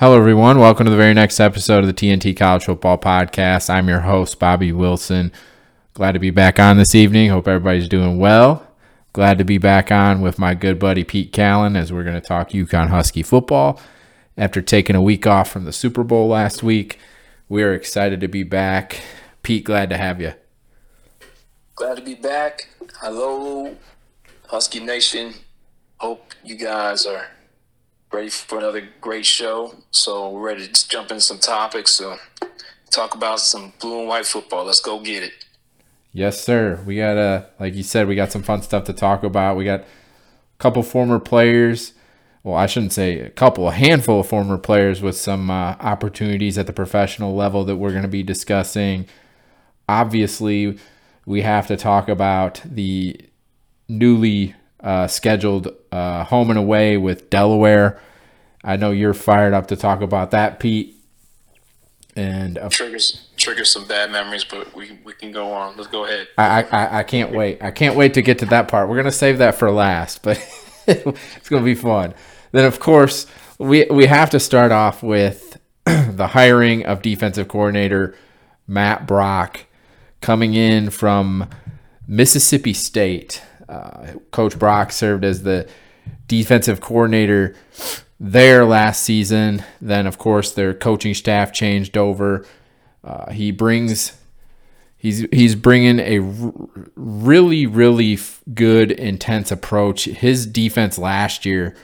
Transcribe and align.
Hello, 0.00 0.16
everyone. 0.16 0.60
Welcome 0.60 0.84
to 0.84 0.92
the 0.92 0.96
very 0.96 1.12
next 1.12 1.40
episode 1.40 1.80
of 1.80 1.88
the 1.88 1.92
TNT 1.92 2.36
College 2.36 2.66
Football 2.66 2.98
Podcast. 2.98 3.68
I'm 3.68 3.88
your 3.88 4.02
host, 4.02 4.38
Bobby 4.38 4.70
Wilson. 4.70 5.32
Glad 5.92 6.12
to 6.12 6.20
be 6.20 6.30
back 6.30 6.60
on 6.60 6.76
this 6.76 6.94
evening. 6.94 7.30
Hope 7.30 7.48
everybody's 7.48 7.88
doing 7.88 8.16
well. 8.16 8.64
Glad 9.12 9.38
to 9.38 9.44
be 9.44 9.58
back 9.58 9.90
on 9.90 10.20
with 10.20 10.38
my 10.38 10.54
good 10.54 10.78
buddy 10.78 11.02
Pete 11.02 11.32
Calin 11.32 11.74
as 11.74 11.92
we're 11.92 12.04
going 12.04 12.14
to 12.14 12.20
talk 12.20 12.50
UConn 12.50 12.90
Husky 12.90 13.24
football. 13.24 13.80
After 14.36 14.62
taking 14.62 14.94
a 14.94 15.02
week 15.02 15.26
off 15.26 15.50
from 15.50 15.64
the 15.64 15.72
Super 15.72 16.04
Bowl 16.04 16.28
last 16.28 16.62
week, 16.62 17.00
we 17.48 17.64
are 17.64 17.74
excited 17.74 18.20
to 18.20 18.28
be 18.28 18.44
back. 18.44 19.00
Pete, 19.42 19.64
glad 19.64 19.90
to 19.90 19.96
have 19.96 20.20
you. 20.20 20.34
Glad 21.74 21.96
to 21.96 22.02
be 22.04 22.14
back. 22.14 22.68
Hello, 23.00 23.74
Husky 24.46 24.78
Nation. 24.78 25.34
Hope 25.96 26.34
you 26.44 26.54
guys 26.54 27.04
are 27.04 27.26
ready 28.12 28.30
for 28.30 28.58
another 28.58 28.88
great 29.00 29.26
show. 29.26 29.74
So 29.90 30.30
we're 30.30 30.46
ready 30.46 30.68
to 30.68 30.88
jump 30.88 31.10
in 31.10 31.20
some 31.20 31.38
topics. 31.38 31.92
So 31.92 32.16
talk 32.90 33.14
about 33.14 33.40
some 33.40 33.72
blue 33.80 34.00
and 34.00 34.08
white 34.08 34.26
football. 34.26 34.64
Let's 34.64 34.80
go 34.80 35.00
get 35.00 35.22
it. 35.22 35.32
Yes, 36.12 36.42
sir. 36.42 36.82
We 36.86 36.96
got 36.96 37.16
uh 37.18 37.44
like 37.60 37.74
you 37.74 37.82
said, 37.82 38.08
we 38.08 38.14
got 38.14 38.32
some 38.32 38.42
fun 38.42 38.62
stuff 38.62 38.84
to 38.84 38.92
talk 38.92 39.22
about. 39.22 39.56
We 39.56 39.64
got 39.64 39.80
a 39.80 39.86
couple 40.58 40.82
former 40.82 41.18
players. 41.18 41.92
Well, 42.42 42.56
I 42.56 42.66
shouldn't 42.66 42.92
say 42.92 43.20
a 43.20 43.30
couple, 43.30 43.68
a 43.68 43.72
handful 43.72 44.20
of 44.20 44.28
former 44.28 44.56
players 44.56 45.02
with 45.02 45.16
some 45.16 45.50
uh, 45.50 45.76
opportunities 45.80 46.56
at 46.56 46.66
the 46.66 46.72
professional 46.72 47.34
level 47.34 47.64
that 47.64 47.76
we're 47.76 47.90
going 47.90 48.02
to 48.02 48.08
be 48.08 48.22
discussing. 48.22 49.06
Obviously, 49.88 50.78
we 51.26 51.42
have 51.42 51.66
to 51.66 51.76
talk 51.76 52.08
about 52.08 52.62
the 52.64 53.20
newly 53.88 54.54
uh, 54.80 55.08
scheduled 55.08 55.74
uh, 55.92 56.24
home 56.24 56.50
and 56.50 56.58
away 56.58 56.96
with 56.96 57.30
Delaware. 57.30 58.00
I 58.64 58.76
know 58.76 58.90
you're 58.90 59.14
fired 59.14 59.54
up 59.54 59.68
to 59.68 59.76
talk 59.76 60.00
about 60.00 60.32
that, 60.32 60.60
Pete. 60.60 60.96
And 62.16 62.58
uh, 62.58 62.68
triggers 62.68 63.28
triggers 63.36 63.72
some 63.72 63.86
bad 63.86 64.10
memories, 64.10 64.44
but 64.44 64.74
we, 64.74 64.98
we 65.04 65.12
can 65.12 65.30
go 65.30 65.52
on. 65.52 65.76
Let's 65.76 65.88
go 65.88 66.04
ahead. 66.04 66.26
I, 66.36 66.64
I 66.64 66.98
I 66.98 67.02
can't 67.04 67.32
wait. 67.32 67.62
I 67.62 67.70
can't 67.70 67.96
wait 67.96 68.14
to 68.14 68.22
get 68.22 68.40
to 68.40 68.46
that 68.46 68.66
part. 68.66 68.88
We're 68.88 68.96
gonna 68.96 69.12
save 69.12 69.38
that 69.38 69.54
for 69.54 69.70
last, 69.70 70.22
but 70.24 70.36
it's 70.88 71.48
gonna 71.48 71.64
be 71.64 71.76
fun. 71.76 72.14
Then 72.50 72.64
of 72.64 72.80
course 72.80 73.26
we 73.58 73.84
we 73.84 74.06
have 74.06 74.30
to 74.30 74.40
start 74.40 74.72
off 74.72 75.02
with 75.02 75.58
the 75.84 76.28
hiring 76.28 76.84
of 76.84 77.02
defensive 77.02 77.46
coordinator 77.46 78.16
Matt 78.66 79.06
Brock 79.06 79.66
coming 80.20 80.54
in 80.54 80.90
from 80.90 81.48
Mississippi 82.06 82.72
State. 82.72 83.42
Uh, 83.68 84.12
Coach 84.30 84.58
Brock 84.58 84.92
served 84.92 85.24
as 85.24 85.42
the 85.42 85.68
defensive 86.26 86.80
coordinator 86.80 87.54
there 88.18 88.64
last 88.64 89.02
season. 89.02 89.64
Then, 89.80 90.06
of 90.06 90.18
course, 90.18 90.52
their 90.52 90.74
coaching 90.74 91.14
staff 91.14 91.52
changed 91.52 91.96
over. 91.96 92.46
Uh, 93.04 93.30
he 93.30 93.50
brings 93.50 94.12
he's 94.96 95.26
he's 95.32 95.54
bringing 95.54 96.00
a 96.00 96.18
r- 96.18 96.52
really 96.96 97.66
really 97.66 98.14
f- 98.14 98.42
good 98.54 98.90
intense 98.90 99.52
approach. 99.52 100.04
His 100.06 100.46
defense 100.46 100.98
last 100.98 101.46
year 101.46 101.76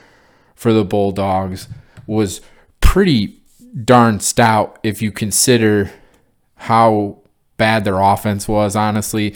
for 0.55 0.73
the 0.73 0.83
Bulldogs 0.83 1.67
was 2.05 2.41
pretty 2.81 3.39
darn 3.83 4.19
stout 4.19 4.79
if 4.83 5.01
you 5.01 5.11
consider 5.11 5.91
how 6.55 7.19
bad 7.57 7.85
their 7.85 7.99
offense 7.99 8.47
was. 8.47 8.75
Honestly, 8.75 9.35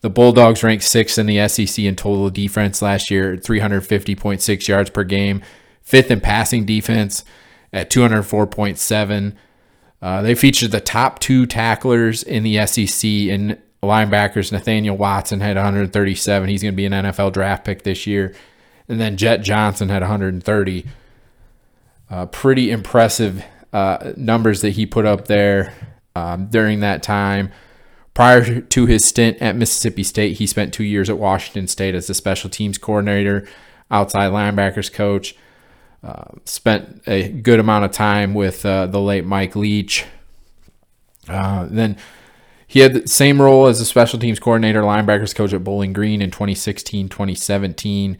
the 0.00 0.10
Bulldogs 0.10 0.62
ranked 0.62 0.84
sixth 0.84 1.18
in 1.18 1.26
the 1.26 1.48
SEC 1.48 1.84
in 1.84 1.96
total 1.96 2.30
defense 2.30 2.80
last 2.80 3.10
year, 3.10 3.36
350.6 3.36 4.68
yards 4.68 4.90
per 4.90 5.04
game, 5.04 5.42
fifth 5.82 6.10
in 6.10 6.20
passing 6.20 6.64
defense 6.64 7.24
at 7.72 7.90
204.7. 7.90 9.34
Uh, 10.00 10.22
they 10.22 10.34
featured 10.34 10.70
the 10.70 10.80
top 10.80 11.18
two 11.18 11.46
tacklers 11.46 12.22
in 12.22 12.44
the 12.44 12.64
SEC 12.66 13.04
in 13.04 13.60
linebackers. 13.82 14.52
Nathaniel 14.52 14.96
Watson 14.96 15.40
had 15.40 15.56
137. 15.56 16.48
He's 16.48 16.62
going 16.62 16.72
to 16.72 16.76
be 16.76 16.86
an 16.86 16.92
NFL 16.92 17.32
draft 17.32 17.64
pick 17.64 17.82
this 17.82 18.06
year. 18.06 18.34
And 18.88 19.00
then 19.00 19.16
Jett 19.16 19.42
Johnson 19.42 19.88
had 19.88 20.02
130. 20.02 20.86
Uh, 22.10 22.26
pretty 22.26 22.70
impressive 22.70 23.44
uh, 23.72 24.12
numbers 24.16 24.62
that 24.62 24.70
he 24.70 24.86
put 24.86 25.04
up 25.04 25.26
there 25.26 25.74
um, 26.14 26.46
during 26.46 26.80
that 26.80 27.02
time. 27.02 27.52
Prior 28.18 28.60
to 28.60 28.86
his 28.86 29.04
stint 29.04 29.40
at 29.40 29.54
Mississippi 29.54 30.02
State, 30.02 30.38
he 30.38 30.46
spent 30.48 30.74
two 30.74 30.82
years 30.82 31.08
at 31.08 31.18
Washington 31.18 31.68
State 31.68 31.94
as 31.94 32.10
a 32.10 32.14
special 32.14 32.50
teams 32.50 32.76
coordinator, 32.76 33.46
outside 33.92 34.32
linebackers 34.32 34.92
coach. 34.92 35.36
Uh, 36.02 36.24
spent 36.44 37.00
a 37.06 37.28
good 37.28 37.60
amount 37.60 37.84
of 37.84 37.92
time 37.92 38.34
with 38.34 38.66
uh, 38.66 38.88
the 38.88 39.00
late 39.00 39.24
Mike 39.24 39.54
Leach. 39.54 40.04
Uh, 41.28 41.68
then 41.70 41.96
he 42.66 42.80
had 42.80 42.92
the 42.92 43.06
same 43.06 43.40
role 43.40 43.68
as 43.68 43.80
a 43.80 43.84
special 43.84 44.18
teams 44.18 44.40
coordinator, 44.40 44.82
linebackers 44.82 45.32
coach 45.32 45.52
at 45.52 45.62
Bowling 45.62 45.92
Green 45.92 46.20
in 46.20 46.32
2016 46.32 47.08
2017. 47.08 48.18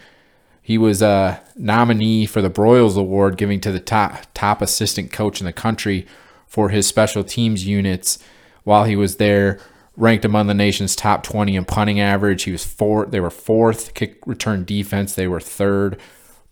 He 0.63 0.79
was 0.79 1.03
a 1.03 1.43
nominee 1.57 2.25
for 2.25 2.41
the 2.41 2.51
Broyles 2.51 2.97
Award, 2.97 3.37
giving 3.37 3.59
to 3.63 3.73
the 3.73 3.81
top, 3.81 4.27
top 4.33 4.63
assistant 4.63 5.11
coach 5.11 5.41
in 5.41 5.45
the 5.47 5.53
country 5.53 6.07
for 6.47 6.69
his 6.69 6.87
special 6.87 7.25
teams 7.25 7.67
units 7.67 8.21
while 8.63 8.85
he 8.85 8.95
was 8.95 9.17
there 9.17 9.59
ranked 9.99 10.25
among 10.25 10.47
the 10.47 10.55
nation's 10.55 10.95
top 10.95 11.25
20 11.25 11.57
in 11.57 11.65
punting 11.65 12.01
average. 12.01 12.45
He 12.45 12.53
was 12.53 12.65
four. 12.65 13.05
They 13.07 13.21
were 13.21 13.31
fourth 13.31 13.95
kick 13.95 14.19
return 14.27 14.65
defense. 14.65 15.15
They 15.15 15.27
were 15.27 15.41
third 15.41 15.99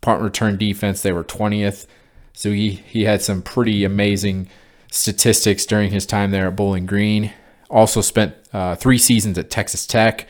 punt 0.00 0.20
return 0.20 0.58
defense. 0.58 1.00
They 1.00 1.12
were 1.12 1.24
20th. 1.24 1.86
So 2.34 2.50
he 2.50 2.70
he 2.70 3.04
had 3.04 3.22
some 3.22 3.40
pretty 3.40 3.84
amazing 3.84 4.48
statistics 4.90 5.64
during 5.64 5.92
his 5.92 6.04
time 6.04 6.32
there 6.32 6.48
at 6.48 6.56
Bowling 6.56 6.86
Green. 6.86 7.32
Also 7.70 8.00
spent 8.00 8.34
uh, 8.52 8.74
three 8.74 8.98
seasons 8.98 9.38
at 9.38 9.48
Texas 9.48 9.86
Tech, 9.86 10.26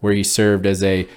where 0.00 0.12
he 0.12 0.22
served 0.22 0.66
as 0.66 0.82
a 0.82 1.08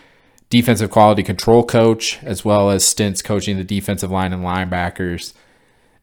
defensive 0.50 0.92
quality 0.92 1.24
control 1.24 1.64
coach, 1.64 2.22
as 2.24 2.46
well 2.46 2.70
as 2.70 2.86
stints 2.86 3.22
coaching 3.22 3.58
the 3.58 3.64
defensive 3.64 4.12
line 4.12 4.34
and 4.34 4.44
linebackers. 4.44 5.34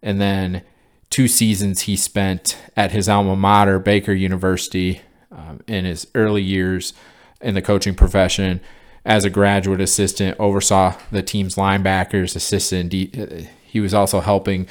And 0.03 0.21
then 0.21 0.63
two 1.09 1.29
seasons 1.29 1.83
he 1.83 1.97
spent 1.97 2.59
at 2.77 2.93
his 2.93 3.09
alma 3.09 3.37
mater, 3.37 3.79
Baker 3.79 4.13
University, 4.13 5.03
um, 5.31 5.61
in 5.67 5.85
his 5.85 6.07
early 6.15 6.43
years 6.43 6.93
in 7.41 7.55
the 7.55 7.63
coaching 7.63 7.95
profession 7.95 8.61
as 9.05 9.25
a 9.25 9.31
graduate 9.31 9.81
assistant, 9.81 10.39
oversaw 10.39 10.95
the 11.11 11.23
team's 11.23 11.57
linebackers, 11.57 12.37
assistant. 12.37 12.91
De- 12.91 13.49
he 13.65 13.81
was 13.81 13.95
also 13.95 14.21
helping 14.21 14.67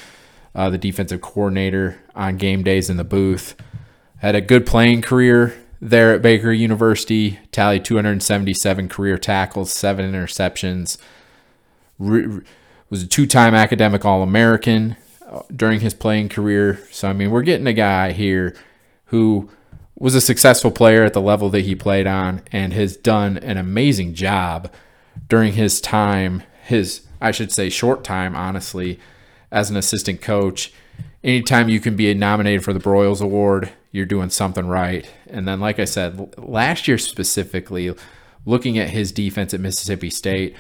uh, 0.54 0.70
the 0.70 0.78
defensive 0.78 1.22
coordinator 1.22 2.00
on 2.16 2.38
game 2.38 2.64
days 2.64 2.90
in 2.90 2.98
the 2.98 3.04
booth. 3.04 3.56
Had 4.18 4.36
a 4.36 4.42
good 4.42 4.66
playing 4.66 5.02
career 5.02 5.58
there 5.82 6.14
at 6.14 6.22
Baker 6.22 6.52
University. 6.52 7.40
Tallied 7.52 7.86
277 7.86 8.90
career 8.90 9.18
tackles, 9.18 9.72
seven 9.72 10.12
interceptions. 10.12 10.98
Re- 11.98 12.42
was 12.90 13.04
a 13.04 13.08
two-time 13.08 13.54
academic 13.54 14.04
All-American 14.04 14.96
uh, 15.28 15.42
during 15.56 15.80
his 15.80 15.94
playing 15.94 16.30
career. 16.30 16.80
So 16.92 17.10
I 17.10 17.14
mean, 17.14 17.32
we're 17.32 17.44
getting 17.44 17.68
a 17.68 17.74
guy 17.74 18.12
here 18.12 18.56
who 19.06 19.50
was 20.00 20.16
a 20.16 20.22
successful 20.22 20.72
player 20.72 21.04
at 21.04 21.14
the 21.14 21.22
level 21.22 21.50
that 21.50 21.62
he 21.62 21.76
played 21.76 22.08
on 22.08 22.42
and 22.52 22.74
has 22.74 22.96
done 22.96 23.38
an 23.38 23.58
amazing 23.58 24.14
job 24.14 24.72
during 25.28 25.54
his 25.54 25.82
time, 25.82 26.42
his, 26.64 27.02
I 27.20 27.32
should 27.32 27.52
say, 27.52 27.70
short 27.70 28.04
time, 28.04 28.36
honestly, 28.36 29.00
as 29.52 29.70
an 29.70 29.76
assistant 29.76 30.22
coach. 30.22 30.74
Anytime 31.24 31.68
you 31.68 31.82
can 31.82 31.98
be 31.98 32.14
nominated 32.14 32.64
for 32.64 32.72
the 32.72 32.80
Broyles 32.80 33.22
Award, 33.22 33.72
you're 33.92 34.06
doing 34.06 34.30
something 34.30 34.68
right. 34.68 35.10
And 35.28 35.48
then, 35.48 35.60
like 35.60 35.80
I 35.80 35.86
said, 35.86 36.34
last 36.38 36.88
year 36.88 36.98
specifically, 36.98 37.94
looking 38.46 38.78
at 38.78 38.92
his 38.92 39.12
defense 39.12 39.54
at 39.54 39.60
Mississippi 39.60 40.10
State, 40.10 40.56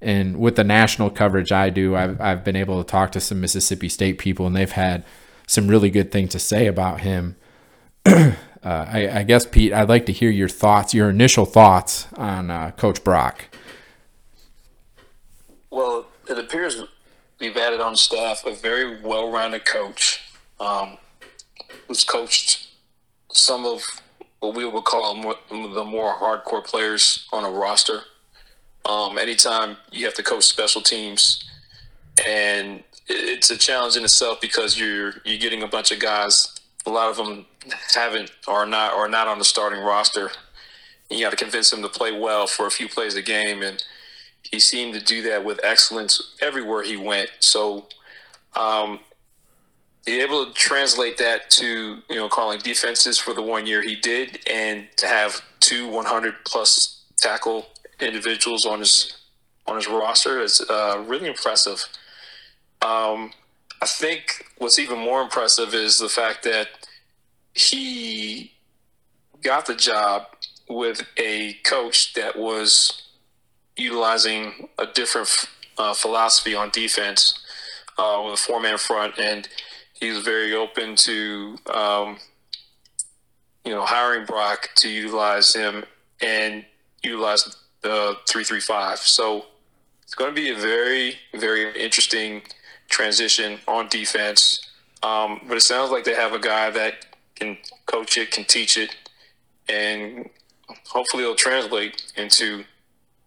and 0.00 0.38
with 0.38 0.56
the 0.56 0.64
national 0.64 1.10
coverage 1.10 1.52
I 1.52 1.70
do, 1.70 1.94
I've, 1.96 2.20
I've 2.20 2.44
been 2.44 2.56
able 2.56 2.82
to 2.82 2.88
talk 2.88 3.12
to 3.12 3.20
some 3.20 3.40
Mississippi 3.40 3.88
State 3.88 4.18
people, 4.18 4.46
and 4.46 4.56
they've 4.56 4.70
had 4.70 5.04
some 5.46 5.68
really 5.68 5.90
good 5.90 6.10
things 6.10 6.30
to 6.32 6.38
say 6.38 6.66
about 6.66 7.00
him. 7.00 7.36
uh, 8.64 8.86
I, 8.88 9.20
I, 9.20 9.22
guess 9.22 9.46
Pete, 9.46 9.72
I'd 9.72 9.88
like 9.88 10.06
to 10.06 10.12
hear 10.12 10.30
your 10.30 10.48
thoughts, 10.48 10.92
your 10.92 11.10
initial 11.10 11.44
thoughts 11.44 12.08
on 12.14 12.50
uh, 12.50 12.72
Coach 12.72 13.04
Brock. 13.04 13.46
Well, 15.70 16.06
it 16.28 16.38
appears 16.38 16.82
we've 17.38 17.56
added 17.56 17.80
on 17.80 17.96
staff 17.96 18.44
a 18.46 18.54
very 18.54 19.00
well-rounded 19.00 19.64
coach 19.64 20.20
um, 20.58 20.98
who's 21.86 22.04
coached 22.04 22.68
some 23.32 23.64
of 23.64 23.82
what 24.40 24.54
we 24.54 24.64
would 24.64 24.84
call 24.84 25.14
the 25.50 25.84
more 25.84 26.14
hardcore 26.14 26.64
players 26.64 27.26
on 27.32 27.44
a 27.44 27.50
roster. 27.50 28.02
Um, 28.84 29.18
anytime 29.18 29.76
you 29.90 30.04
have 30.04 30.14
to 30.14 30.22
coach 30.22 30.44
special 30.44 30.80
teams, 30.80 31.44
and 32.26 32.82
it's 33.06 33.50
a 33.50 33.56
challenge 33.56 33.96
in 33.96 34.04
itself 34.04 34.40
because 34.40 34.78
you're 34.78 35.14
you're 35.24 35.38
getting 35.38 35.62
a 35.62 35.66
bunch 35.66 35.92
of 35.92 36.00
guys. 36.00 36.57
A 36.88 36.90
lot 36.90 37.10
of 37.10 37.18
them 37.18 37.44
haven't 37.94 38.30
or 38.46 38.64
not 38.64 38.94
or 38.94 39.10
not 39.10 39.28
on 39.28 39.38
the 39.38 39.44
starting 39.44 39.80
roster. 39.80 40.30
You 41.10 41.22
got 41.22 41.30
to 41.30 41.36
convince 41.36 41.70
him 41.70 41.82
to 41.82 41.88
play 41.88 42.18
well 42.18 42.46
for 42.46 42.66
a 42.66 42.70
few 42.70 42.88
plays 42.88 43.14
a 43.14 43.20
game, 43.20 43.62
and 43.62 43.84
he 44.42 44.58
seemed 44.58 44.94
to 44.94 45.00
do 45.04 45.20
that 45.22 45.44
with 45.44 45.60
excellence 45.62 46.34
everywhere 46.40 46.82
he 46.82 46.96
went. 46.96 47.28
So, 47.40 47.88
um, 48.56 49.00
be 50.06 50.18
able 50.22 50.46
to 50.46 50.52
translate 50.54 51.18
that 51.18 51.50
to 51.50 51.98
you 52.08 52.16
know 52.16 52.30
calling 52.30 52.58
defenses 52.60 53.18
for 53.18 53.34
the 53.34 53.42
one 53.42 53.66
year 53.66 53.82
he 53.82 53.94
did, 53.94 54.38
and 54.50 54.86
to 54.96 55.06
have 55.06 55.42
two 55.60 55.88
100 55.88 56.36
plus 56.46 57.04
tackle 57.18 57.66
individuals 58.00 58.64
on 58.64 58.78
his 58.78 59.14
on 59.66 59.76
his 59.76 59.86
roster 59.88 60.40
is 60.40 60.62
uh, 60.70 61.04
really 61.06 61.28
impressive. 61.28 61.84
Um, 62.80 63.32
I 63.80 63.86
think 63.86 64.46
what's 64.58 64.78
even 64.78 64.98
more 64.98 65.22
impressive 65.22 65.74
is 65.74 65.98
the 65.98 66.08
fact 66.08 66.42
that 66.44 66.68
he 67.54 68.52
got 69.42 69.66
the 69.66 69.74
job 69.74 70.26
with 70.68 71.02
a 71.16 71.54
coach 71.64 72.14
that 72.14 72.36
was 72.36 73.08
utilizing 73.76 74.68
a 74.78 74.86
different 74.86 75.48
uh, 75.78 75.94
philosophy 75.94 76.54
on 76.54 76.70
defense 76.70 77.38
uh, 77.98 78.22
with 78.24 78.34
a 78.34 78.36
four 78.36 78.60
man 78.60 78.78
front, 78.78 79.18
and 79.18 79.48
he 79.94 80.10
was 80.10 80.18
very 80.20 80.54
open 80.54 80.96
to 80.96 81.56
um, 81.72 82.18
you 83.64 83.72
know 83.72 83.84
hiring 83.84 84.26
Brock 84.26 84.70
to 84.76 84.88
utilize 84.88 85.54
him 85.54 85.84
and 86.20 86.64
utilize 87.02 87.56
the 87.82 88.16
three 88.28 88.44
three 88.44 88.60
five. 88.60 88.98
So 88.98 89.46
it's 90.02 90.14
going 90.14 90.34
to 90.34 90.40
be 90.40 90.50
a 90.50 90.56
very 90.56 91.16
very 91.34 91.80
interesting 91.80 92.42
transition 92.88 93.58
on 93.66 93.88
defense. 93.88 94.60
Um, 95.02 95.40
but 95.46 95.56
it 95.56 95.62
sounds 95.62 95.90
like 95.90 96.04
they 96.04 96.14
have 96.14 96.32
a 96.32 96.38
guy 96.38 96.70
that 96.70 97.06
can 97.36 97.56
coach 97.86 98.16
it, 98.16 98.30
can 98.30 98.44
teach 98.44 98.76
it, 98.76 98.96
and 99.68 100.28
hopefully 100.88 101.22
it'll 101.22 101.36
translate 101.36 102.12
into 102.16 102.64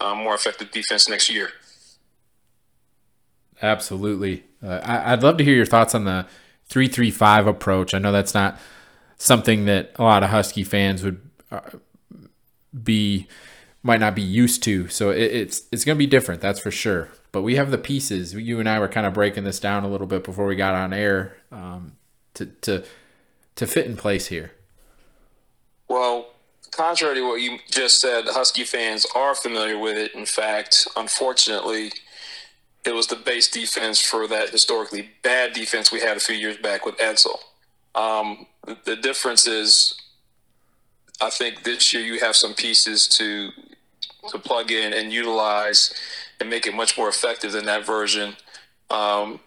uh, 0.01 0.15
more 0.15 0.35
effective 0.35 0.71
defense 0.71 1.07
next 1.07 1.29
year. 1.29 1.49
Absolutely. 3.61 4.43
Uh, 4.63 4.79
I, 4.83 5.11
would 5.11 5.23
love 5.23 5.37
to 5.37 5.43
hear 5.43 5.55
your 5.55 5.65
thoughts 5.65 5.95
on 5.95 6.05
the 6.05 6.25
three-three-five 6.65 7.47
approach. 7.47 7.93
I 7.93 7.99
know 7.99 8.11
that's 8.11 8.33
not 8.33 8.59
something 9.17 9.65
that 9.65 9.91
a 9.95 10.03
lot 10.03 10.23
of 10.23 10.31
Husky 10.31 10.63
fans 10.63 11.03
would 11.03 11.21
uh, 11.51 11.61
be 12.83 13.27
might 13.83 13.99
not 13.99 14.15
be 14.15 14.21
used 14.21 14.63
to. 14.63 14.87
So 14.89 15.11
it, 15.11 15.21
it's 15.21 15.63
it's 15.71 15.85
going 15.85 15.95
to 15.95 15.99
be 15.99 16.07
different, 16.07 16.41
that's 16.41 16.59
for 16.59 16.71
sure. 16.71 17.09
But 17.31 17.43
we 17.43 17.55
have 17.55 17.71
the 17.71 17.77
pieces. 17.77 18.33
You 18.33 18.59
and 18.59 18.67
I 18.67 18.79
were 18.79 18.89
kind 18.89 19.07
of 19.07 19.13
breaking 19.13 19.45
this 19.45 19.59
down 19.59 19.83
a 19.83 19.87
little 19.87 20.07
bit 20.07 20.23
before 20.23 20.45
we 20.45 20.55
got 20.55 20.75
on 20.75 20.93
air 20.93 21.37
um, 21.51 21.93
to 22.33 22.45
to 22.45 22.83
to 23.55 23.67
fit 23.67 23.85
in 23.85 23.95
place 23.95 24.27
here. 24.27 24.51
Well, 25.87 26.31
contrary 26.71 27.15
to 27.15 27.27
what 27.27 27.41
you 27.41 27.59
just 27.69 27.99
said, 28.01 28.25
Husky 28.27 28.63
fans 28.63 29.05
are 29.15 29.35
familiar 29.35 29.77
with 29.77 29.97
it. 29.97 30.15
In 30.15 30.25
fact, 30.25 30.87
unfortunately, 30.95 31.91
it 32.85 32.93
was 32.93 33.07
the 33.07 33.15
base 33.15 33.49
defense 33.49 34.01
for 34.01 34.27
that 34.27 34.49
historically 34.49 35.09
bad 35.21 35.53
defense 35.53 35.91
we 35.91 35.99
had 35.99 36.17
a 36.17 36.19
few 36.19 36.35
years 36.35 36.57
back 36.57 36.85
with 36.85 36.97
Edsall. 36.97 37.39
Um, 37.93 38.45
the 38.85 38.95
difference 38.95 39.45
is, 39.45 39.95
I 41.19 41.29
think 41.29 41.63
this 41.63 41.93
year 41.93 42.03
you 42.03 42.19
have 42.19 42.35
some 42.35 42.53
pieces 42.53 43.07
to 43.09 43.49
to 44.29 44.37
plug 44.37 44.71
in 44.71 44.93
and 44.93 45.11
utilize 45.11 45.93
and 46.41 46.49
make 46.49 46.67
it 46.67 46.75
much 46.75 46.97
more 46.97 47.07
effective 47.07 47.53
than 47.53 47.65
that 47.65 47.85
version. 47.85 48.35
Um, 48.89 49.39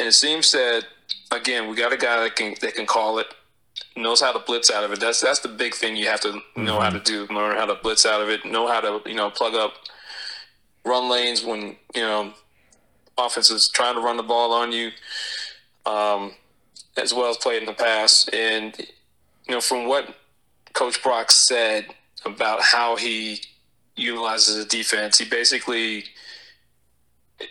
and 0.00 0.08
it 0.08 0.14
seems 0.14 0.50
that 0.52 0.84
again, 1.30 1.68
we 1.68 1.76
got 1.76 1.92
a 1.92 1.96
guy 1.96 2.22
that 2.22 2.36
can 2.36 2.54
that 2.60 2.74
can 2.74 2.86
call 2.86 3.18
it, 3.18 3.26
knows 3.96 4.20
how 4.20 4.32
to 4.32 4.38
blitz 4.40 4.70
out 4.70 4.84
of 4.84 4.92
it. 4.92 5.00
That's 5.00 5.20
that's 5.20 5.40
the 5.40 5.48
big 5.48 5.74
thing 5.74 5.96
you 5.96 6.06
have 6.08 6.20
to 6.20 6.32
know 6.32 6.40
mm-hmm. 6.56 6.82
how 6.82 6.90
to 6.90 7.00
do. 7.00 7.26
Learn 7.26 7.56
how 7.56 7.66
to 7.66 7.74
blitz 7.74 8.06
out 8.06 8.20
of 8.20 8.28
it. 8.28 8.44
Know 8.44 8.66
how 8.66 8.80
to 8.80 9.08
you 9.08 9.14
know 9.14 9.30
plug 9.30 9.54
up 9.54 9.74
run 10.84 11.08
lanes 11.08 11.44
when 11.44 11.76
you 11.94 12.02
know 12.02 12.32
offense 13.16 13.50
is 13.50 13.68
trying 13.68 13.94
to 13.94 14.00
run 14.00 14.16
the 14.16 14.22
ball 14.22 14.52
on 14.52 14.72
you, 14.72 14.90
um, 15.86 16.32
as 16.96 17.14
well 17.14 17.30
as 17.30 17.36
play 17.36 17.58
in 17.58 17.66
the 17.66 17.72
pass. 17.72 18.28
And 18.28 18.76
you 18.78 19.54
know 19.54 19.60
from 19.60 19.86
what 19.86 20.14
Coach 20.72 21.02
Brock 21.02 21.30
said 21.30 21.86
about 22.24 22.62
how 22.62 22.96
he 22.96 23.40
utilizes 23.96 24.64
a 24.64 24.68
defense, 24.68 25.18
he 25.18 25.28
basically 25.28 26.04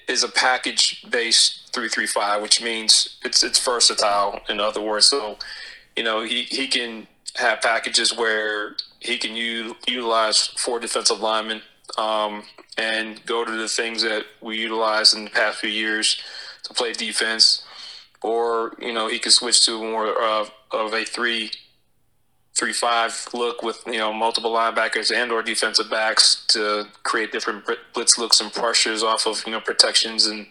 is 0.07 0.23
a 0.23 0.29
package 0.29 1.05
based 1.09 1.73
three 1.73 1.89
three 1.89 2.07
five, 2.07 2.41
which 2.41 2.61
means 2.61 3.17
it's 3.23 3.43
it's 3.43 3.63
versatile. 3.63 4.39
In 4.49 4.59
other 4.59 4.81
words, 4.81 5.07
so 5.07 5.37
you 5.95 6.03
know 6.03 6.23
he 6.23 6.43
he 6.43 6.67
can 6.67 7.07
have 7.35 7.61
packages 7.61 8.15
where 8.15 8.75
he 8.99 9.17
can 9.17 9.35
u- 9.35 9.75
utilize 9.87 10.47
four 10.47 10.79
defensive 10.79 11.19
linemen 11.19 11.61
um, 11.97 12.43
and 12.77 13.25
go 13.25 13.43
to 13.43 13.51
the 13.51 13.67
things 13.67 14.01
that 14.03 14.23
we 14.41 14.57
utilized 14.57 15.15
in 15.15 15.25
the 15.25 15.29
past 15.29 15.59
few 15.59 15.69
years 15.69 16.21
to 16.63 16.73
play 16.73 16.93
defense, 16.93 17.63
or 18.21 18.73
you 18.79 18.93
know 18.93 19.07
he 19.07 19.19
can 19.19 19.31
switch 19.31 19.65
to 19.65 19.79
more 19.81 20.21
uh, 20.21 20.45
of 20.71 20.93
a 20.93 21.03
three 21.03 21.51
three 22.63 22.71
five 22.71 23.27
look 23.33 23.61
with 23.61 23.83
you 23.85 23.97
know 23.97 24.13
multiple 24.13 24.51
linebackers 24.51 25.13
and 25.13 25.33
or 25.33 25.43
defensive 25.43 25.89
backs 25.89 26.45
to 26.47 26.87
create 27.03 27.29
different 27.29 27.61
blitz 27.93 28.17
looks 28.17 28.39
and 28.39 28.53
pressures 28.53 29.03
off 29.03 29.27
of 29.27 29.43
you 29.45 29.51
know 29.51 29.59
protections 29.59 30.27
and 30.27 30.47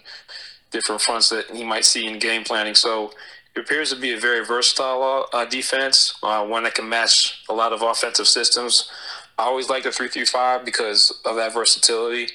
different 0.71 1.01
fronts 1.01 1.31
that 1.31 1.47
he 1.51 1.65
might 1.65 1.87
see 1.87 2.07
in 2.07 2.19
game 2.19 2.45
planning. 2.45 2.75
So 2.75 3.13
it 3.57 3.61
appears 3.61 3.89
to 3.95 3.97
be 3.97 4.13
a 4.13 4.21
very 4.21 4.45
versatile 4.45 5.27
uh, 5.33 5.47
defense, 5.47 6.15
uh, 6.23 6.45
one 6.45 6.65
that 6.65 6.75
can 6.75 6.87
match 6.87 7.43
a 7.49 7.55
lot 7.55 7.73
of 7.73 7.81
offensive 7.81 8.29
systems. 8.29 8.91
I 9.39 9.45
always 9.45 9.71
like 9.71 9.85
the 9.85 9.91
three 9.91 10.09
three 10.09 10.27
five 10.27 10.67
because 10.67 11.19
of 11.25 11.37
that 11.37 11.55
versatility. 11.55 12.29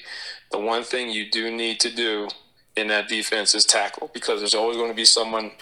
The 0.50 0.58
one 0.58 0.82
thing 0.82 1.08
you 1.08 1.30
do 1.30 1.52
need 1.54 1.78
to 1.80 1.94
do 1.94 2.26
in 2.76 2.88
that 2.88 3.06
defense 3.06 3.54
is 3.54 3.64
tackle 3.64 4.10
because 4.12 4.40
there's 4.40 4.54
always 4.54 4.76
going 4.76 4.90
to 4.90 4.96
be 4.96 5.04
someone 5.04 5.52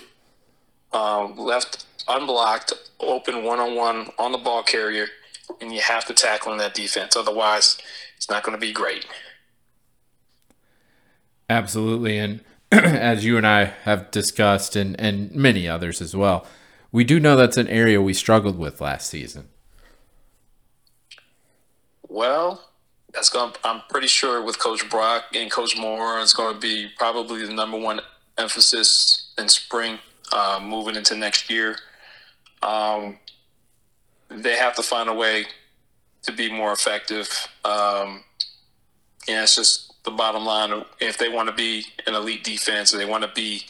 um, 0.93 1.37
left 1.37 1.85
unblocked, 2.09 2.73
open 3.01 3.45
one 3.45 3.59
on 3.59 3.75
one 3.75 4.09
on 4.19 4.33
the 4.33 4.39
ball 4.39 4.63
carrier, 4.63 5.07
and 5.61 5.73
you 5.73 5.81
have 5.81 6.05
to 6.07 6.15
tackle 6.15 6.53
in 6.53 6.59
that 6.59 6.75
defense. 6.75 7.17
Otherwise, 7.17 7.79
it's 8.17 8.31
not 8.31 8.43
going 8.43 8.57
to 8.57 8.61
be 8.61 8.73
great. 8.73 9.07
Absolutely. 11.49 12.19
And 12.19 12.41
as 12.73 13.25
you 13.25 13.37
and 13.37 13.47
I 13.47 13.67
have 13.85 14.11
discussed, 14.11 14.77
and, 14.77 14.99
and 15.01 15.33
many 15.33 15.69
others 15.69 16.01
as 16.01 16.17
well, 16.17 16.47
we 16.91 17.05
do 17.05 17.21
know 17.21 17.37
that's 17.37 17.57
an 17.57 17.69
area 17.69 18.01
we 18.01 18.15
struggled 18.15 18.59
with 18.59 18.81
last 18.81 19.09
season. 19.09 19.49
Well, 22.09 22.65
that's 23.13 23.29
going. 23.29 23.53
I'm 23.65 23.83
pretty 23.91 24.07
sure 24.07 24.43
with 24.43 24.59
Coach 24.59 24.89
Brock 24.89 25.25
and 25.35 25.51
Coach 25.51 25.77
Mora, 25.77 26.23
it's 26.23 26.33
going 26.33 26.55
to 26.55 26.61
be 26.61 26.89
probably 26.97 27.45
the 27.45 27.53
number 27.53 27.79
one 27.79 28.01
emphasis 28.39 29.33
in 29.39 29.49
spring, 29.49 29.99
uh, 30.33 30.61
moving 30.63 30.97
into 30.97 31.17
next 31.17 31.51
year. 31.51 31.77
Um, 32.63 33.19
they 34.29 34.57
have 34.57 34.75
to 34.77 34.83
find 34.83 35.09
a 35.09 35.15
way 35.15 35.47
to 36.23 36.33
be 36.33 36.51
more 36.51 36.73
effective. 36.73 37.49
Um, 37.65 38.25
and 39.29 39.43
it's 39.43 39.57
just 39.57 40.03
the 40.05 40.11
bottom 40.11 40.45
line. 40.45 40.85
If 41.01 41.19
they 41.19 41.29
want 41.29 41.49
to 41.49 41.55
be 41.55 41.85
an 42.07 42.15
elite 42.15 42.45
defense, 42.45 42.95
or 42.95 42.99
they 42.99 43.05
want 43.05 43.25
to 43.25 43.31
be 43.35 43.63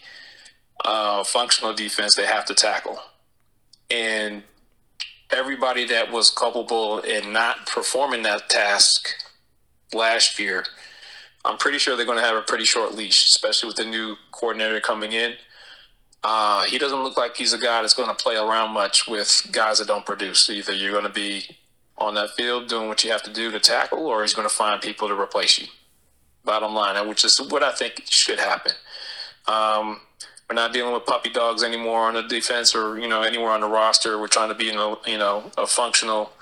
uh, 0.84 1.24
functional 1.24 1.74
defense, 1.74 2.14
they 2.14 2.26
have 2.26 2.44
to 2.46 2.54
tackle. 2.54 2.98
And 3.90 4.42
everybody 5.30 5.84
that 5.86 6.10
was 6.10 6.30
culpable 6.30 7.00
in 7.00 7.32
not 7.32 7.66
performing 7.66 8.22
that 8.22 8.48
task 8.48 9.08
last 9.92 10.38
year, 10.38 10.64
I'm 11.44 11.58
pretty 11.58 11.78
sure 11.78 11.96
they're 11.96 12.06
going 12.06 12.18
to 12.18 12.24
have 12.24 12.36
a 12.36 12.42
pretty 12.42 12.64
short 12.64 12.94
leash, 12.94 13.26
especially 13.26 13.68
with 13.68 13.76
the 13.76 13.84
new 13.84 14.16
coordinator 14.32 14.80
coming 14.80 15.12
in. 15.12 15.34
Uh, 16.22 16.64
he 16.64 16.78
doesn't 16.78 17.02
look 17.02 17.16
like 17.16 17.36
he's 17.36 17.52
a 17.52 17.58
guy 17.58 17.80
that's 17.82 17.94
going 17.94 18.08
to 18.08 18.14
play 18.14 18.36
around 18.36 18.72
much 18.72 19.06
with 19.06 19.46
guys 19.52 19.78
that 19.78 19.86
don't 19.86 20.04
produce. 20.04 20.50
Either 20.50 20.72
you're 20.72 20.92
going 20.92 21.04
to 21.04 21.10
be 21.10 21.44
on 21.98 22.14
that 22.14 22.30
field 22.32 22.68
doing 22.68 22.88
what 22.88 23.02
you 23.04 23.10
have 23.10 23.22
to 23.22 23.32
do 23.32 23.50
to 23.50 23.60
tackle, 23.60 24.06
or 24.06 24.22
he's 24.22 24.34
going 24.34 24.48
to 24.48 24.54
find 24.54 24.80
people 24.80 25.08
to 25.08 25.14
replace 25.14 25.58
you. 25.58 25.66
Bottom 26.44 26.74
line, 26.74 27.08
which 27.08 27.24
is 27.24 27.38
what 27.38 27.62
I 27.62 27.72
think 27.72 28.02
should 28.06 28.38
happen. 28.38 28.72
Um, 29.46 30.00
we're 30.48 30.54
not 30.54 30.72
dealing 30.72 30.94
with 30.94 31.06
puppy 31.06 31.30
dogs 31.30 31.64
anymore 31.64 32.02
on 32.02 32.14
the 32.14 32.22
defense, 32.22 32.74
or 32.74 32.98
you 32.98 33.08
know 33.08 33.22
anywhere 33.22 33.50
on 33.50 33.60
the 33.60 33.68
roster. 33.68 34.20
We're 34.20 34.28
trying 34.28 34.48
to 34.48 34.54
be 34.54 34.68
in 34.68 34.76
a 34.76 34.94
you 35.06 35.18
know 35.18 35.50
a 35.58 35.66
functional 35.66 36.32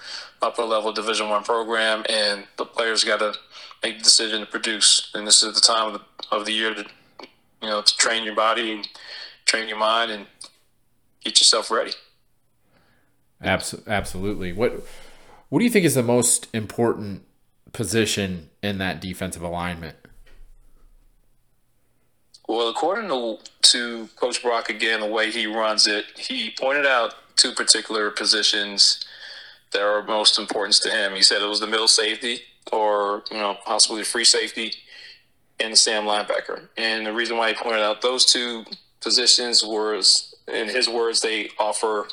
upper 0.43 0.62
level 0.62 0.93
Division 0.93 1.31
One 1.31 1.43
program, 1.43 2.04
and 2.11 2.45
the 2.59 2.66
players 2.66 3.02
got 3.02 3.21
to 3.21 3.35
make 3.83 3.99
the 3.99 4.04
decision 4.04 4.40
to 4.40 4.47
produce. 4.47 5.11
And 5.14 5.26
this 5.26 5.43
is 5.43 5.54
the 5.54 5.61
time 5.61 5.95
of 5.95 6.00
the, 6.00 6.37
of 6.37 6.45
the 6.45 6.52
year 6.52 6.75
to 6.75 6.85
you 7.62 7.69
know 7.69 7.81
to 7.81 7.97
train 7.97 8.25
your 8.25 8.35
body 8.35 8.73
and 8.73 8.88
train 9.46 9.68
your 9.68 9.78
mind 9.78 10.10
and 10.10 10.26
get 11.22 11.40
yourself 11.40 11.70
ready. 11.70 11.92
Absolutely. 13.42 14.52
What 14.52 14.86
What 15.48 15.58
do 15.58 15.64
you 15.64 15.70
think 15.70 15.84
is 15.84 15.94
the 15.94 16.02
most 16.02 16.48
important 16.54 17.24
position 17.72 18.50
in 18.62 18.78
that 18.78 19.00
defensive 19.00 19.42
alignment? 19.42 19.96
Well, 22.48 22.68
according 22.68 23.08
to, 23.08 23.38
to 23.62 24.08
Coach 24.16 24.42
Brock, 24.42 24.68
again, 24.68 25.00
the 25.00 25.06
way 25.06 25.30
he 25.30 25.46
runs 25.46 25.86
it, 25.86 26.04
he 26.16 26.50
pointed 26.58 26.86
out 26.86 27.14
two 27.36 27.52
particular 27.52 28.10
positions 28.10 29.04
that 29.72 29.82
are 29.82 30.02
most 30.02 30.38
important 30.38 30.74
to 30.82 30.90
him. 30.90 31.14
He 31.14 31.22
said 31.22 31.42
it 31.42 31.48
was 31.48 31.60
the 31.60 31.66
middle 31.66 31.88
safety 31.88 32.40
or, 32.70 33.24
you 33.30 33.38
know, 33.38 33.56
possibly 33.64 34.02
the 34.02 34.06
free 34.06 34.24
safety 34.24 34.72
and 35.58 35.72
the 35.72 35.76
Sam 35.76 36.04
linebacker. 36.04 36.68
And 36.76 37.06
the 37.06 37.12
reason 37.12 37.36
why 37.36 37.48
he 37.48 37.54
pointed 37.54 37.80
out 37.80 38.02
those 38.02 38.24
two 38.24 38.64
positions 39.04 39.62
was 39.62 40.34
in 40.49 40.68
his 40.68 40.88
words, 40.88 41.20
they 41.20 41.50
offer 41.58 42.08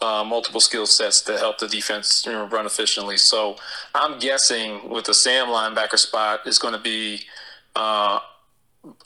uh, 0.00 0.24
multiple 0.24 0.60
skill 0.60 0.86
sets 0.86 1.22
to 1.22 1.38
help 1.38 1.58
the 1.58 1.68
defense 1.68 2.24
you 2.26 2.32
know, 2.32 2.46
run 2.46 2.66
efficiently. 2.66 3.16
So 3.16 3.56
I'm 3.94 4.18
guessing 4.18 4.90
with 4.90 5.04
the 5.04 5.14
Sam 5.14 5.46
linebacker 5.46 5.98
spot, 5.98 6.40
it's 6.44 6.58
going 6.58 6.74
to 6.74 6.80
be 6.80 7.20
uh, 7.76 8.18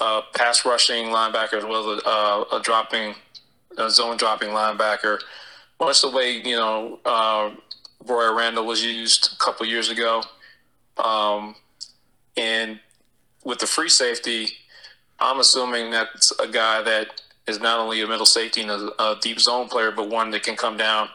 a 0.01 0.21
pass 0.35 0.65
rushing 0.65 1.07
linebacker 1.07 1.55
as 1.55 1.65
well 1.65 1.91
as 1.91 2.03
a, 2.03 2.09
uh, 2.09 2.45
a 2.53 2.61
dropping, 2.63 3.15
a 3.77 3.91
zone 3.91 4.17
dropping 4.17 4.49
linebacker. 4.49 5.19
Much 5.79 6.01
the 6.01 6.11
way 6.11 6.41
you 6.43 6.57
know 6.57 6.99
uh, 7.05 7.51
Roy 8.07 8.35
Randall 8.35 8.65
was 8.65 8.83
used 8.83 9.35
a 9.35 9.45
couple 9.45 9.67
years 9.67 9.91
ago, 9.91 10.23
um, 10.97 11.55
and 12.39 12.81
with 13.45 13.59
the 13.59 13.67
free 13.67 13.91
safety, 13.91 14.49
I'm 15.19 15.41
assuming 15.41 15.91
that's 15.91 16.33
a 16.41 16.49
guy 16.49 16.83
that 16.83 17.23
is 17.47 17.61
not 17.61 17.79
only 17.79 18.01
a 18.03 18.07
middle 18.07 18.27
safety 18.27 18.63
and 18.63 18.71
a, 18.71 19.03
a 19.03 19.19
deep 19.21 19.41
zone 19.41 19.69
player, 19.69 19.91
but 19.91 20.09
one 20.09 20.31
that 20.33 20.43
can 20.43 20.57
come 20.57 20.77
down 20.77 21.09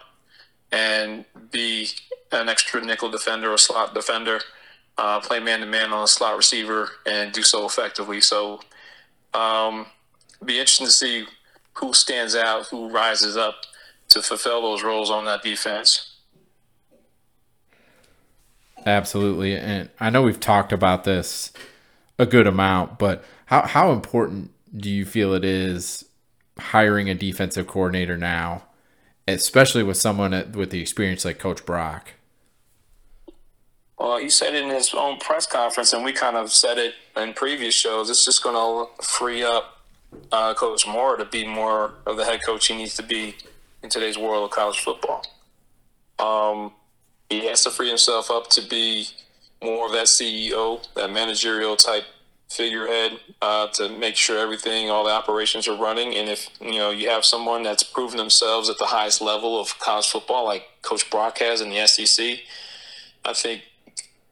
and 0.71 1.25
be 1.51 1.89
an 2.31 2.49
extra 2.49 2.83
nickel 2.83 3.09
defender 3.09 3.51
or 3.51 3.57
slot 3.57 3.93
defender, 3.93 4.39
uh, 4.97 5.19
play 5.19 5.39
man 5.39 5.59
to 5.59 5.65
man 5.65 5.91
on 5.91 6.03
a 6.03 6.07
slot 6.07 6.37
receiver, 6.37 6.91
and 7.05 7.33
do 7.33 7.43
so 7.43 7.65
effectively. 7.65 8.21
So, 8.21 8.61
um, 9.33 9.85
be 10.43 10.59
interesting 10.59 10.87
to 10.87 10.91
see 10.91 11.25
who 11.73 11.93
stands 11.93 12.35
out, 12.35 12.67
who 12.67 12.89
rises 12.89 13.37
up 13.37 13.55
to 14.09 14.21
fulfill 14.21 14.61
those 14.61 14.83
roles 14.83 15.09
on 15.09 15.25
that 15.25 15.41
defense. 15.41 16.15
Absolutely, 18.85 19.55
and 19.55 19.89
I 19.99 20.09
know 20.09 20.23
we've 20.23 20.39
talked 20.39 20.71
about 20.71 21.03
this 21.03 21.51
a 22.17 22.25
good 22.25 22.47
amount, 22.47 22.97
but 22.97 23.23
how 23.51 23.67
how 23.67 23.91
important 23.91 24.51
do 24.75 24.89
you 24.89 25.05
feel 25.05 25.33
it 25.33 25.43
is 25.43 26.05
hiring 26.57 27.09
a 27.09 27.13
defensive 27.13 27.67
coordinator 27.67 28.17
now, 28.17 28.63
especially 29.27 29.83
with 29.83 29.97
someone 29.97 30.33
at, 30.33 30.55
with 30.55 30.69
the 30.69 30.79
experience 30.79 31.25
like 31.25 31.37
Coach 31.37 31.65
Brock? 31.65 32.13
Well, 33.99 34.17
he 34.17 34.29
said 34.29 34.55
it 34.55 34.63
in 34.63 34.69
his 34.69 34.93
own 34.93 35.19
press 35.19 35.45
conference, 35.45 35.91
and 35.93 36.03
we 36.03 36.13
kind 36.13 36.37
of 36.37 36.51
said 36.51 36.77
it 36.77 36.95
in 37.15 37.33
previous 37.33 37.75
shows. 37.75 38.09
It's 38.09 38.25
just 38.25 38.41
going 38.41 38.55
to 38.55 39.03
free 39.03 39.43
up 39.43 39.81
uh, 40.31 40.53
Coach 40.53 40.87
Mora 40.87 41.17
to 41.19 41.25
be 41.25 41.45
more 41.45 41.93
of 42.07 42.17
the 42.17 42.25
head 42.25 42.39
coach 42.43 42.67
he 42.67 42.75
needs 42.75 42.95
to 42.95 43.03
be 43.03 43.35
in 43.83 43.89
today's 43.89 44.17
world 44.17 44.45
of 44.45 44.51
college 44.51 44.79
football. 44.79 45.23
Um, 46.17 46.71
he 47.29 47.45
has 47.47 47.63
to 47.65 47.69
free 47.69 47.89
himself 47.89 48.31
up 48.31 48.49
to 48.51 48.61
be 48.61 49.07
more 49.61 49.87
of 49.87 49.91
that 49.91 50.07
CEO, 50.07 50.87
that 50.95 51.11
managerial 51.11 51.75
type 51.75 52.05
figurehead 52.51 53.19
uh, 53.41 53.67
to 53.67 53.89
make 53.89 54.15
sure 54.15 54.37
everything, 54.37 54.89
all 54.89 55.05
the 55.05 55.11
operations 55.11 55.67
are 55.67 55.75
running. 55.75 56.15
And 56.15 56.29
if 56.29 56.49
you 56.59 56.73
know 56.73 56.91
you 56.91 57.09
have 57.09 57.23
someone 57.23 57.63
that's 57.63 57.83
proven 57.83 58.17
themselves 58.17 58.69
at 58.69 58.77
the 58.77 58.87
highest 58.87 59.21
level 59.21 59.59
of 59.59 59.79
college 59.79 60.07
football, 60.07 60.45
like 60.45 60.67
Coach 60.81 61.09
Brock 61.09 61.37
has 61.39 61.61
in 61.61 61.69
the 61.69 61.87
SEC, 61.87 62.39
I 63.23 63.33
think 63.33 63.63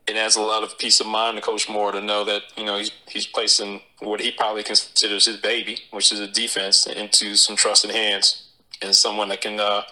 it 0.08 0.16
adds 0.16 0.36
a 0.36 0.42
lot 0.42 0.64
of 0.64 0.78
peace 0.78 1.00
of 1.00 1.08
mind 1.08 1.38
to 1.38 1.42
Coach 1.42 1.70
Mora 1.70 1.94
to 1.94 2.02
know 2.02 2.26
that 2.26 2.42
you 2.58 2.66
know 2.66 2.78
he's 2.78 2.92
he's 3.08 3.28
placing 3.28 3.82
what 4.00 4.20
he 4.20 4.32
probably 4.32 4.64
considers 4.64 5.26
his 5.26 5.38
baby, 5.38 5.78
which 5.92 6.12
is 6.12 6.20
a 6.20 6.28
defense, 6.28 6.88
into 6.88 7.36
some 7.36 7.56
trusted 7.56 7.92
hands 7.92 8.50
and 8.82 8.96
someone 8.96 9.30
that 9.30 9.42
can 9.42 9.60
uh, 9.60 9.84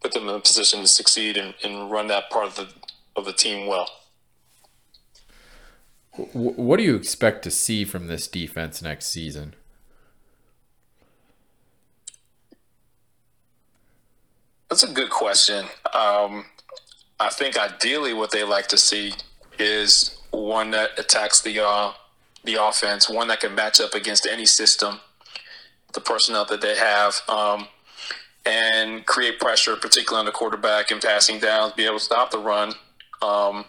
put 0.00 0.12
them 0.12 0.28
in 0.28 0.34
a 0.34 0.40
position 0.40 0.80
to 0.80 0.86
succeed 0.86 1.36
and, 1.36 1.54
and 1.64 1.90
run 1.90 2.08
that 2.08 2.30
part 2.30 2.46
of 2.46 2.56
the 2.56 2.68
of 3.16 3.24
the 3.24 3.32
team 3.32 3.66
well. 3.66 3.88
What 6.16 6.76
do 6.76 6.84
you 6.84 6.94
expect 6.94 7.42
to 7.42 7.50
see 7.50 7.84
from 7.84 8.06
this 8.06 8.28
defense 8.28 8.80
next 8.80 9.06
season? 9.06 9.54
That's 14.70 14.84
a 14.84 14.92
good 14.92 15.10
question. 15.10 15.66
Um, 15.92 16.46
I 17.18 17.30
think 17.30 17.58
ideally, 17.58 18.14
what 18.14 18.30
they 18.30 18.44
like 18.44 18.68
to 18.68 18.78
see 18.78 19.14
is 19.58 20.20
one 20.30 20.70
that 20.72 20.98
attacks 20.98 21.40
the 21.40 21.64
uh, 21.64 21.92
the 22.44 22.62
offense, 22.62 23.08
one 23.08 23.28
that 23.28 23.40
can 23.40 23.54
match 23.54 23.80
up 23.80 23.94
against 23.94 24.26
any 24.26 24.46
system, 24.46 25.00
the 25.94 26.00
personnel 26.00 26.44
that 26.46 26.60
they 26.60 26.76
have, 26.76 27.20
um, 27.28 27.66
and 28.46 29.04
create 29.06 29.40
pressure, 29.40 29.76
particularly 29.76 30.20
on 30.20 30.26
the 30.26 30.32
quarterback 30.32 30.90
and 30.90 31.00
passing 31.00 31.40
downs, 31.40 31.72
be 31.72 31.86
able 31.86 31.98
to 31.98 32.04
stop 32.04 32.30
the 32.30 32.38
run. 32.38 32.74
Um, 33.22 33.64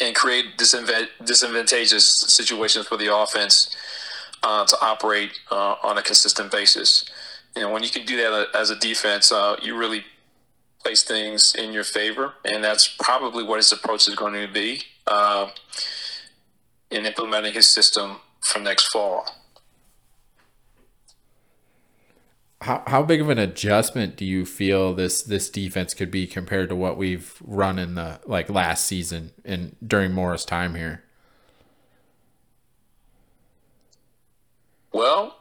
and 0.00 0.14
create 0.14 0.56
disadvantageous 0.58 2.06
situations 2.06 2.86
for 2.86 2.96
the 2.96 3.14
offense 3.14 3.74
uh, 4.42 4.64
to 4.64 4.76
operate 4.80 5.30
uh, 5.50 5.76
on 5.82 5.98
a 5.98 6.02
consistent 6.02 6.50
basis. 6.50 7.04
You 7.56 7.62
know, 7.62 7.70
when 7.70 7.82
you 7.82 7.90
can 7.90 8.04
do 8.04 8.16
that 8.16 8.48
as 8.54 8.70
a 8.70 8.76
defense, 8.76 9.30
uh, 9.30 9.56
you 9.62 9.76
really 9.76 10.04
place 10.82 11.02
things 11.02 11.54
in 11.54 11.72
your 11.72 11.84
favor, 11.84 12.34
and 12.44 12.62
that's 12.62 12.94
probably 13.00 13.44
what 13.44 13.56
his 13.56 13.72
approach 13.72 14.06
is 14.08 14.14
going 14.14 14.34
to 14.34 14.52
be 14.52 14.82
uh, 15.06 15.48
in 16.90 17.06
implementing 17.06 17.54
his 17.54 17.66
system 17.66 18.16
for 18.40 18.58
next 18.58 18.88
fall. 18.88 19.26
How, 22.64 22.82
how 22.86 23.02
big 23.02 23.20
of 23.20 23.28
an 23.28 23.38
adjustment 23.38 24.16
do 24.16 24.24
you 24.24 24.46
feel 24.46 24.94
this 24.94 25.20
this 25.20 25.50
defense 25.50 25.92
could 25.92 26.10
be 26.10 26.26
compared 26.26 26.70
to 26.70 26.74
what 26.74 26.96
we've 26.96 27.36
run 27.44 27.78
in 27.78 27.94
the 27.94 28.20
like 28.24 28.48
last 28.48 28.86
season 28.86 29.32
and 29.44 29.76
during 29.86 30.12
Mora's 30.12 30.46
time 30.46 30.74
here? 30.74 31.04
Well, 34.92 35.36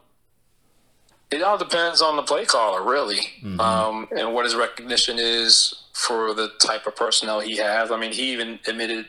it 1.32 1.42
all 1.42 1.58
depends 1.58 2.02
on 2.02 2.18
the 2.18 2.24
play 2.24 2.44
caller, 2.44 2.84
really, 2.84 3.22
mm-hmm. 3.42 3.58
um, 3.58 4.10
and 4.12 4.34
what 4.34 4.44
his 4.44 4.54
recognition 4.54 5.16
is 5.18 5.86
for 5.94 6.34
the 6.34 6.50
type 6.60 6.86
of 6.88 6.98
personnel 6.98 7.40
he 7.40 7.56
has. 7.56 7.90
I 7.90 7.98
mean, 7.98 8.12
he 8.12 8.34
even 8.34 8.60
admitted, 8.68 9.08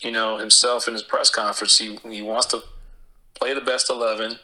you 0.00 0.12
know, 0.12 0.38
himself 0.38 0.88
in 0.88 0.94
his 0.94 1.02
press 1.02 1.28
conference, 1.28 1.76
he 1.76 1.98
he 2.08 2.22
wants 2.22 2.46
to 2.46 2.62
play 3.34 3.52
the 3.52 3.60
best 3.60 3.90
eleven 3.90 4.38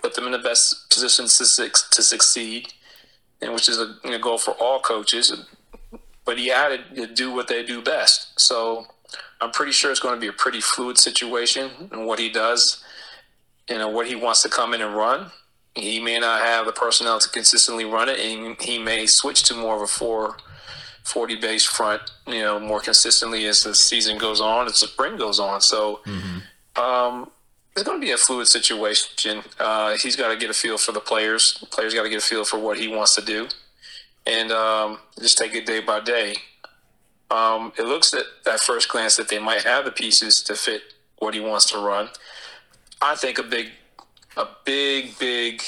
put 0.00 0.14
them 0.14 0.26
in 0.26 0.32
the 0.32 0.38
best 0.38 0.90
positions 0.90 1.38
to, 1.38 1.68
to 1.68 2.02
succeed, 2.02 2.72
and 3.40 3.52
which 3.52 3.68
is 3.68 3.78
a 3.78 4.18
goal 4.18 4.38
for 4.38 4.52
all 4.52 4.80
coaches. 4.80 5.32
But 6.24 6.38
he 6.38 6.50
added 6.50 6.80
to 6.96 7.06
do 7.06 7.32
what 7.32 7.48
they 7.48 7.64
do 7.64 7.82
best. 7.82 8.38
So 8.38 8.86
I'm 9.40 9.50
pretty 9.50 9.72
sure 9.72 9.90
it's 9.90 10.00
going 10.00 10.14
to 10.14 10.20
be 10.20 10.26
a 10.26 10.32
pretty 10.32 10.60
fluid 10.60 10.98
situation 10.98 11.70
in 11.92 12.04
what 12.04 12.18
he 12.18 12.28
does, 12.28 12.82
you 13.68 13.78
know, 13.78 13.88
what 13.88 14.06
he 14.06 14.14
wants 14.14 14.42
to 14.42 14.48
come 14.48 14.74
in 14.74 14.82
and 14.82 14.94
run. 14.94 15.30
He 15.74 16.00
may 16.00 16.18
not 16.18 16.42
have 16.42 16.66
the 16.66 16.72
personnel 16.72 17.20
to 17.20 17.28
consistently 17.28 17.84
run 17.84 18.08
it, 18.08 18.18
and 18.18 18.60
he 18.60 18.78
may 18.78 19.06
switch 19.06 19.44
to 19.44 19.54
more 19.54 19.76
of 19.76 19.82
a 19.82 19.86
4 19.86 20.36
40 21.04 21.36
base 21.36 21.64
front, 21.64 22.02
you 22.26 22.40
know, 22.40 22.60
more 22.60 22.80
consistently 22.80 23.46
as 23.46 23.62
the 23.62 23.74
season 23.74 24.18
goes 24.18 24.40
on, 24.40 24.66
as 24.66 24.80
the 24.80 24.86
spring 24.86 25.16
goes 25.16 25.40
on. 25.40 25.60
So, 25.60 26.00
mm-hmm. 26.04 26.80
um, 26.80 27.30
it's 27.74 27.84
going 27.84 28.00
to 28.00 28.04
be 28.04 28.12
a 28.12 28.16
fluid 28.16 28.48
situation. 28.48 29.42
Uh, 29.58 29.96
he's 29.96 30.16
got 30.16 30.28
to 30.28 30.36
get 30.36 30.50
a 30.50 30.54
feel 30.54 30.76
for 30.76 30.92
the 30.92 31.00
players. 31.00 31.56
The 31.60 31.66
players 31.66 31.94
got 31.94 32.02
to 32.02 32.10
get 32.10 32.18
a 32.18 32.26
feel 32.26 32.44
for 32.44 32.58
what 32.58 32.78
he 32.78 32.88
wants 32.88 33.14
to 33.16 33.22
do, 33.22 33.48
and 34.26 34.50
um, 34.50 34.98
just 35.18 35.38
take 35.38 35.54
it 35.54 35.66
day 35.66 35.80
by 35.80 36.00
day. 36.00 36.36
Um, 37.30 37.72
it 37.78 37.84
looks 37.84 38.12
at 38.12 38.24
at 38.50 38.60
first 38.60 38.88
glance 38.88 39.16
that 39.16 39.28
they 39.28 39.38
might 39.38 39.62
have 39.62 39.84
the 39.84 39.92
pieces 39.92 40.42
to 40.44 40.56
fit 40.56 40.82
what 41.18 41.34
he 41.34 41.40
wants 41.40 41.70
to 41.70 41.78
run. 41.78 42.08
I 43.00 43.14
think 43.14 43.38
a 43.38 43.42
big, 43.42 43.70
a 44.36 44.46
big, 44.64 45.18
big 45.18 45.62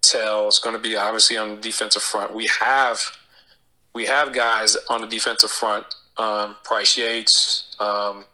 tell 0.00 0.48
is 0.48 0.58
going 0.58 0.76
to 0.76 0.80
be 0.80 0.96
obviously 0.96 1.36
on 1.36 1.56
the 1.56 1.60
defensive 1.60 2.02
front. 2.02 2.34
We 2.34 2.48
have, 2.60 3.00
we 3.94 4.06
have 4.06 4.32
guys 4.32 4.76
on 4.88 5.00
the 5.00 5.06
defensive 5.06 5.50
front. 5.50 5.86
Um, 6.16 6.56
Pryce 6.62 6.96
Yates, 6.96 7.74
um, 7.80 8.24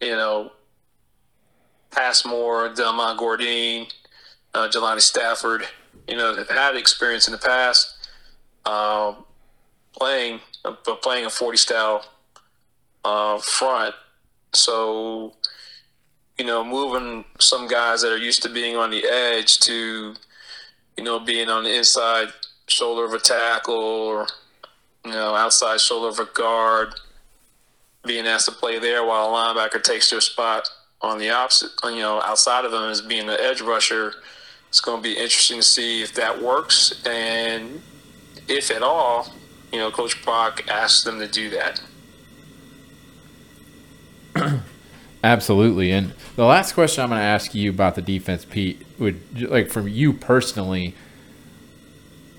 you 0.00 0.10
know, 0.16 0.52
Passmore, 1.90 2.70
Delmon 2.70 3.16
Gordine, 3.16 3.92
uh, 4.54 4.68
Jelani 4.68 5.00
Stafford, 5.00 5.64
you 6.08 6.16
know, 6.16 6.34
have 6.34 6.48
had 6.48 6.76
experience 6.76 7.28
in 7.28 7.32
the 7.32 7.38
past 7.38 8.08
uh, 8.64 9.14
playing, 9.92 10.40
but 10.62 11.02
playing 11.02 11.26
a 11.26 11.30
40 11.30 11.56
style 11.56 12.04
uh, 13.04 13.38
front. 13.38 13.94
So, 14.52 15.34
you 16.38 16.44
know, 16.44 16.64
moving 16.64 17.24
some 17.38 17.68
guys 17.68 18.02
that 18.02 18.12
are 18.12 18.18
used 18.18 18.42
to 18.42 18.48
being 18.48 18.76
on 18.76 18.90
the 18.90 19.04
edge 19.04 19.60
to, 19.60 20.14
you 20.96 21.04
know, 21.04 21.20
being 21.20 21.48
on 21.48 21.64
the 21.64 21.76
inside 21.76 22.28
shoulder 22.66 23.04
of 23.04 23.12
a 23.12 23.18
tackle 23.18 23.74
or, 23.74 24.26
you 25.04 25.12
know, 25.12 25.34
outside 25.34 25.80
shoulder 25.80 26.08
of 26.08 26.18
a 26.18 26.30
guard, 26.32 26.94
being 28.04 28.26
asked 28.26 28.46
to 28.46 28.52
play 28.52 28.78
there 28.78 29.04
while 29.04 29.28
a 29.28 29.32
linebacker 29.32 29.82
takes 29.82 30.10
their 30.10 30.20
spot 30.20 30.68
on 31.02 31.18
the 31.18 31.30
opposite, 31.30 31.70
you 31.84 31.96
know, 31.96 32.20
outside 32.22 32.64
of 32.64 32.72
him 32.72 32.82
as 32.82 33.00
being 33.00 33.28
an 33.28 33.36
edge 33.40 33.60
rusher, 33.60 34.14
it's 34.68 34.80
going 34.80 35.02
to 35.02 35.02
be 35.02 35.14
interesting 35.14 35.58
to 35.58 35.62
see 35.62 36.02
if 36.02 36.14
that 36.14 36.40
works 36.40 37.02
and 37.06 37.80
if 38.48 38.70
at 38.70 38.82
all, 38.82 39.32
you 39.72 39.78
know, 39.78 39.90
Coach 39.90 40.22
Brock 40.24 40.68
asks 40.68 41.04
them 41.04 41.18
to 41.18 41.26
do 41.26 41.50
that. 41.50 41.82
Absolutely. 45.24 45.92
And 45.92 46.14
the 46.36 46.44
last 46.44 46.72
question 46.72 47.02
I'm 47.04 47.10
going 47.10 47.20
to 47.20 47.24
ask 47.24 47.54
you 47.54 47.70
about 47.70 47.94
the 47.94 48.02
defense, 48.02 48.44
Pete, 48.44 48.86
would 48.98 49.20
like 49.50 49.68
from 49.68 49.88
you 49.88 50.12
personally, 50.12 50.94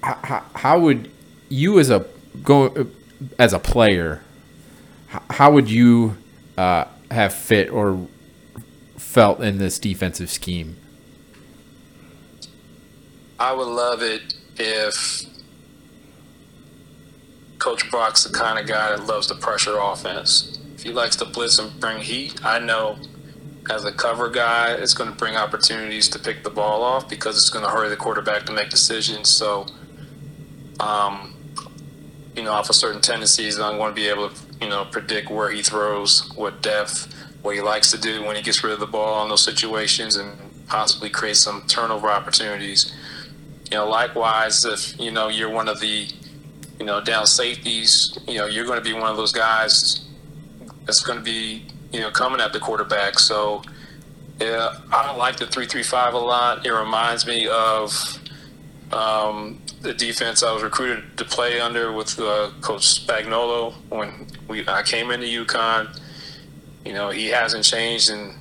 how, 0.02 0.44
how 0.56 0.80
would 0.80 1.12
you 1.50 1.80
as 1.80 1.90
a 1.90 2.06
go 2.44 2.88
as 3.38 3.54
a 3.54 3.60
player, 3.60 4.24
how 5.30 5.52
would 5.52 5.70
you 5.70 6.18
uh, 6.58 6.86
have 7.12 7.34
fit 7.34 7.70
or 7.70 8.08
felt 9.12 9.42
in 9.42 9.58
this 9.58 9.78
defensive 9.78 10.30
scheme? 10.30 10.78
I 13.38 13.52
would 13.52 13.68
love 13.68 14.02
it 14.02 14.36
if 14.58 15.24
Coach 17.60 17.92
Brock's 17.92 18.24
the 18.24 18.34
kind 18.34 18.58
of 18.58 18.68
guy 18.68 18.96
that 18.96 19.06
loves 19.06 19.28
the 19.28 19.36
pressure 19.36 19.78
offense. 19.78 20.60
If 20.76 20.84
he 20.84 20.94
likes 20.94 21.18
to 21.18 21.26
blitz 21.26 21.60
and 21.60 21.78
bring 21.80 22.02
heat, 22.02 22.44
I 22.46 22.60
know 22.60 22.98
as 23.70 23.84
a 23.84 23.92
cover 23.92 24.30
guy, 24.30 24.72
it's 24.74 24.94
going 24.94 25.10
to 25.12 25.16
bring 25.16 25.36
opportunities 25.36 26.08
to 26.10 26.20
pick 26.20 26.44
the 26.44 26.50
ball 26.50 26.82
off 26.82 27.10
because 27.10 27.36
it's 27.36 27.50
going 27.50 27.66
to 27.66 27.72
hurry 27.72 27.90
the 27.90 27.98
quarterback 27.98 28.46
to 28.46 28.54
make 28.54 28.70
decisions. 28.70 29.28
So, 29.28 29.68
um, 30.80 31.36
you 32.34 32.44
know, 32.44 32.52
off 32.52 32.70
of 32.70 32.76
certain 32.76 33.02
tendencies, 33.02 33.60
I'm 33.60 33.78
going 33.78 33.92
to 33.92 33.96
be 33.96 34.08
able 34.08 34.30
to, 34.30 34.36
you 34.62 34.70
know, 34.70 34.86
predict 34.86 35.30
where 35.30 35.52
he 35.52 35.62
throws, 35.62 36.32
what 36.36 36.62
depth, 36.62 37.14
what 37.42 37.56
he 37.56 37.62
likes 37.62 37.92
to 37.92 37.98
do 37.98 38.24
when 38.24 38.36
he 38.36 38.42
gets 38.42 38.64
rid 38.64 38.74
of 38.74 38.80
the 38.80 38.88
ball 38.88 39.24
in 39.24 39.30
those 39.30 39.44
situations, 39.44 40.16
and 40.16 40.38
possibly 40.68 41.10
create 41.10 41.38
some 41.38 41.64
turnover 41.68 42.10
opportunities. 42.10 42.94
You 43.70 43.78
know, 43.78 43.88
likewise, 43.88 44.66
if 44.66 45.00
you 45.00 45.12
know 45.12 45.28
you're 45.30 45.50
one 45.50 45.68
of 45.68 45.80
the, 45.80 46.08
you 46.80 46.86
know, 46.86 47.02
down 47.02 47.26
safeties, 47.26 48.18
you 48.28 48.38
know, 48.38 48.46
you're 48.46 48.66
going 48.66 48.78
to 48.78 48.84
be 48.84 48.94
one 48.94 49.10
of 49.10 49.18
those 49.18 49.32
guys 49.32 50.06
that's 50.86 51.02
going 51.02 51.18
to 51.18 51.24
be, 51.24 51.66
you 51.92 52.00
know, 52.02 52.12
coming 52.12 52.42
at 52.42 52.54
the 52.54 52.60
quarterback. 52.60 53.20
So, 53.20 53.64
yeah, 54.40 54.78
I 54.92 55.16
like 55.16 55.38
the 55.38 55.48
three-three-five 55.48 56.14
a 56.14 56.18
lot. 56.18 56.66
It 56.66 56.72
reminds 56.72 57.26
me 57.26 57.48
of 57.48 58.20
um, 58.92 59.62
the 59.82 59.94
defense 59.94 60.44
I 60.44 60.54
was 60.54 60.64
recruited 60.64 61.18
to 61.18 61.26
play 61.26 61.60
under 61.60 61.92
with 61.92 62.20
uh, 62.20 62.52
Coach 62.62 62.84
Spagnuolo 62.84 63.74
when 63.90 64.28
we 64.48 64.68
I 64.68 64.84
came 64.84 65.12
into 65.12 65.28
UConn. 65.28 65.98
You 66.86 66.94
know, 66.94 67.10
he 67.10 67.28
hasn't 67.28 67.64
changed 67.64 68.10
in 68.10 68.36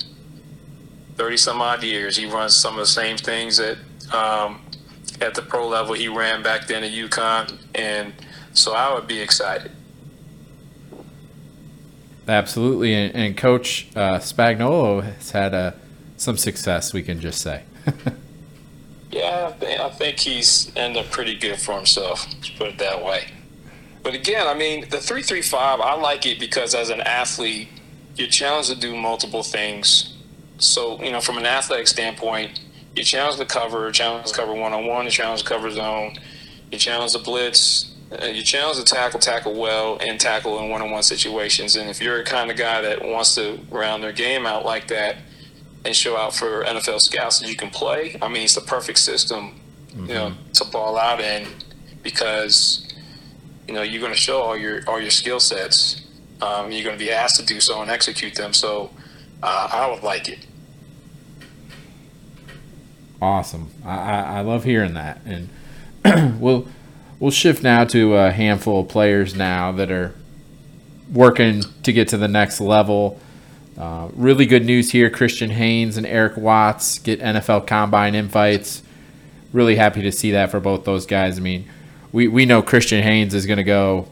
thirty 1.16 1.36
some 1.36 1.60
odd 1.60 1.82
years. 1.82 2.16
He 2.16 2.26
runs 2.26 2.56
some 2.56 2.74
of 2.74 2.80
the 2.80 2.86
same 2.86 3.16
things 3.16 3.58
that 3.58 3.78
um, 4.12 4.62
at 5.20 5.34
the 5.34 5.42
pro 5.42 5.68
level 5.68 5.94
he 5.94 6.08
ran 6.08 6.42
back 6.42 6.66
then 6.66 6.82
at 6.82 6.92
UConn, 6.92 7.58
and 7.74 8.12
so 8.52 8.72
I 8.72 8.94
would 8.94 9.06
be 9.06 9.20
excited. 9.20 9.72
Absolutely, 12.26 12.94
and, 12.94 13.14
and 13.14 13.36
Coach 13.36 13.88
uh, 13.96 14.18
Spagnuolo 14.18 15.02
has 15.02 15.32
had 15.32 15.52
uh, 15.52 15.72
some 16.16 16.36
success. 16.36 16.92
We 16.92 17.02
can 17.02 17.20
just 17.20 17.40
say. 17.40 17.64
Yeah, 19.10 19.52
I 19.80 19.88
think, 19.88 20.20
he's 20.20 20.70
ended 20.76 21.04
up 21.04 21.10
pretty 21.10 21.34
good 21.34 21.60
for 21.60 21.74
himself. 21.74 22.26
Let's 22.32 22.50
put 22.50 22.68
it 22.68 22.78
that 22.78 23.04
way. 23.04 23.26
But 24.02 24.14
again, 24.14 24.46
I 24.46 24.54
mean, 24.54 24.88
the 24.88 24.98
three 24.98 25.22
three 25.22 25.42
five, 25.42 25.80
I 25.80 25.94
like 25.94 26.26
it 26.26 26.38
because 26.38 26.74
as 26.74 26.90
an 26.90 27.00
athlete, 27.00 27.68
you're 28.16 28.28
challenged 28.28 28.70
to 28.70 28.76
do 28.76 28.96
multiple 28.96 29.42
things. 29.42 30.16
So 30.58 31.02
you 31.02 31.10
know, 31.10 31.20
from 31.20 31.38
an 31.38 31.46
athletic 31.46 31.88
standpoint, 31.88 32.60
you're 32.94 33.04
challenged 33.04 33.38
to 33.38 33.46
cover, 33.46 33.82
you're 33.82 33.92
challenged 33.92 34.28
to 34.28 34.34
cover 34.34 34.54
one 34.54 34.72
on 34.72 34.86
one, 34.86 35.04
you're 35.04 35.10
challenged 35.10 35.44
to 35.44 35.48
cover 35.48 35.70
zone, 35.70 36.18
you're 36.70 36.78
challenged 36.78 37.14
to 37.16 37.22
blitz, 37.22 37.94
uh, 38.12 38.26
you're 38.26 38.44
challenged 38.44 38.84
to 38.84 38.94
tackle, 38.94 39.20
tackle 39.20 39.58
well, 39.58 39.98
and 40.00 40.20
tackle 40.20 40.58
in 40.58 40.68
one 40.68 40.82
on 40.82 40.90
one 40.90 41.02
situations. 41.02 41.76
And 41.76 41.88
if 41.88 42.02
you're 42.02 42.20
a 42.20 42.24
kind 42.24 42.50
of 42.50 42.56
guy 42.56 42.80
that 42.80 43.04
wants 43.04 43.34
to 43.36 43.60
round 43.70 44.02
their 44.02 44.12
game 44.12 44.46
out 44.46 44.64
like 44.64 44.88
that 44.88 45.16
and 45.84 45.94
show 45.94 46.16
out 46.16 46.34
for 46.34 46.64
NFL 46.64 47.00
scouts 47.00 47.40
that 47.40 47.48
you 47.48 47.56
can 47.56 47.70
play. 47.70 48.16
I 48.20 48.28
mean, 48.28 48.44
it's 48.44 48.54
the 48.54 48.60
perfect 48.60 48.98
system, 48.98 49.60
mm-hmm. 49.88 50.06
you 50.06 50.14
know, 50.14 50.26
mm-hmm. 50.30 50.52
to 50.52 50.64
ball 50.66 50.98
out 50.98 51.20
in 51.20 51.46
because 52.02 52.86
you 53.66 53.74
know 53.74 53.82
you're 53.82 54.00
going 54.00 54.12
to 54.12 54.18
show 54.18 54.40
all 54.40 54.56
your 54.56 54.82
all 54.86 55.00
your 55.00 55.10
skill 55.10 55.40
sets. 55.40 55.99
Um, 56.42 56.72
you're 56.72 56.84
going 56.84 56.98
to 56.98 57.04
be 57.04 57.10
asked 57.10 57.36
to 57.36 57.44
do 57.44 57.60
so 57.60 57.82
and 57.82 57.90
execute 57.90 58.34
them. 58.34 58.52
So 58.52 58.90
uh, 59.42 59.68
I 59.72 59.90
would 59.90 60.02
like 60.02 60.28
it. 60.28 60.46
Awesome. 63.22 63.70
I, 63.84 64.38
I 64.38 64.40
love 64.40 64.64
hearing 64.64 64.94
that, 64.94 65.20
and 65.26 65.50
we'll 66.40 66.66
we'll 67.18 67.30
shift 67.30 67.62
now 67.62 67.84
to 67.84 68.16
a 68.16 68.30
handful 68.30 68.80
of 68.80 68.88
players 68.88 69.34
now 69.34 69.72
that 69.72 69.90
are 69.90 70.14
working 71.12 71.62
to 71.82 71.92
get 71.92 72.08
to 72.08 72.16
the 72.16 72.28
next 72.28 72.60
level. 72.60 73.20
Uh, 73.76 74.08
really 74.14 74.46
good 74.46 74.64
news 74.64 74.92
here. 74.92 75.10
Christian 75.10 75.50
Haynes 75.50 75.96
and 75.96 76.06
Eric 76.06 76.36
Watts 76.36 76.98
get 76.98 77.20
NFL 77.20 77.66
Combine 77.66 78.14
invites. 78.14 78.82
Really 79.52 79.76
happy 79.76 80.02
to 80.02 80.12
see 80.12 80.32
that 80.32 80.50
for 80.50 80.60
both 80.60 80.84
those 80.84 81.06
guys. 81.06 81.38
I 81.38 81.40
mean, 81.40 81.68
we, 82.12 82.28
we 82.28 82.46
know 82.46 82.62
Christian 82.62 83.02
Haynes 83.02 83.34
is 83.34 83.46
going 83.46 83.56
to 83.56 83.64
go 83.64 84.08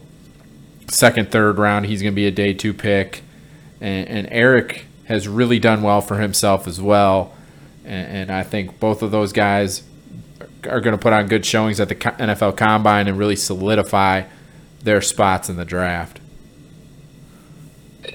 second, 0.89 1.31
third 1.31 1.57
round. 1.57 1.85
He's 1.85 2.01
going 2.01 2.13
to 2.13 2.15
be 2.15 2.27
a 2.27 2.31
day 2.31 2.53
two 2.53 2.73
pick. 2.73 3.23
And, 3.81 4.07
and 4.07 4.27
Eric 4.31 4.85
has 5.05 5.27
really 5.27 5.59
done 5.59 5.81
well 5.81 6.01
for 6.01 6.19
himself 6.19 6.67
as 6.67 6.81
well. 6.81 7.33
And, 7.85 8.17
and 8.17 8.31
I 8.31 8.43
think 8.43 8.79
both 8.79 9.01
of 9.01 9.11
those 9.11 9.33
guys 9.33 9.83
are 10.65 10.81
going 10.81 10.95
to 10.95 11.01
put 11.01 11.13
on 11.13 11.27
good 11.27 11.45
showings 11.45 11.79
at 11.79 11.89
the 11.89 11.95
NFL 11.95 12.57
Combine 12.57 13.07
and 13.07 13.17
really 13.17 13.35
solidify 13.35 14.23
their 14.83 15.01
spots 15.01 15.49
in 15.49 15.55
the 15.55 15.65
draft 15.65 16.19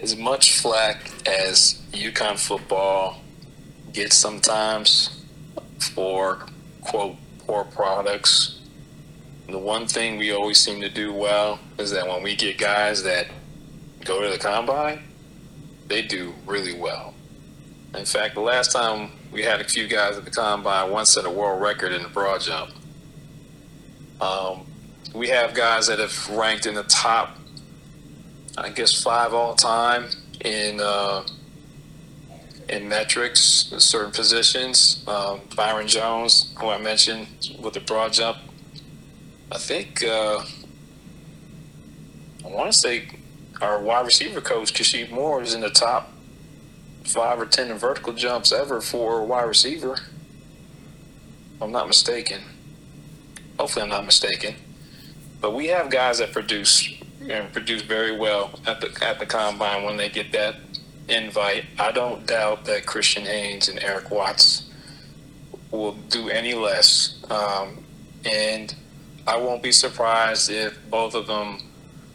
as 0.04 0.16
much 0.16 0.58
flack 0.58 1.10
as 1.26 1.82
UConn 1.92 2.38
football 2.38 3.20
gets 3.92 4.16
sometimes 4.16 5.24
for 5.78 6.44
quote 6.82 7.16
poor 7.38 7.64
products, 7.64 8.60
the 9.48 9.58
one 9.58 9.86
thing 9.86 10.16
we 10.16 10.32
always 10.32 10.58
seem 10.58 10.80
to 10.80 10.88
do 10.88 11.12
well 11.12 11.58
is 11.78 11.90
that 11.90 12.06
when 12.08 12.22
we 12.22 12.34
get 12.36 12.58
guys 12.58 13.02
that 13.02 13.26
go 14.04 14.22
to 14.22 14.30
the 14.30 14.38
combine, 14.38 15.02
they 15.86 16.02
do 16.02 16.34
really 16.46 16.74
well. 16.74 17.14
In 17.94 18.04
fact, 18.04 18.34
the 18.34 18.40
last 18.40 18.72
time 18.72 19.10
we 19.30 19.42
had 19.42 19.60
a 19.60 19.64
few 19.64 19.86
guys 19.86 20.16
at 20.16 20.24
the 20.24 20.30
combine, 20.30 20.90
one 20.90 21.06
set 21.06 21.24
a 21.24 21.30
world 21.30 21.60
record 21.60 21.92
in 21.92 22.02
the 22.02 22.08
broad 22.08 22.40
jump. 22.40 22.70
Um, 24.20 24.66
we 25.14 25.28
have 25.28 25.54
guys 25.54 25.86
that 25.88 25.98
have 25.98 26.28
ranked 26.30 26.66
in 26.66 26.74
the 26.74 26.84
top 26.84 27.38
I 28.56 28.70
guess 28.70 29.02
five 29.02 29.34
all 29.34 29.54
time 29.54 30.06
in 30.44 30.80
uh, 30.80 31.24
in 32.68 32.88
metrics, 32.88 33.72
certain 33.78 34.12
positions. 34.12 35.04
Um, 35.08 35.40
Byron 35.56 35.88
Jones, 35.88 36.54
who 36.60 36.68
I 36.68 36.78
mentioned 36.78 37.26
with 37.60 37.74
the 37.74 37.80
broad 37.80 38.12
jump, 38.12 38.38
I 39.52 39.58
think 39.58 40.02
uh, 40.02 40.44
I 42.44 42.48
want 42.48 42.72
to 42.72 42.78
say 42.78 43.08
our 43.60 43.80
wide 43.80 44.06
receiver 44.06 44.40
coach 44.40 44.74
Kashif 44.74 45.10
Moore 45.10 45.42
is 45.42 45.54
in 45.54 45.60
the 45.60 45.70
top 45.70 46.12
five 47.04 47.40
or 47.40 47.46
ten 47.46 47.70
in 47.70 47.78
vertical 47.78 48.12
jumps 48.12 48.52
ever 48.52 48.80
for 48.80 49.20
a 49.20 49.24
wide 49.24 49.44
receiver. 49.44 49.98
I'm 51.60 51.72
not 51.72 51.86
mistaken. 51.86 52.42
Hopefully, 53.58 53.84
I'm 53.84 53.90
not 53.90 54.04
mistaken. 54.04 54.56
But 55.40 55.54
we 55.54 55.66
have 55.68 55.90
guys 55.90 56.18
that 56.18 56.32
produce 56.32 56.92
and 57.28 57.52
produce 57.52 57.82
very 57.82 58.16
well 58.16 58.58
at 58.66 58.80
the 58.80 58.92
at 59.06 59.18
the 59.18 59.26
combine 59.26 59.84
when 59.84 59.96
they 59.96 60.08
get 60.08 60.32
that 60.32 60.56
invite. 61.08 61.64
I 61.78 61.92
don't 61.92 62.26
doubt 62.26 62.64
that 62.64 62.86
Christian 62.86 63.24
Haynes 63.24 63.68
and 63.68 63.78
Eric 63.82 64.10
Watts 64.10 64.70
will 65.70 65.92
do 66.08 66.28
any 66.28 66.54
less, 66.54 67.22
um, 67.30 67.84
and 68.24 68.74
I 69.26 69.36
won't 69.36 69.62
be 69.62 69.72
surprised 69.72 70.50
if 70.50 70.78
both 70.90 71.14
of 71.14 71.26
them 71.26 71.60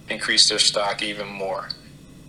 increase 0.09 0.49
their 0.49 0.59
stock 0.59 1.01
even 1.01 1.27
more. 1.27 1.69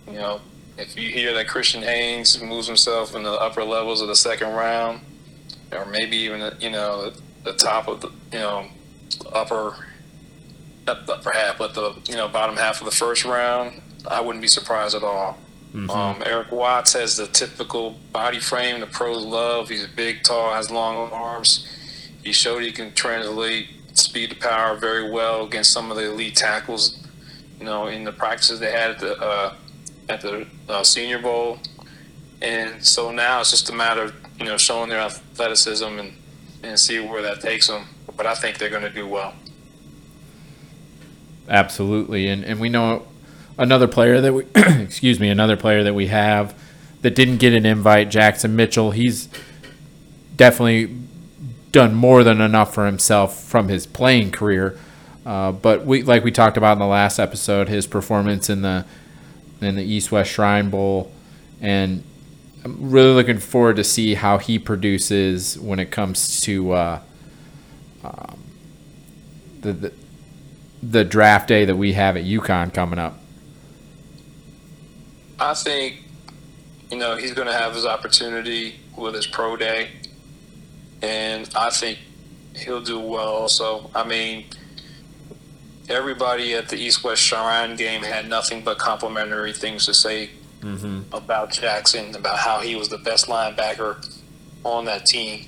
You 0.07 0.13
know, 0.13 0.41
if 0.77 0.97
you 0.97 1.09
hear 1.09 1.33
that 1.33 1.47
Christian 1.47 1.83
Haynes 1.83 2.41
moves 2.41 2.67
himself 2.67 3.15
in 3.15 3.23
the 3.23 3.31
upper 3.31 3.63
levels 3.63 4.01
of 4.01 4.07
the 4.07 4.15
second 4.15 4.53
round, 4.53 5.01
or 5.71 5.85
maybe 5.85 6.17
even 6.17 6.53
you 6.59 6.69
know 6.69 7.11
the 7.43 7.53
top 7.53 7.87
of 7.87 8.01
the 8.01 8.09
you 8.31 8.39
know 8.39 8.67
upper 9.31 9.75
upper 10.87 11.31
half, 11.31 11.57
but 11.57 11.73
the 11.73 11.93
you 12.05 12.15
know 12.15 12.27
bottom 12.27 12.57
half 12.57 12.81
of 12.81 12.85
the 12.85 12.95
first 12.95 13.25
round, 13.25 13.81
I 14.09 14.21
wouldn't 14.21 14.41
be 14.41 14.47
surprised 14.47 14.95
at 14.95 15.03
all. 15.03 15.37
Mm-hmm. 15.73 15.89
Um, 15.89 16.21
Eric 16.25 16.51
Watts 16.51 16.93
has 16.93 17.15
the 17.15 17.27
typical 17.27 17.97
body 18.11 18.39
frame 18.39 18.79
the 18.81 18.87
pros 18.87 19.23
love. 19.23 19.69
He's 19.69 19.87
big, 19.87 20.23
tall, 20.23 20.53
has 20.53 20.69
long 20.69 21.09
arms. 21.11 21.67
He 22.23 22.33
showed 22.33 22.61
he 22.63 22.71
can 22.71 22.93
translate 22.93 23.67
speed 23.93 24.31
to 24.31 24.35
power 24.35 24.75
very 24.75 25.09
well 25.09 25.45
against 25.45 25.71
some 25.71 25.91
of 25.91 25.97
the 25.97 26.11
elite 26.11 26.35
tackles. 26.35 26.97
You 27.59 27.65
know, 27.65 27.87
in 27.87 28.03
the 28.03 28.11
practices 28.11 28.59
they 28.59 28.71
had 28.71 28.91
at 28.91 28.99
the 28.99 29.19
uh, 29.21 29.53
at 30.09 30.21
the 30.21 30.47
uh, 30.67 30.83
Senior 30.83 31.19
Bowl, 31.19 31.59
and 32.41 32.83
so 32.83 33.11
now 33.11 33.41
it's 33.41 33.51
just 33.51 33.69
a 33.69 33.73
matter 33.73 34.03
of 34.03 34.15
you 34.39 34.45
know 34.45 34.57
showing 34.57 34.89
their 34.89 34.99
athleticism 34.99 35.85
and 35.85 36.13
and 36.63 36.79
see 36.79 36.99
where 36.99 37.21
that 37.21 37.39
takes 37.41 37.67
them. 37.67 37.85
But 38.17 38.25
I 38.25 38.33
think 38.33 38.57
they're 38.57 38.69
going 38.69 38.81
to 38.83 38.89
do 38.89 39.07
well. 39.07 39.33
Absolutely, 41.47 42.27
and 42.27 42.43
and 42.43 42.59
we 42.59 42.69
know 42.69 43.07
another 43.57 43.87
player 43.87 44.21
that 44.21 44.33
we 44.33 44.45
excuse 44.55 45.19
me 45.19 45.29
another 45.29 45.55
player 45.55 45.83
that 45.83 45.93
we 45.93 46.07
have 46.07 46.55
that 47.01 47.15
didn't 47.15 47.37
get 47.37 47.53
an 47.53 47.65
invite, 47.65 48.09
Jackson 48.09 48.55
Mitchell, 48.55 48.91
he's 48.91 49.27
definitely 50.35 50.95
done 51.71 51.93
more 51.93 52.23
than 52.23 52.41
enough 52.41 52.73
for 52.73 52.85
himself 52.85 53.41
from 53.43 53.67
his 53.67 53.85
playing 53.85 54.31
career. 54.31 54.77
Uh, 55.25 55.51
but 55.51 55.85
we, 55.85 56.03
like 56.03 56.23
we 56.23 56.31
talked 56.31 56.57
about 56.57 56.73
in 56.73 56.79
the 56.79 56.85
last 56.85 57.19
episode, 57.19 57.69
his 57.69 57.87
performance 57.87 58.49
in 58.49 58.61
the 58.61 58.85
in 59.61 59.75
the 59.75 59.83
East 59.83 60.11
West 60.11 60.31
Shrine 60.31 60.71
Bowl, 60.71 61.11
and 61.61 62.03
I'm 62.63 62.91
really 62.91 63.13
looking 63.13 63.37
forward 63.37 63.75
to 63.75 63.83
see 63.83 64.15
how 64.15 64.39
he 64.39 64.57
produces 64.57 65.59
when 65.59 65.79
it 65.79 65.91
comes 65.91 66.41
to 66.41 66.71
uh, 66.71 66.99
um, 68.03 68.43
the, 69.61 69.73
the 69.73 69.93
the 70.83 71.03
draft 71.03 71.47
day 71.47 71.65
that 71.65 71.75
we 71.75 71.93
have 71.93 72.17
at 72.17 72.23
UConn 72.23 72.73
coming 72.73 72.97
up. 72.97 73.19
I 75.39 75.53
think 75.53 76.03
you 76.89 76.97
know 76.97 77.15
he's 77.15 77.33
going 77.33 77.47
to 77.47 77.53
have 77.53 77.75
his 77.75 77.85
opportunity 77.85 78.79
with 78.97 79.15
his 79.15 79.27
pro 79.27 79.55
day, 79.55 79.89
and 81.01 81.49
I 81.55 81.69
think 81.69 81.99
he'll 82.55 82.81
do 82.81 82.99
well. 82.99 83.47
So 83.47 83.89
I 83.95 84.07
mean 84.07 84.45
everybody 85.89 86.53
at 86.53 86.69
the 86.69 86.77
East 86.77 87.03
West 87.03 87.21
Shrine 87.21 87.75
game 87.75 88.01
had 88.03 88.29
nothing 88.29 88.63
but 88.63 88.77
complimentary 88.77 89.53
things 89.53 89.85
to 89.85 89.93
say 89.93 90.29
mm-hmm. 90.61 91.13
about 91.13 91.51
Jackson, 91.51 92.15
about 92.15 92.37
how 92.37 92.61
he 92.61 92.75
was 92.75 92.89
the 92.89 92.97
best 92.97 93.27
linebacker 93.27 94.07
on 94.63 94.85
that 94.85 95.05
team. 95.05 95.47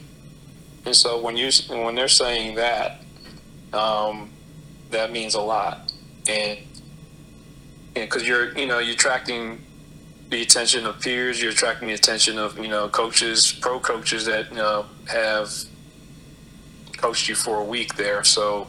And 0.86 0.96
so 0.96 1.22
when 1.22 1.38
you 1.38 1.50
when 1.70 1.96
they're 1.96 2.08
saying 2.08 2.56
that, 2.56 3.02
um, 3.72 4.32
that 4.92 5.12
means 5.12 5.34
a 5.34 5.42
lot, 5.42 5.94
and 6.28 6.60
because 7.94 8.28
you're 8.28 8.58
you 8.58 8.66
know 8.66 8.80
you're 8.80 8.96
attracting 8.96 9.64
the 10.34 10.42
attention 10.42 10.88
of 10.88 11.00
peers, 11.00 11.40
you're 11.40 11.52
attracting 11.52 11.88
the 11.88 11.94
attention 11.94 12.40
of 12.40 12.58
you 12.58 12.68
know 12.68 12.90
coaches, 12.90 13.56
pro 13.62 13.80
coaches 13.80 14.26
that 14.26 14.50
you 14.50 14.58
know 14.58 14.88
have 15.08 15.52
coached 16.98 17.30
you 17.30 17.36
for 17.36 17.60
a 17.60 17.64
week 17.64 17.96
there. 17.96 18.24
So 18.24 18.66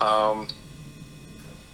um, 0.00 0.48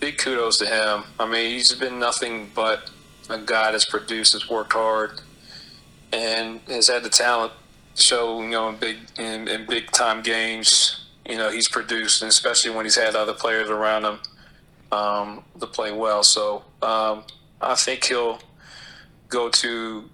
big 0.01 0.19
kudos 0.19 0.59
to 0.59 0.67
him. 0.67 1.05
I 1.21 1.27
mean, 1.27 1.53
he's 1.53 1.73
been 1.75 2.01
nothing 2.01 2.51
but 2.57 2.91
a 3.31 3.39
guy 3.39 3.71
that's 3.71 3.85
produced, 3.85 4.33
has 4.33 4.51
worked 4.51 4.73
hard, 4.73 5.21
and 6.13 6.59
has 6.67 6.89
had 6.89 7.05
the 7.05 7.09
talent 7.09 7.53
to 7.95 8.03
show. 8.03 8.43
You 8.43 8.49
know, 8.49 8.69
in 8.71 8.77
big 8.79 8.97
in, 9.17 9.47
in 9.47 9.67
big 9.67 9.93
time 9.93 10.23
games, 10.23 11.07
you 11.25 11.37
know, 11.37 11.53
he's 11.53 11.69
produced, 11.69 12.21
and 12.23 12.29
especially 12.31 12.73
when 12.73 12.85
he's 12.85 12.97
had 12.97 13.15
other 13.15 13.35
players 13.35 13.71
around 13.71 14.07
him 14.07 14.19
um, 14.91 15.45
to 15.61 15.69
play 15.69 15.93
well. 15.93 16.25
So 16.25 16.65
um, 16.83 17.23
I 17.61 17.77
think 17.77 18.07
he'll 18.07 18.41
go 19.35 19.49
to 19.51 20.09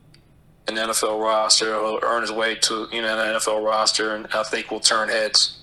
an 0.67 0.77
NFL 0.77 1.23
roster. 1.23 1.67
He'll 1.67 2.01
earn 2.03 2.23
his 2.23 2.33
way 2.33 2.57
to 2.57 2.89
you 2.91 3.03
know 3.03 3.19
an 3.19 3.37
NFL 3.37 3.65
roster, 3.65 4.15
and 4.15 4.27
I 4.33 4.43
think 4.43 4.71
will 4.71 4.81
turn 4.81 5.09
heads. 5.09 5.59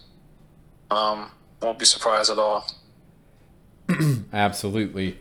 Um, 0.90 1.32
won't 1.62 1.80
be 1.80 1.86
surprised 1.86 2.30
at 2.30 2.38
all. 2.38 2.66
Absolutely. 4.34 5.18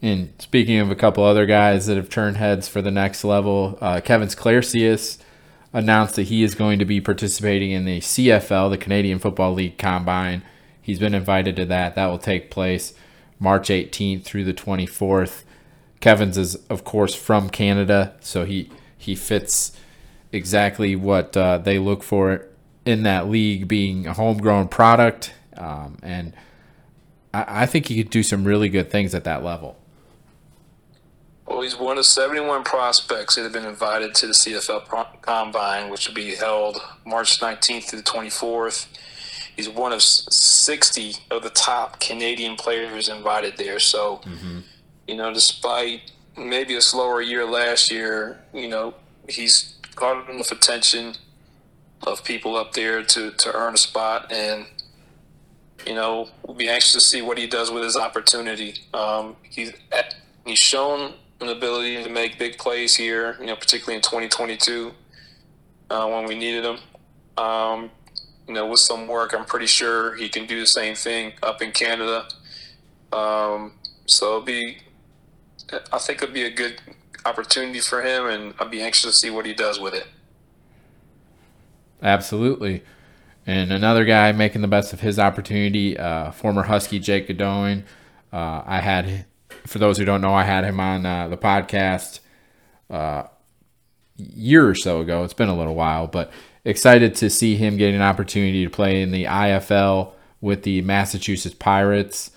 And 0.00 0.32
speaking 0.38 0.78
of 0.78 0.90
a 0.90 0.96
couple 0.96 1.24
other 1.24 1.44
guys 1.44 1.86
that 1.86 1.96
have 1.96 2.08
turned 2.08 2.36
heads 2.36 2.68
for 2.68 2.80
the 2.80 2.90
next 2.90 3.24
level, 3.24 3.76
uh, 3.80 4.00
Kevin 4.00 4.28
Sclarcius 4.28 5.18
announced 5.72 6.16
that 6.16 6.28
he 6.28 6.42
is 6.42 6.54
going 6.54 6.78
to 6.78 6.84
be 6.84 7.00
participating 7.00 7.72
in 7.72 7.84
the 7.84 7.98
CFL, 7.98 8.70
the 8.70 8.78
Canadian 8.78 9.18
Football 9.18 9.54
League 9.54 9.76
Combine. 9.76 10.42
He's 10.80 11.00
been 11.00 11.14
invited 11.14 11.56
to 11.56 11.66
that. 11.66 11.96
That 11.96 12.06
will 12.06 12.18
take 12.18 12.50
place 12.50 12.94
March 13.40 13.68
18th 13.68 14.24
through 14.24 14.44
the 14.44 14.54
24th. 14.54 15.42
Kevin's 16.00 16.38
is, 16.38 16.54
of 16.70 16.84
course, 16.84 17.14
from 17.14 17.50
Canada, 17.50 18.14
so 18.20 18.44
he 18.44 18.70
he 18.96 19.14
fits 19.14 19.72
exactly 20.32 20.94
what 20.94 21.36
uh, 21.36 21.58
they 21.58 21.78
look 21.78 22.02
for 22.02 22.46
in 22.84 23.02
that 23.02 23.28
league, 23.28 23.68
being 23.68 24.06
a 24.06 24.14
homegrown 24.14 24.68
product 24.68 25.32
um, 25.56 25.98
and– 26.02 26.34
I, 27.32 27.62
I 27.62 27.66
think 27.66 27.86
he 27.86 28.02
could 28.02 28.10
do 28.10 28.22
some 28.22 28.44
really 28.44 28.68
good 28.68 28.90
things 28.90 29.14
at 29.14 29.24
that 29.24 29.42
level. 29.42 29.76
Well, 31.46 31.62
he's 31.62 31.78
one 31.78 31.96
of 31.96 32.04
71 32.04 32.64
prospects 32.64 33.36
that 33.36 33.42
have 33.42 33.52
been 33.52 33.64
invited 33.64 34.14
to 34.16 34.26
the 34.26 34.34
CFL 34.34 35.22
Combine, 35.22 35.90
which 35.90 36.06
will 36.06 36.14
be 36.14 36.34
held 36.34 36.78
March 37.06 37.40
19th 37.40 37.88
to 37.88 37.96
the 37.96 38.02
24th. 38.02 38.86
He's 39.56 39.68
one 39.68 39.92
of 39.92 40.02
60 40.02 41.14
of 41.30 41.42
the 41.42 41.50
top 41.50 42.00
Canadian 42.00 42.56
players 42.56 43.08
invited 43.08 43.56
there. 43.56 43.78
So, 43.80 44.20
mm-hmm. 44.24 44.60
You 45.08 45.16
know, 45.16 45.32
despite 45.32 46.12
maybe 46.36 46.76
a 46.76 46.80
slower 46.80 47.20
year 47.20 47.44
last 47.44 47.90
year, 47.90 48.38
you 48.54 48.68
know, 48.68 48.94
he's 49.28 49.78
caught 49.96 50.30
enough 50.30 50.52
attention 50.52 51.14
of 52.06 52.22
people 52.22 52.54
up 52.54 52.72
there 52.74 53.02
to, 53.02 53.32
to 53.32 53.52
earn 53.52 53.74
a 53.74 53.78
spot. 53.78 54.30
And 54.30 54.66
you 55.86 55.94
know, 55.94 56.28
we'll 56.46 56.56
be 56.56 56.68
anxious 56.68 56.92
to 56.92 57.00
see 57.00 57.22
what 57.22 57.38
he 57.38 57.46
does 57.46 57.70
with 57.70 57.82
his 57.82 57.96
opportunity. 57.96 58.74
Um, 58.92 59.36
he's 59.42 59.72
he's 60.44 60.58
shown 60.58 61.14
an 61.40 61.48
ability 61.48 62.02
to 62.02 62.10
make 62.10 62.38
big 62.38 62.58
plays 62.58 62.96
here, 62.96 63.36
you 63.40 63.46
know, 63.46 63.56
particularly 63.56 63.96
in 63.96 64.02
2022 64.02 64.92
uh, 65.90 66.08
when 66.08 66.26
we 66.26 66.34
needed 66.34 66.64
him. 66.64 66.78
Um, 67.42 67.90
you 68.46 68.54
know, 68.54 68.66
with 68.66 68.80
some 68.80 69.06
work, 69.06 69.34
I'm 69.34 69.44
pretty 69.44 69.66
sure 69.66 70.16
he 70.16 70.28
can 70.28 70.46
do 70.46 70.58
the 70.58 70.66
same 70.66 70.94
thing 70.94 71.32
up 71.42 71.62
in 71.62 71.70
Canada. 71.70 72.26
Um, 73.12 73.72
so 74.06 74.26
it'll 74.26 74.40
be, 74.40 74.78
I 75.92 75.98
think 75.98 76.22
it'll 76.22 76.34
be 76.34 76.44
a 76.44 76.50
good 76.50 76.80
opportunity 77.24 77.80
for 77.80 78.02
him, 78.02 78.26
and 78.26 78.54
I'll 78.58 78.68
be 78.68 78.80
anxious 78.80 79.10
to 79.10 79.12
see 79.12 79.30
what 79.30 79.46
he 79.46 79.54
does 79.54 79.78
with 79.78 79.94
it. 79.94 80.06
Absolutely. 82.02 82.82
And 83.46 83.72
another 83.72 84.04
guy 84.04 84.30
making 84.32 84.60
the 84.60 84.68
best 84.68 84.92
of 84.92 85.00
his 85.00 85.18
opportunity, 85.18 85.96
uh, 85.96 86.30
former 86.32 86.64
Husky 86.64 86.98
Jake 86.98 87.28
Godoin. 87.28 87.84
Uh, 88.32 88.62
I 88.66 88.80
had, 88.80 89.24
for 89.66 89.78
those 89.78 89.98
who 89.98 90.04
don't 90.04 90.20
know, 90.20 90.34
I 90.34 90.44
had 90.44 90.64
him 90.64 90.78
on 90.80 91.06
uh, 91.06 91.28
the 91.28 91.38
podcast 91.38 92.20
uh, 92.90 93.24
year 94.16 94.68
or 94.68 94.74
so 94.74 95.00
ago. 95.00 95.24
It's 95.24 95.32
been 95.32 95.48
a 95.48 95.56
little 95.56 95.74
while, 95.74 96.06
but 96.06 96.30
excited 96.64 97.14
to 97.16 97.30
see 97.30 97.56
him 97.56 97.76
get 97.78 97.94
an 97.94 98.02
opportunity 98.02 98.64
to 98.64 98.70
play 98.70 99.00
in 99.00 99.12
the 99.12 99.24
IFL 99.24 100.12
with 100.40 100.62
the 100.64 100.82
Massachusetts 100.82 101.54
Pirates. 101.54 102.30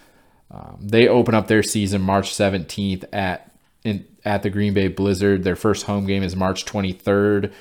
Um, 0.52 0.78
they 0.82 1.08
open 1.08 1.34
up 1.34 1.48
their 1.48 1.64
season 1.64 2.02
March 2.02 2.32
17th 2.32 3.06
at 3.14 3.52
in, 3.84 4.06
at 4.26 4.44
the 4.44 4.50
Green 4.50 4.74
Bay 4.74 4.90
Blizzard. 4.90 5.44
Their 5.44 5.56
first 5.56 5.86
home 5.86 6.06
game 6.06 6.24
is 6.24 6.36
March 6.36 6.66
23rd 6.66 7.54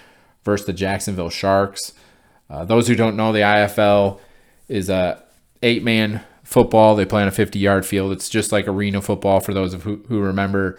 versus 0.45 0.67
the 0.67 0.73
Jacksonville 0.73 1.31
Sharks. 1.31 1.93
Uh, 2.49 2.65
those 2.65 2.89
who 2.89 2.97
don't 2.97 3.17
know, 3.17 3.33
the 3.33 3.41
IFL 3.41 4.19
is 4.69 4.91
a 4.91 5.23
eight 5.63 5.85
man 5.85 6.23
football. 6.43 6.97
They 6.97 7.05
play 7.05 7.23
on 7.23 7.29
a 7.29 7.33
50 7.33 7.59
yard 7.59 7.87
field. 7.87 8.13
It's 8.13 8.29
just 8.29 8.51
like 8.51 8.67
arena 8.67 9.01
football 9.01 9.41
for 9.41 9.55
those 9.55 9.73
of 9.73 9.85
who, 9.85 10.03
who 10.09 10.21
remember 10.21 10.79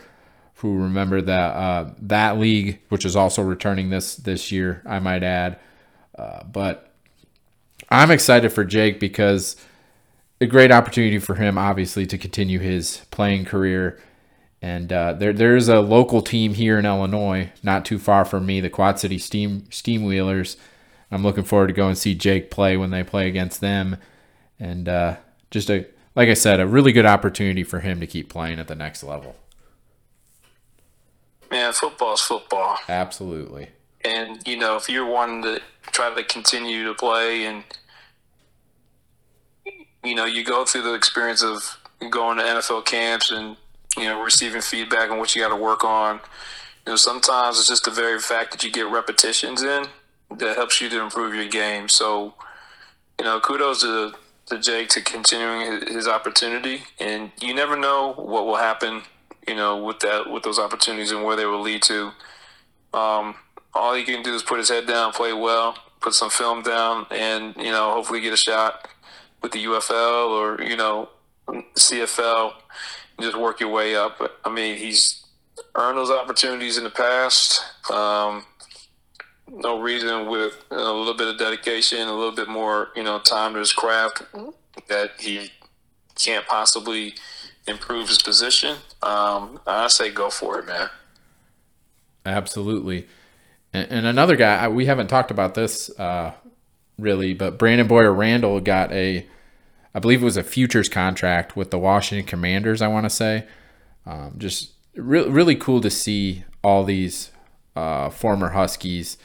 who 0.56 0.78
remember 0.78 1.22
that 1.22 1.56
uh, 1.56 1.92
that 2.02 2.38
league, 2.38 2.82
which 2.90 3.06
is 3.06 3.16
also 3.16 3.42
returning 3.42 3.90
this 3.90 4.16
this 4.16 4.52
year. 4.52 4.84
I 4.86 5.00
might 5.00 5.24
add, 5.24 5.60
uh, 6.16 6.44
but 6.44 6.94
I'm 7.90 8.12
excited 8.12 8.52
for 8.52 8.64
Jake 8.64 9.00
because 9.00 9.56
a 10.42 10.48
great 10.48 10.72
opportunity 10.72 11.20
for 11.20 11.36
him, 11.36 11.58
obviously, 11.58 12.06
to 12.08 12.18
continue 12.18 12.60
his 12.60 13.06
playing 13.12 13.46
career. 13.46 13.98
And 14.62 14.92
uh, 14.92 15.14
there, 15.14 15.32
there's 15.32 15.70
a 15.70 15.80
local 15.80 16.22
team 16.22 16.56
here 16.56 16.78
in 16.78 16.86
Illinois, 16.86 17.52
not 17.64 17.86
too 17.86 17.98
far 17.98 18.26
from 18.26 18.46
me, 18.46 18.60
the 18.60 18.70
Quad 18.70 19.00
City 19.00 19.18
Steam 19.18 19.66
Steam 19.72 20.04
Wheelers 20.04 20.58
I'm 21.12 21.24
looking 21.24 21.44
forward 21.44 21.68
to 21.68 21.74
going 21.74 21.96
see 21.96 22.16
Jake 22.16 22.50
play 22.50 22.78
when 22.78 22.90
they 22.90 23.04
play 23.04 23.28
against 23.28 23.60
them, 23.60 23.98
and 24.60 24.88
uh, 24.88 25.18
just 25.52 25.70
a 25.70 25.86
like 26.16 26.30
I 26.30 26.34
said, 26.34 26.60
a 26.60 26.68
really 26.68 26.92
good 26.92 27.06
opportunity 27.06 27.64
for 27.64 27.80
him 27.80 28.00
to 28.00 28.08
keep 28.08 28.30
playing 28.30 28.60
at 28.60 28.68
the 28.68 28.76
next 28.76 29.04
level. 29.04 29.36
Man, 31.50 31.74
football's 31.74 32.22
football. 32.22 32.78
Absolutely. 32.88 33.70
And 34.06 34.46
you 34.48 34.58
know, 34.58 34.78
if 34.78 34.90
you're 34.90 35.06
wanting 35.06 35.44
to 35.44 35.62
try 35.92 36.14
to 36.14 36.24
continue 36.24 36.86
to 36.86 36.94
play, 36.94 37.46
and 37.46 37.64
you 40.04 40.16
know, 40.16 40.26
you 40.26 40.44
go 40.44 40.66
through 40.66 40.84
the 40.84 40.94
experience 40.94 41.44
of 41.44 41.78
going 42.10 42.38
to 42.38 42.44
NFL 42.44 42.86
camps 42.86 43.32
and 43.32 43.56
you 43.98 44.06
know 44.06 44.24
receiving 44.24 44.62
feedback 44.62 45.12
on 45.12 45.20
what 45.20 45.36
you 45.36 45.42
got 45.42 45.50
to 45.50 45.62
work 45.62 45.84
on. 45.84 46.20
You 46.86 46.94
know, 46.94 46.96
sometimes 46.96 47.60
it's 47.60 47.68
just 47.68 47.86
the 47.86 47.92
very 47.92 48.20
fact 48.20 48.52
that 48.52 48.64
you 48.64 48.72
get 48.72 48.90
repetitions 48.90 49.62
in 49.62 49.86
that 50.38 50.56
helps 50.56 50.82
you 50.82 50.90
to 50.90 51.02
improve 51.02 51.36
your 51.36 51.48
game. 51.48 51.90
So, 51.90 52.34
you 53.20 53.26
know, 53.26 53.40
kudos 53.40 53.82
to, 53.82 54.14
to 54.48 54.58
Jake 54.58 54.90
to 54.90 55.02
continuing 55.02 55.82
his, 55.88 56.08
opportunity, 56.08 56.84
and 57.00 57.32
you 57.40 57.54
never 57.54 57.78
know 57.78 58.14
what 58.14 58.46
will 58.46 58.56
happen. 58.56 59.04
You 59.48 59.56
know, 59.56 59.84
with 59.84 60.00
that 60.00 60.30
with 60.30 60.44
those 60.44 60.60
opportunities 60.60 61.12
and 61.12 61.24
where 61.24 61.36
they 61.36 61.46
will 61.46 61.62
lead 61.62 61.82
to. 61.84 62.12
Um, 62.94 63.36
all 63.74 63.96
he 63.96 64.04
can 64.04 64.22
do 64.22 64.36
is 64.36 64.44
put 64.44 64.60
his 64.60 64.70
head 64.70 64.86
down, 64.86 65.14
play 65.14 65.34
well, 65.34 65.78
put 66.00 66.14
some 66.14 66.30
film 66.30 66.62
down, 66.62 67.08
and 67.10 67.56
you 67.58 67.72
know, 67.72 67.92
hopefully 67.92 68.22
get 68.22 68.34
a 68.34 68.38
shot 68.38 68.88
with 69.42 69.52
the 69.52 69.66
UFL 69.66 70.30
or 70.30 70.64
you 70.64 70.76
know 70.76 71.10
CFL. 71.48 72.54
Just 73.20 73.38
work 73.38 73.60
your 73.60 73.70
way 73.70 73.96
up. 73.96 74.20
I 74.44 74.50
mean, 74.50 74.78
he's 74.78 75.26
earned 75.76 75.98
those 75.98 76.10
opportunities 76.10 76.78
in 76.78 76.84
the 76.84 76.90
past. 76.90 77.64
Um, 77.92 78.46
no 79.48 79.80
reason 79.80 80.30
with 80.30 80.64
a 80.72 80.76
little 80.76 81.14
bit 81.14 81.28
of 81.28 81.38
dedication, 81.38 82.08
a 82.08 82.14
little 82.14 82.32
bit 82.32 82.48
more, 82.48 82.90
you 82.96 83.04
know, 83.04 83.20
time 83.20 83.54
to 83.54 83.60
his 83.60 83.74
craft 83.74 84.24
that 84.88 85.12
he 85.20 85.52
can't 86.16 86.46
possibly 86.48 87.14
improve 87.68 88.08
his 88.08 88.22
position. 88.22 88.78
Um, 89.04 89.60
I 89.68 89.88
say 89.88 90.10
go 90.10 90.30
for 90.30 90.60
it, 90.60 90.68
man. 90.68 90.90
Absolutely. 92.26 93.08
And, 93.74 93.92
and 93.92 94.06
another 94.06 94.36
guy, 94.36 94.68
we 94.68 94.86
haven't 94.86 95.08
talked 95.08 95.32
about 95.32 95.54
this 95.54 95.90
uh, 96.00 96.34
really, 97.02 97.34
but 97.34 97.58
Brandon 97.58 97.88
Boyer 97.88 98.14
Randall 98.14 98.60
got 98.60 98.92
a, 98.92 99.26
I 99.94 100.00
believe 100.00 100.22
it 100.22 100.26
was 100.26 100.38
a 100.38 100.44
futures 100.44 100.90
contract 100.90 101.56
with 101.56 101.72
the 101.72 101.80
Washington 101.80 102.26
Commanders, 102.26 102.82
I 102.82 102.88
want 102.88 103.06
to 103.06 103.10
say. 103.10 103.46
Um, 104.06 104.36
just 104.38 104.72
re- 104.96 105.28
really 105.28 105.56
cool 105.56 105.82
to 105.82 105.90
see 105.90 106.44
all 106.64 106.84
these 106.84 107.32
uh, 107.76 108.10
former 108.10 108.50
Huskies 108.50 109.18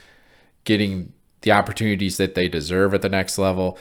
getting 0.63 1.13
the 1.41 1.51
opportunities 1.51 2.17
that 2.17 2.35
they 2.35 2.47
deserve 2.47 2.93
at 2.93 3.01
the 3.01 3.09
next 3.09 3.37
level. 3.37 3.77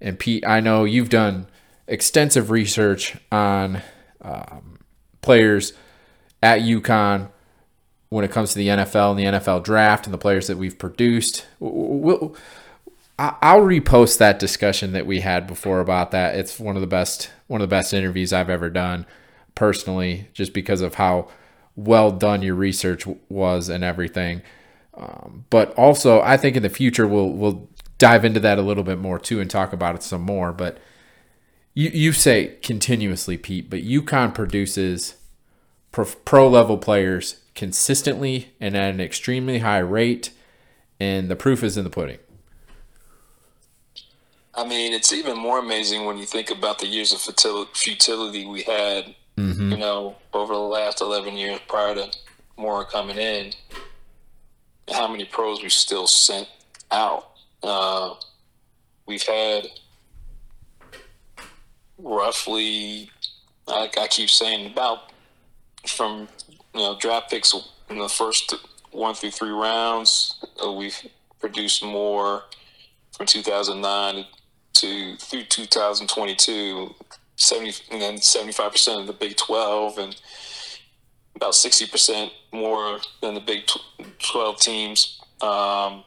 And 0.00 0.18
Pete, 0.18 0.46
I 0.46 0.60
know 0.60 0.84
you've 0.84 1.08
done 1.08 1.46
extensive 1.86 2.50
research 2.50 3.16
on 3.30 3.82
um, 4.20 4.78
players 5.22 5.72
at 6.42 6.60
UConn 6.60 7.28
when 8.08 8.24
it 8.24 8.30
comes 8.30 8.52
to 8.52 8.58
the 8.58 8.68
NFL 8.68 9.10
and 9.10 9.18
the 9.18 9.38
NFL 9.38 9.64
draft 9.64 10.06
and 10.06 10.14
the 10.14 10.18
players 10.18 10.46
that 10.46 10.58
we've 10.58 10.78
produced. 10.78 11.46
We'll, 11.58 12.36
I'll 13.18 13.62
repost 13.62 14.18
that 14.18 14.38
discussion 14.38 14.92
that 14.92 15.06
we 15.06 15.20
had 15.20 15.46
before 15.46 15.80
about 15.80 16.10
that. 16.10 16.34
It's 16.34 16.60
one 16.60 16.76
of 16.76 16.82
the 16.82 16.86
best 16.86 17.30
one 17.46 17.60
of 17.60 17.68
the 17.68 17.74
best 17.74 17.94
interviews 17.94 18.32
I've 18.32 18.50
ever 18.50 18.68
done 18.68 19.06
personally, 19.54 20.28
just 20.34 20.52
because 20.52 20.82
of 20.82 20.94
how 20.96 21.28
well 21.76 22.10
done 22.10 22.42
your 22.42 22.54
research 22.54 23.06
was 23.28 23.68
and 23.68 23.82
everything. 23.82 24.42
Um, 24.94 25.44
but 25.50 25.72
also, 25.74 26.20
I 26.20 26.36
think 26.36 26.56
in 26.56 26.62
the 26.62 26.68
future 26.68 27.06
we'll 27.06 27.30
we'll 27.30 27.68
dive 27.98 28.24
into 28.24 28.40
that 28.40 28.58
a 28.58 28.62
little 28.62 28.84
bit 28.84 28.98
more 28.98 29.18
too 29.18 29.40
and 29.40 29.50
talk 29.50 29.72
about 29.72 29.94
it 29.94 30.02
some 30.02 30.22
more. 30.22 30.52
But 30.52 30.78
you 31.72 31.90
you 31.90 32.12
say 32.12 32.56
continuously, 32.62 33.38
Pete, 33.38 33.70
but 33.70 33.82
UConn 33.82 34.34
produces 34.34 35.14
pro, 35.90 36.04
pro 36.04 36.48
level 36.48 36.76
players 36.76 37.40
consistently 37.54 38.54
and 38.60 38.76
at 38.76 38.92
an 38.94 39.00
extremely 39.00 39.60
high 39.60 39.78
rate, 39.78 40.30
and 41.00 41.30
the 41.30 41.36
proof 41.36 41.64
is 41.64 41.78
in 41.78 41.84
the 41.84 41.90
pudding. 41.90 42.18
I 44.56 44.66
mean, 44.66 44.94
it's 44.94 45.12
even 45.12 45.36
more 45.36 45.58
amazing 45.58 46.06
when 46.06 46.16
you 46.16 46.24
think 46.24 46.50
about 46.50 46.78
the 46.78 46.86
years 46.86 47.12
of 47.12 47.20
futility 47.20 48.46
we 48.46 48.62
had, 48.62 49.14
mm-hmm. 49.36 49.72
you 49.72 49.76
know, 49.76 50.16
over 50.32 50.54
the 50.54 50.58
last 50.58 51.02
11 51.02 51.34
years 51.36 51.60
prior 51.68 51.94
to 51.94 52.10
Mora 52.56 52.86
coming 52.86 53.18
in, 53.18 53.52
how 54.90 55.08
many 55.08 55.26
pros 55.26 55.62
we 55.62 55.68
still 55.68 56.06
sent 56.06 56.48
out. 56.90 57.32
Uh, 57.62 58.14
we've 59.06 59.24
had 59.24 59.66
roughly, 61.98 63.10
I, 63.68 63.90
I 64.00 64.06
keep 64.08 64.30
saying, 64.30 64.72
about 64.72 65.12
from 65.86 66.28
you 66.74 66.80
know 66.80 66.98
draft 66.98 67.30
picks 67.30 67.54
in 67.90 67.98
the 67.98 68.08
first 68.08 68.54
one 68.90 69.14
through 69.14 69.32
three 69.32 69.50
rounds. 69.50 70.44
Uh, 70.64 70.72
we've 70.72 70.98
produced 71.40 71.84
more 71.84 72.44
from 73.12 73.26
2009 73.26 74.24
to 74.80 75.16
through 75.16 75.44
2022. 75.44 76.94
70 77.36 77.72
and 77.90 78.00
then 78.00 78.18
75 78.18 78.72
percent 78.72 79.00
of 79.00 79.06
the 79.06 79.12
Big 79.12 79.36
12 79.36 79.98
and 79.98 80.16
about 81.34 81.54
60 81.54 81.86
percent 81.88 82.32
more 82.52 82.98
than 83.20 83.34
the 83.34 83.40
Big 83.40 83.68
12 84.18 84.58
teams 84.58 85.20
um, 85.42 86.02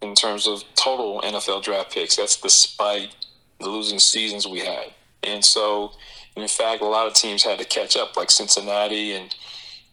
in 0.00 0.14
terms 0.14 0.46
of 0.46 0.64
total 0.74 1.20
NFL 1.20 1.62
draft 1.62 1.92
picks. 1.92 2.16
That's 2.16 2.40
despite 2.40 3.14
the 3.60 3.68
losing 3.68 3.98
seasons 3.98 4.46
we 4.46 4.60
had. 4.60 4.86
And 5.22 5.44
so, 5.44 5.92
in 6.34 6.48
fact, 6.48 6.80
a 6.80 6.86
lot 6.86 7.06
of 7.06 7.12
teams 7.12 7.42
had 7.42 7.58
to 7.58 7.64
catch 7.66 7.96
up, 7.96 8.16
like 8.16 8.30
Cincinnati 8.30 9.12
and 9.12 9.34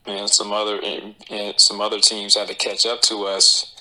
and 0.06 0.30
some 0.30 0.54
other 0.54 0.80
and, 0.82 1.16
and 1.30 1.60
some 1.60 1.82
other 1.82 2.00
teams 2.00 2.36
had 2.36 2.48
to 2.48 2.56
catch 2.56 2.86
up 2.86 3.02
to 3.02 3.26
us 3.26 3.76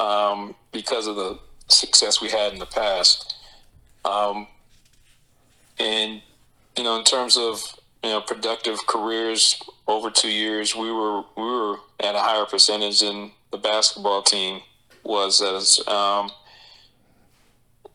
um, 0.00 0.54
because 0.72 1.06
of 1.06 1.16
the 1.16 1.38
success 1.68 2.22
we 2.22 2.30
had 2.30 2.54
in 2.54 2.58
the 2.58 2.66
past. 2.66 3.35
Um, 4.06 4.46
and 5.78 6.22
you 6.76 6.84
know, 6.84 6.98
in 6.98 7.04
terms 7.04 7.36
of 7.36 7.62
you 8.02 8.10
know 8.10 8.20
productive 8.20 8.78
careers 8.86 9.60
over 9.86 10.10
two 10.10 10.30
years, 10.30 10.74
we 10.74 10.90
were 10.90 11.22
we 11.36 11.42
were 11.42 11.76
at 12.00 12.14
a 12.14 12.20
higher 12.20 12.44
percentage 12.44 13.00
than 13.00 13.32
the 13.50 13.58
basketball 13.58 14.22
team 14.22 14.60
was 15.02 15.40
as 15.40 15.86
um, 15.88 16.30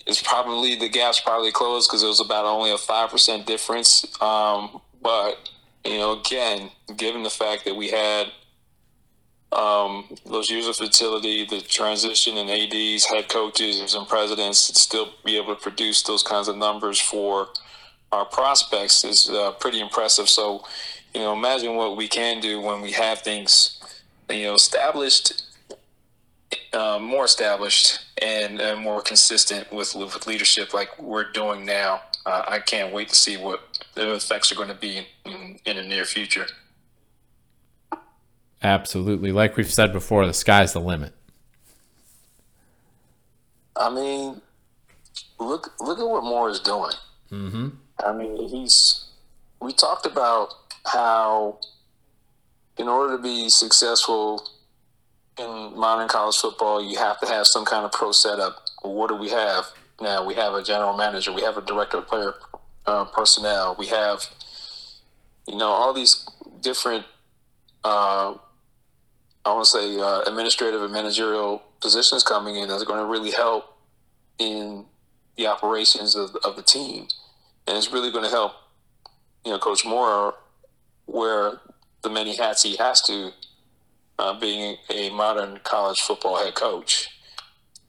it's 0.06 0.22
probably 0.22 0.76
the 0.76 0.90
gap's 0.90 1.20
probably 1.20 1.52
closed 1.52 1.90
because 1.90 2.04
it 2.04 2.08
was 2.08 2.20
about 2.20 2.46
only 2.46 2.72
a 2.72 2.78
five 2.78 3.10
percent 3.10 3.46
difference. 3.46 4.06
Um, 4.22 4.82
but 5.02 5.50
you 5.86 5.98
know, 5.98 6.20
again, 6.20 6.70
given 6.96 7.24
the 7.24 7.30
fact 7.30 7.66
that 7.66 7.76
we 7.76 7.90
had 7.90 8.28
um, 9.52 10.06
those 10.26 10.50
years 10.50 10.68
of 10.68 10.78
fertility, 10.78 11.46
the 11.46 11.62
transition 11.62 12.38
in 12.38 12.50
ads, 12.50 13.06
head 13.06 13.30
coaches, 13.30 13.94
and 13.94 14.08
presidents, 14.08 14.68
to 14.68 14.76
still 14.80 15.10
be 15.26 15.38
able 15.38 15.56
to 15.56 15.62
produce 15.62 16.04
those 16.04 16.24
kinds 16.24 16.48
of 16.48 16.58
numbers 16.58 17.00
for 17.00 17.50
our 18.12 18.26
prospects 18.26 19.04
is 19.04 19.30
uh, 19.30 19.52
pretty 19.60 19.80
impressive. 19.80 20.30
So, 20.30 20.66
you 21.14 21.22
know, 21.22 21.34
imagine 21.34 21.76
what 21.76 21.98
we 21.98 22.08
can 22.08 22.42
do 22.42 22.60
when 22.62 22.82
we 22.82 22.92
have 22.92 23.22
things, 23.22 23.80
you 24.30 24.44
know, 24.44 24.56
established 24.56 25.44
uh, 26.74 27.00
more 27.02 27.26
established 27.26 28.00
and 28.22 28.62
uh, 28.62 28.76
more 28.76 29.02
consistent 29.02 29.72
with, 29.72 29.96
with 29.96 30.28
leadership 30.28 30.74
like 30.74 31.02
we're 31.02 31.32
doing 31.32 31.66
now. 31.66 32.02
Uh, 32.26 32.44
I 32.48 32.60
can't 32.60 32.94
wait 32.94 33.10
to 33.10 33.16
see 33.16 33.38
what 33.38 33.62
the 33.96 34.14
effects 34.14 34.52
are 34.52 34.56
going 34.56 34.68
to 34.70 34.74
be 34.74 35.08
in, 35.26 35.60
in 35.66 35.78
the 35.78 35.84
near 35.84 36.06
future. 36.06 36.48
Absolutely. 38.64 39.32
Like 39.32 39.58
we've 39.58 39.72
said 39.72 39.92
before, 39.92 40.26
the 40.26 40.34
sky's 40.34 40.74
the 40.74 40.82
limit. 40.82 41.14
I 43.76 43.90
mean, 43.90 44.42
look 45.40 45.74
look 45.80 46.00
at 46.00 46.08
what 46.08 46.24
Mora 46.24 46.52
is 46.52 46.60
doing. 46.60 46.94
Mm-hmm. 47.32 47.70
I 48.06 48.14
mean, 48.14 48.48
he's. 48.50 49.06
We 49.60 49.74
talked 49.74 50.06
about 50.06 50.54
how, 50.86 51.60
in 52.78 52.88
order 52.88 53.18
to 53.18 53.22
be 53.22 53.50
successful 53.50 54.50
in 55.38 55.46
modern 55.78 56.08
college 56.08 56.38
football, 56.38 56.84
you 56.84 56.98
have 56.98 57.20
to 57.20 57.28
have 57.28 57.46
some 57.48 57.66
kind 57.66 57.86
of 57.86 57.92
pro 57.92 58.12
setup. 58.12 58.64
what 58.82 59.10
do 59.10 59.16
we 59.16 59.30
have 59.30 59.66
now? 60.00 60.26
We 60.26 60.34
have 60.36 60.54
a 60.54 60.64
general 60.64 60.98
manager. 60.98 61.32
We 61.32 61.44
have 61.44 61.58
a 61.58 61.62
director 61.62 61.98
of 61.98 62.08
player 62.08 62.34
uh, 62.86 63.06
personnel. 63.06 63.76
We 63.78 63.88
have, 63.88 64.26
you 65.48 65.58
know, 65.58 65.68
all 65.68 65.94
these 65.94 66.28
different, 66.62 67.06
uh, 67.84 68.36
I 69.46 69.54
want 69.54 69.66
to 69.66 69.72
say, 69.72 70.00
uh, 70.00 70.22
administrative 70.22 70.82
and 70.84 70.94
managerial 70.94 71.64
positions 71.82 72.24
coming 72.24 72.56
in 72.56 72.68
that's 72.70 72.84
going 72.84 73.00
to 73.00 73.06
really 73.06 73.32
help 73.32 73.78
in 74.38 74.86
the 75.38 75.48
operations 75.48 76.16
of, 76.16 76.36
of 76.44 76.56
the 76.56 76.62
team. 76.62 77.08
And 77.68 77.78
it's 77.78 77.92
really 77.92 78.12
going 78.12 78.24
to 78.24 78.30
help, 78.30 78.54
you 79.46 79.52
know, 79.52 79.60
Coach 79.60 79.86
Mora 79.86 80.34
wear 81.08 81.60
the 82.02 82.10
many 82.10 82.36
hats 82.36 82.64
he 82.64 82.76
has 82.78 83.02
to 83.04 83.32
uh, 84.20 84.40
being 84.40 84.78
a 84.90 85.10
modern 85.10 85.60
college 85.64 86.02
football 86.02 86.38
head 86.38 86.56
coach. 86.56 87.10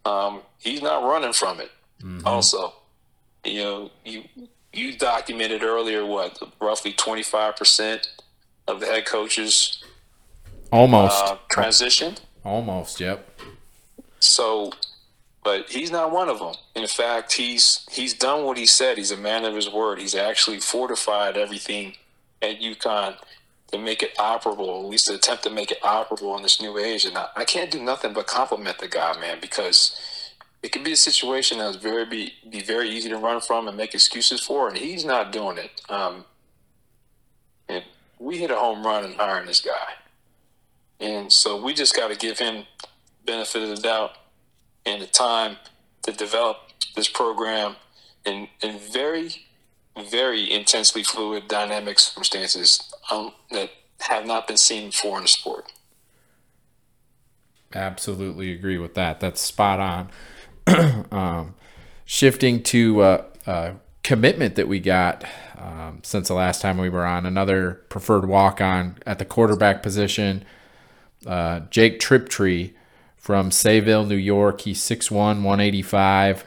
Um, 0.05 0.43
he's 0.59 0.83
not 0.83 1.05
running 1.05 1.33
from 1.33 1.61
it. 1.61 1.71
Mm-hmm. 2.03 2.27
Also, 2.27 2.73
you 3.45 3.61
know, 3.63 3.91
you 4.05 4.25
you 4.73 4.97
documented 4.97 5.63
earlier 5.63 6.05
what 6.07 6.39
roughly 6.61 6.93
twenty 6.93 7.23
five 7.23 7.57
percent 7.57 8.09
of 8.67 8.81
the 8.81 8.87
head 8.87 9.05
coaches 9.05 9.85
almost 10.73 11.25
uh, 11.25 11.37
transitioned. 11.51 12.21
Almost, 12.45 12.99
yep. 12.99 13.29
So, 14.19 14.73
but 15.45 15.71
he's 15.71 15.91
not 15.91 16.11
one 16.11 16.29
of 16.29 16.39
them. 16.41 16.55
In 16.75 16.87
fact, 16.87 17.35
he's 17.35 17.87
he's 17.91 18.15
done 18.15 18.45
what 18.45 18.59
he 18.59 18.67
said. 18.67 18.99
He's 18.99 19.13
a 19.13 19.17
man 19.17 19.45
of 19.45 19.55
his 19.55 19.71
word. 19.71 20.01
He's 20.01 20.15
actually 20.15 20.59
fortified 20.59 21.37
everything 21.37 21.95
at 22.41 22.61
UConn 22.61 23.17
to 23.71 23.79
make 23.79 24.03
it 24.03 24.17
operable, 24.17 24.81
at 24.81 24.89
least 24.89 25.07
to 25.07 25.15
attempt 25.15 25.45
to 25.45 25.51
make 25.51 25.71
it 25.71 25.81
operable 25.83 26.37
in 26.37 26.43
this 26.43 26.61
new 26.61 26.79
age. 26.79 27.05
And 27.05 27.17
I, 27.17 27.29
I 27.37 27.45
can't 27.45 27.71
do 27.71 27.83
nothing 27.83 28.13
but 28.13 28.27
compliment 28.27 28.79
the 28.79 28.89
guy, 28.89 29.19
man, 29.19 29.39
because 29.41 29.99
it 30.63 30.71
could 30.71 30.85
be 30.85 30.93
a 30.93 30.97
situation 30.97 31.59
that's 31.59 31.77
very 31.77 32.05
be, 32.05 32.35
be 32.49 32.61
very 32.61 32.89
easy 32.89 33.09
to 33.09 33.17
run 33.17 33.41
from 33.41 33.69
and 33.69 33.77
make 33.77 33.95
excuses 33.95 34.41
for, 34.41 34.69
and 34.69 34.77
he's 34.77 35.05
not 35.05 35.33
doing 35.33 35.59
it. 35.59 35.81
Um, 35.89 36.25
and 37.69 37.83
we 38.19 38.39
hit 38.39 38.51
a 38.51 38.57
home 38.57 38.85
run 38.87 39.05
in 39.05 39.13
hiring 39.13 39.47
this 39.47 39.61
guy, 39.61 39.95
and 41.03 41.33
so 41.33 41.63
we 41.63 41.75
just 41.75 41.95
got 41.95 42.09
to 42.09 42.17
give 42.17 42.39
him 42.39 42.65
benefit 43.27 43.63
of 43.63 43.69
the 43.69 43.83
doubt 43.83 44.13
and 44.87 45.03
the 45.03 45.07
time 45.07 45.57
to 46.03 46.13
develop 46.13 46.57
this 46.97 47.09
program 47.09 47.77
in 48.25 48.49
in 48.63 48.79
very 48.79 49.47
very 50.11 50.51
intensely 50.51 51.03
fluid 51.03 51.49
dynamic 51.49 51.99
circumstances 51.99 52.93
um, 53.11 53.33
that 53.51 53.71
have 54.01 54.27
not 54.27 54.47
been 54.47 54.57
seen 54.57 54.87
before 54.87 55.19
in 55.19 55.25
the 55.25 55.29
sport. 55.29 55.71
Absolutely 57.75 58.53
agree 58.53 58.79
with 58.79 58.95
that. 58.95 59.21
That's 59.21 59.41
spot 59.41 59.81
on. 60.67 61.07
um, 61.11 61.55
shifting 62.05 62.63
to 62.63 63.01
uh, 63.01 63.25
uh, 63.47 63.73
commitment 64.03 64.57
that 64.57 64.69
we 64.69 64.81
got 64.81 65.25
um, 65.57 66.01
since 66.03 66.29
the 66.29 66.35
last 66.35 66.61
time 66.61 66.79
we 66.79 66.89
were 66.89 67.07
on, 67.07 67.25
another 67.25 67.83
preferred 67.89 68.27
walk 68.27 68.61
on 68.61 68.99
at 69.07 69.19
the 69.19 69.25
quarterback 69.25 69.83
position, 69.83 70.45
uh, 71.27 71.61
Jake 71.71 72.01
Triptree 72.01 72.73
from 73.17 73.51
Sayville, 73.51 74.07
New 74.07 74.17
York. 74.17 74.63
He's 74.63 74.81
6'1, 74.81 75.13
185, 75.13 76.45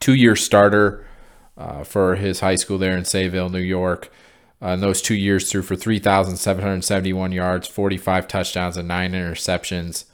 two 0.00 0.14
year 0.14 0.36
starter 0.36 1.06
uh, 1.56 1.84
for 1.84 2.16
his 2.16 2.40
high 2.40 2.56
school 2.56 2.78
there 2.78 2.96
in 2.96 3.04
Sayville, 3.04 3.50
New 3.50 3.58
York. 3.58 4.12
Uh, 4.62 4.68
in 4.68 4.80
those 4.80 5.02
two 5.02 5.14
years, 5.14 5.50
threw 5.50 5.62
for 5.62 5.74
3,771 5.74 7.32
yards, 7.32 7.66
45 7.66 8.28
touchdowns, 8.28 8.76
and 8.76 8.86
nine 8.86 9.12
interceptions. 9.12 10.04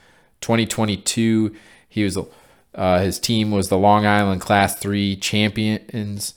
2022, 0.40 1.54
he 1.88 2.04
was 2.04 2.18
uh, 2.74 3.00
his 3.00 3.18
team 3.18 3.50
was 3.50 3.68
the 3.68 3.78
Long 3.78 4.06
Island 4.06 4.40
Class 4.40 4.78
Three 4.78 5.16
champions, 5.16 6.34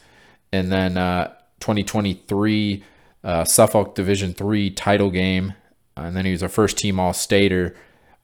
and 0.51 0.71
then 0.71 0.97
uh, 0.97 1.27
2023 1.59 2.83
uh, 3.23 3.43
Suffolk 3.45 3.95
Division 3.95 4.33
Three 4.33 4.69
title 4.71 5.11
game, 5.11 5.53
and 5.95 6.15
then 6.15 6.25
he 6.25 6.31
was 6.31 6.43
a 6.43 6.49
first 6.49 6.77
team 6.77 6.99
All 6.99 7.13
Stater 7.13 7.75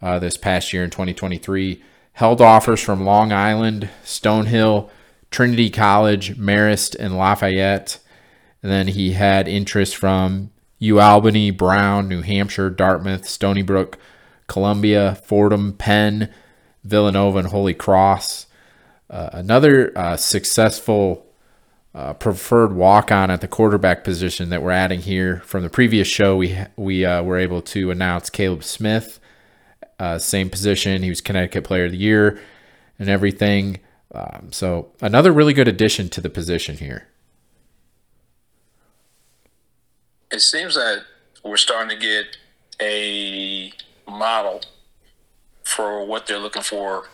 uh, 0.01 0.19
this 0.19 0.37
past 0.37 0.73
year 0.73 0.83
in 0.83 0.89
2023. 0.89 1.83
Held 2.13 2.41
offers 2.41 2.81
from 2.81 3.03
Long 3.03 3.31
Island, 3.31 3.89
Stonehill, 4.03 4.89
Trinity 5.29 5.69
College, 5.69 6.35
Marist, 6.37 6.95
and 6.99 7.17
Lafayette. 7.17 7.99
And 8.63 8.71
then 8.71 8.87
he 8.87 9.11
had 9.13 9.47
interest 9.47 9.95
from 9.95 10.51
UAlbany, 10.81 11.55
Brown, 11.55 12.07
New 12.07 12.21
Hampshire, 12.21 12.69
Dartmouth, 12.69 13.27
Stony 13.27 13.61
Brook, 13.61 13.99
Columbia, 14.47 15.15
Fordham, 15.23 15.73
Penn, 15.73 16.33
Villanova, 16.83 17.39
and 17.39 17.47
Holy 17.49 17.73
Cross. 17.73 18.47
Uh, 19.09 19.29
another 19.33 19.95
uh, 19.97 20.17
successful 20.17 21.26
uh, 21.97 22.13
preferred 22.13 22.73
walk 22.73 23.11
on 23.11 23.31
at 23.31 23.41
the 23.41 23.47
quarterback 23.47 24.03
position 24.03 24.49
that 24.49 24.61
we're 24.61 24.69
adding 24.69 25.01
here. 25.01 25.41
From 25.45 25.63
the 25.63 25.69
previous 25.69 26.07
show, 26.07 26.37
we 26.37 26.55
we 26.75 27.03
uh, 27.03 27.23
were 27.23 27.39
able 27.39 27.63
to 27.63 27.89
announce 27.89 28.29
Caleb 28.29 28.63
Smith, 28.63 29.19
uh, 29.97 30.19
same 30.19 30.51
position. 30.51 31.01
He 31.01 31.09
was 31.09 31.21
Connecticut 31.21 31.63
Player 31.63 31.85
of 31.85 31.91
the 31.91 31.97
Year 31.97 32.39
and 32.99 33.09
everything. 33.09 33.79
Um, 34.13 34.49
so 34.51 34.91
another 35.01 35.31
really 35.31 35.53
good 35.53 35.67
addition 35.67 36.07
to 36.09 36.21
the 36.21 36.29
position 36.29 36.77
here. 36.77 37.07
It 40.31 40.41
seems 40.41 40.75
that 40.75 41.03
we're 41.43 41.57
starting 41.57 41.89
to 41.89 42.05
get 42.05 42.37
a 42.79 43.73
model 44.07 44.61
for 45.63 46.05
what 46.05 46.27
they're 46.27 46.37
looking 46.37 46.61
for 46.61 47.09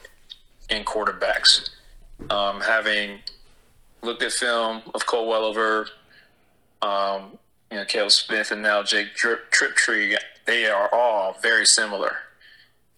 in 0.69 0.83
quarterbacks. 0.83 1.69
Um, 2.29 2.61
having 2.61 3.19
looked 4.03 4.21
at 4.21 4.31
film 4.31 4.81
of 4.93 5.05
Cole 5.05 5.27
Welliver, 5.27 5.87
um, 6.81 7.37
you 7.71 7.77
know, 7.77 7.85
Caleb 7.85 8.11
Smith, 8.11 8.51
and 8.51 8.61
now 8.61 8.83
Jake 8.83 9.15
Trip, 9.15 9.51
Triptree, 9.51 10.15
they 10.45 10.67
are 10.67 10.93
all 10.93 11.37
very 11.41 11.65
similar 11.65 12.17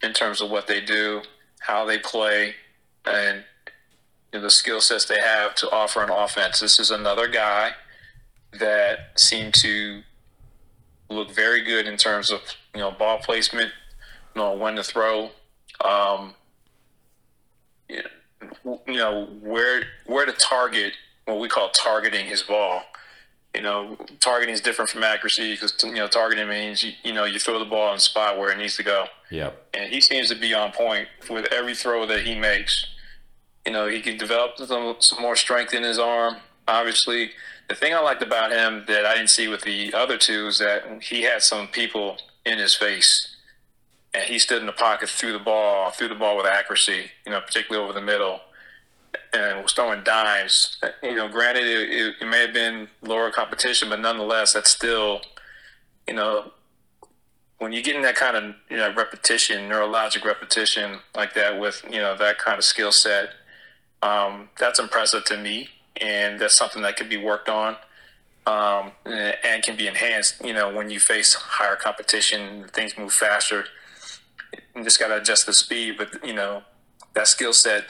in 0.01 0.13
terms 0.13 0.41
of 0.41 0.49
what 0.49 0.67
they 0.67 0.81
do, 0.81 1.21
how 1.59 1.85
they 1.85 1.99
play, 1.99 2.55
and 3.05 3.43
you 4.33 4.39
know, 4.39 4.43
the 4.43 4.49
skill 4.49 4.81
sets 4.81 5.05
they 5.05 5.19
have 5.19 5.55
to 5.55 5.69
offer 5.71 6.03
an 6.03 6.09
offense. 6.09 6.59
This 6.59 6.79
is 6.79 6.91
another 6.91 7.27
guy 7.27 7.71
that 8.59 9.19
seemed 9.19 9.53
to 9.55 10.01
look 11.09 11.31
very 11.31 11.63
good 11.63 11.87
in 11.87 11.97
terms 11.97 12.31
of 12.31 12.41
you 12.73 12.81
know 12.81 12.91
ball 12.91 13.19
placement, 13.19 13.71
you 14.35 14.41
know 14.41 14.55
when 14.55 14.75
to 14.75 14.83
throw, 14.83 15.29
um, 15.83 16.33
know 18.87 19.25
where 19.41 19.83
where 20.05 20.25
to 20.25 20.33
target 20.33 20.93
what 21.25 21.39
we 21.39 21.47
call 21.47 21.69
targeting 21.69 22.25
his 22.25 22.43
ball. 22.43 22.83
You 23.53 23.61
know, 23.61 23.97
targeting 24.19 24.53
is 24.53 24.59
different 24.59 24.89
from 24.89 25.03
accuracy 25.03 25.53
because 25.53 25.73
you 25.83 25.93
know 25.93 26.07
targeting 26.07 26.47
means 26.49 26.83
you, 26.83 26.91
you 27.03 27.13
know 27.13 27.23
you 27.23 27.39
throw 27.39 27.57
the 27.59 27.65
ball 27.65 27.89
in 27.91 27.97
the 27.97 28.01
spot 28.01 28.37
where 28.37 28.51
it 28.51 28.57
needs 28.57 28.75
to 28.77 28.83
go. 28.83 29.05
Yep. 29.31 29.67
And 29.73 29.91
he 29.91 30.01
seems 30.01 30.29
to 30.29 30.35
be 30.35 30.53
on 30.53 30.71
point 30.71 31.07
with 31.29 31.45
every 31.51 31.75
throw 31.75 32.05
that 32.05 32.25
he 32.25 32.35
makes. 32.35 32.87
You 33.65 33.73
know, 33.73 33.87
he 33.87 34.01
can 34.01 34.17
develop 34.17 34.57
some, 34.57 34.95
some 34.99 35.21
more 35.21 35.35
strength 35.35 35.73
in 35.73 35.81
his 35.81 35.97
arm. 35.97 36.35
Obviously, 36.67 37.31
the 37.67 37.75
thing 37.75 37.93
I 37.93 37.99
liked 37.99 38.21
about 38.21 38.51
him 38.51 38.83
that 38.87 39.05
I 39.05 39.15
didn't 39.15 39.29
see 39.29 39.47
with 39.47 39.61
the 39.61 39.93
other 39.93 40.17
two 40.17 40.47
is 40.47 40.59
that 40.59 41.01
he 41.01 41.23
had 41.23 41.41
some 41.41 41.67
people 41.67 42.17
in 42.45 42.59
his 42.59 42.75
face, 42.75 43.35
and 44.13 44.23
he 44.23 44.37
stood 44.37 44.59
in 44.59 44.67
the 44.67 44.71
pocket, 44.71 45.09
threw 45.09 45.33
the 45.33 45.39
ball, 45.39 45.89
threw 45.91 46.07
the 46.07 46.15
ball 46.15 46.37
with 46.37 46.45
accuracy. 46.45 47.11
You 47.25 47.31
know, 47.31 47.41
particularly 47.41 47.83
over 47.83 47.93
the 47.97 48.05
middle, 48.05 48.39
and 49.35 49.63
was 49.63 49.73
throwing 49.73 50.03
dimes. 50.03 50.77
You 51.03 51.15
know, 51.15 51.27
granted, 51.27 51.65
it, 51.65 52.15
it, 52.21 52.25
may 52.25 52.41
have 52.41 52.53
been 52.53 52.87
lower 53.01 53.31
competition, 53.31 53.89
but 53.89 53.99
nonetheless, 53.99 54.53
that's 54.53 54.69
still, 54.69 55.21
you 56.07 56.13
know, 56.13 56.51
when 57.57 57.71
you 57.71 57.81
get 57.81 57.95
in 57.95 58.01
that 58.01 58.15
kind 58.15 58.35
of 58.35 58.55
you 58.69 58.77
know 58.77 58.93
repetition, 58.93 59.69
neurologic 59.69 60.23
repetition 60.25 60.99
like 61.15 61.33
that 61.33 61.59
with 61.59 61.83
you 61.89 61.99
know 61.99 62.15
that 62.17 62.37
kind 62.37 62.57
of 62.57 62.63
skill 62.63 62.91
set, 62.91 63.29
um, 64.01 64.49
that's 64.57 64.79
impressive 64.79 65.23
to 65.25 65.37
me 65.37 65.69
and 66.01 66.39
that's 66.39 66.55
something 66.55 66.81
that 66.81 66.97
can 66.97 67.07
be 67.07 67.17
worked 67.17 67.49
on 67.49 67.75
um, 68.45 68.91
and 69.05 69.63
can 69.63 69.75
be 69.75 69.87
enhanced. 69.87 70.43
You 70.43 70.53
know, 70.53 70.73
when 70.73 70.89
you 70.89 70.99
face 70.99 71.33
higher 71.33 71.75
competition, 71.75 72.65
things 72.73 72.97
move 72.97 73.13
faster. 73.13 73.65
You 74.75 74.83
just 74.83 74.99
got 74.99 75.07
to 75.07 75.17
adjust 75.17 75.45
the 75.45 75.53
speed, 75.53 75.95
but 75.97 76.25
you 76.25 76.33
know 76.33 76.63
that 77.13 77.27
skill 77.27 77.53
set 77.53 77.85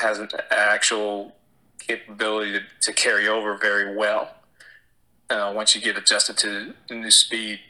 has 0.00 0.18
an 0.18 0.28
actual 0.50 1.34
capability 1.78 2.52
to, 2.52 2.60
to 2.80 2.92
carry 2.92 3.28
over 3.28 3.56
very 3.56 3.96
well 3.96 4.34
uh, 5.30 5.52
once 5.54 5.74
you 5.74 5.80
get 5.80 5.96
adjusted 5.96 6.36
to 6.38 6.74
the 6.88 6.94
new 6.94 7.10
speed 7.10 7.60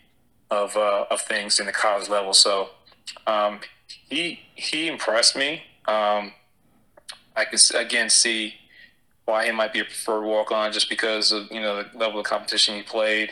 of 0.50 0.76
uh, 0.76 1.06
of 1.10 1.20
things 1.22 1.58
in 1.58 1.66
the 1.66 1.72
college 1.72 2.08
level. 2.08 2.34
So 2.34 2.70
um, 3.26 3.60
he 3.86 4.40
he 4.54 4.88
impressed 4.88 5.36
me. 5.36 5.62
Um, 5.86 6.32
I 7.34 7.44
can 7.44 7.58
again 7.74 8.10
see 8.10 8.54
why 9.24 9.46
he 9.46 9.52
might 9.52 9.72
be 9.72 9.80
a 9.80 9.84
preferred 9.84 10.24
walk 10.24 10.50
on 10.52 10.72
just 10.72 10.88
because 10.88 11.32
of 11.32 11.50
you 11.50 11.60
know 11.60 11.82
the 11.82 11.98
level 11.98 12.20
of 12.20 12.26
competition 12.26 12.76
he 12.76 12.82
played. 12.82 13.30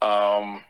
Um, 0.00 0.62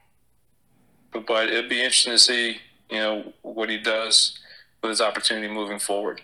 but, 1.12 1.26
but 1.26 1.48
it'd 1.48 1.70
be 1.70 1.78
interesting 1.78 2.12
to 2.12 2.18
see 2.18 2.58
you 2.90 2.98
know 2.98 3.32
what 3.42 3.70
he 3.70 3.78
does 3.78 4.38
with 4.82 4.90
his 4.90 5.00
opportunity 5.00 5.48
moving 5.48 5.78
forward. 5.78 6.20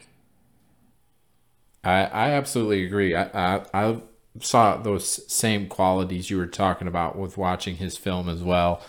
I, 1.88 2.05
I 2.05 2.31
absolutely 2.33 2.85
agree. 2.85 3.14
I, 3.14 3.24
I, 3.57 3.62
I 3.72 4.01
saw 4.40 4.77
those 4.77 5.33
same 5.33 5.68
qualities 5.68 6.29
you 6.29 6.37
were 6.37 6.46
talking 6.46 6.87
about 6.87 7.16
with 7.16 7.38
watching 7.38 7.77
his 7.77 7.96
film 7.96 8.29
as 8.29 8.42
well, 8.42 8.83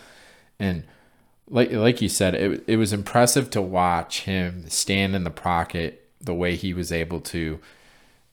and 0.59 0.83
like 1.47 1.71
like 1.71 2.01
you 2.01 2.09
said, 2.09 2.35
it 2.35 2.63
it 2.67 2.75
was 2.75 2.91
impressive 2.91 3.49
to 3.51 3.61
watch 3.61 4.21
him 4.21 4.69
stand 4.69 5.15
in 5.15 5.23
the 5.23 5.31
pocket 5.31 6.09
the 6.19 6.33
way 6.33 6.55
he 6.55 6.73
was 6.73 6.91
able 6.91 7.21
to. 7.21 7.59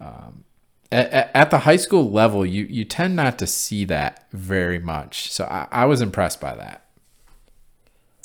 Um, 0.00 0.44
at, 0.90 1.30
at, 1.34 1.50
the 1.50 1.60
high 1.60 1.76
school 1.76 2.10
level, 2.10 2.44
you, 2.44 2.64
you 2.64 2.84
tend 2.84 3.16
not 3.16 3.38
to 3.38 3.46
see 3.46 3.84
that 3.86 4.26
very 4.32 4.78
much. 4.78 5.32
So 5.32 5.44
I, 5.44 5.66
I 5.70 5.84
was 5.86 6.00
impressed 6.00 6.40
by 6.40 6.54
that. 6.54 6.84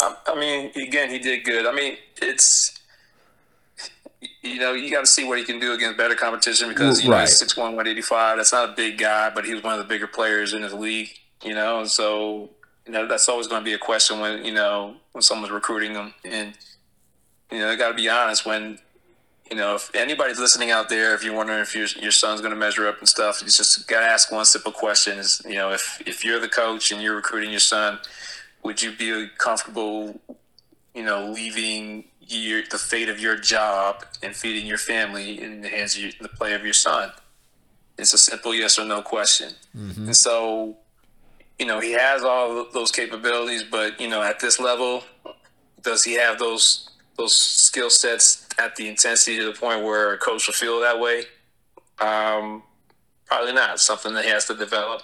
I 0.01 0.35
mean, 0.35 0.71
again, 0.75 1.09
he 1.09 1.17
did 1.17 1.43
good. 1.43 1.65
I 1.65 1.71
mean, 1.71 1.97
it's 2.21 2.80
you 4.41 4.59
know 4.59 4.73
you 4.73 4.91
got 4.91 5.01
to 5.01 5.07
see 5.09 5.23
what 5.23 5.37
he 5.37 5.43
can 5.43 5.59
do 5.59 5.73
against 5.73 5.97
better 5.97 6.15
competition 6.15 6.69
because 6.69 7.03
you 7.03 7.11
right. 7.11 7.21
know 7.21 7.25
six 7.25 7.57
one 7.57 7.75
one 7.75 7.87
eighty 7.87 8.01
five. 8.01 8.37
That's 8.37 8.53
not 8.53 8.69
a 8.69 8.73
big 8.73 8.97
guy, 8.97 9.29
but 9.29 9.45
he 9.45 9.53
was 9.53 9.63
one 9.63 9.73
of 9.73 9.79
the 9.79 9.85
bigger 9.85 10.07
players 10.07 10.53
in 10.53 10.61
his 10.61 10.73
league. 10.73 11.09
You 11.43 11.55
know, 11.55 11.79
and 11.79 11.89
so 11.89 12.49
you 12.85 12.91
know 12.91 13.07
that's 13.07 13.27
always 13.27 13.47
going 13.47 13.61
to 13.61 13.65
be 13.65 13.73
a 13.73 13.79
question 13.79 14.19
when 14.19 14.45
you 14.45 14.53
know 14.53 14.95
when 15.11 15.21
someone's 15.21 15.51
recruiting 15.51 15.93
them, 15.93 16.13
and 16.23 16.53
you 17.51 17.59
know, 17.59 17.69
I 17.69 17.75
got 17.75 17.89
to 17.89 17.95
be 17.95 18.09
honest 18.09 18.45
when 18.45 18.79
you 19.51 19.57
know, 19.57 19.75
if 19.75 19.93
anybody's 19.93 20.39
listening 20.39 20.71
out 20.71 20.87
there, 20.87 21.13
if 21.13 21.25
you're 21.25 21.35
wondering 21.35 21.59
if 21.59 21.75
your 21.75 21.85
your 22.01 22.11
son's 22.11 22.39
going 22.39 22.53
to 22.53 22.59
measure 22.59 22.87
up 22.87 22.99
and 22.99 23.07
stuff, 23.07 23.41
you 23.41 23.47
just 23.47 23.85
got 23.85 23.99
to 23.99 24.05
ask 24.05 24.31
one 24.31 24.45
simple 24.45 24.71
question: 24.71 25.17
is 25.17 25.41
you 25.45 25.55
know, 25.55 25.71
if 25.71 26.01
if 26.05 26.23
you're 26.23 26.39
the 26.39 26.47
coach 26.47 26.91
and 26.91 27.01
you're 27.01 27.15
recruiting 27.15 27.51
your 27.51 27.59
son, 27.59 27.99
would 28.63 28.81
you 28.81 28.93
be 28.93 29.27
comfortable, 29.37 30.21
you 30.95 31.03
know, 31.03 31.29
leaving 31.29 32.05
your 32.37 32.63
the 32.69 32.77
fate 32.77 33.09
of 33.09 33.19
your 33.19 33.37
job 33.37 34.05
and 34.23 34.35
feeding 34.35 34.65
your 34.65 34.77
family 34.77 35.41
in 35.41 35.61
the 35.61 35.69
hands 35.69 35.95
of 35.95 36.03
your, 36.03 36.11
the 36.21 36.29
play 36.29 36.53
of 36.53 36.63
your 36.63 36.73
son? 36.73 37.11
It's 37.97 38.13
a 38.13 38.17
simple 38.17 38.53
yes 38.53 38.79
or 38.79 38.85
no 38.85 39.01
question. 39.01 39.53
Mm-hmm. 39.77 40.05
And 40.05 40.15
so, 40.15 40.77
you 41.59 41.65
know, 41.65 41.79
he 41.79 41.91
has 41.91 42.23
all 42.23 42.65
those 42.73 42.91
capabilities, 42.91 43.63
but 43.63 43.99
you 43.99 44.09
know, 44.09 44.21
at 44.21 44.39
this 44.39 44.59
level, 44.59 45.03
does 45.81 46.03
he 46.03 46.13
have 46.13 46.39
those 46.39 46.89
those 47.17 47.35
skill 47.35 47.89
sets 47.89 48.47
at 48.57 48.75
the 48.75 48.87
intensity 48.87 49.37
to 49.37 49.45
the 49.45 49.53
point 49.53 49.83
where 49.83 50.13
a 50.13 50.17
coach 50.17 50.47
will 50.47 50.53
feel 50.53 50.79
that 50.79 50.99
way? 50.99 51.25
Um, 51.99 52.63
probably 53.25 53.53
not. 53.53 53.79
something 53.79 54.13
that 54.13 54.25
he 54.25 54.31
has 54.31 54.45
to 54.45 54.55
develop, 54.55 55.03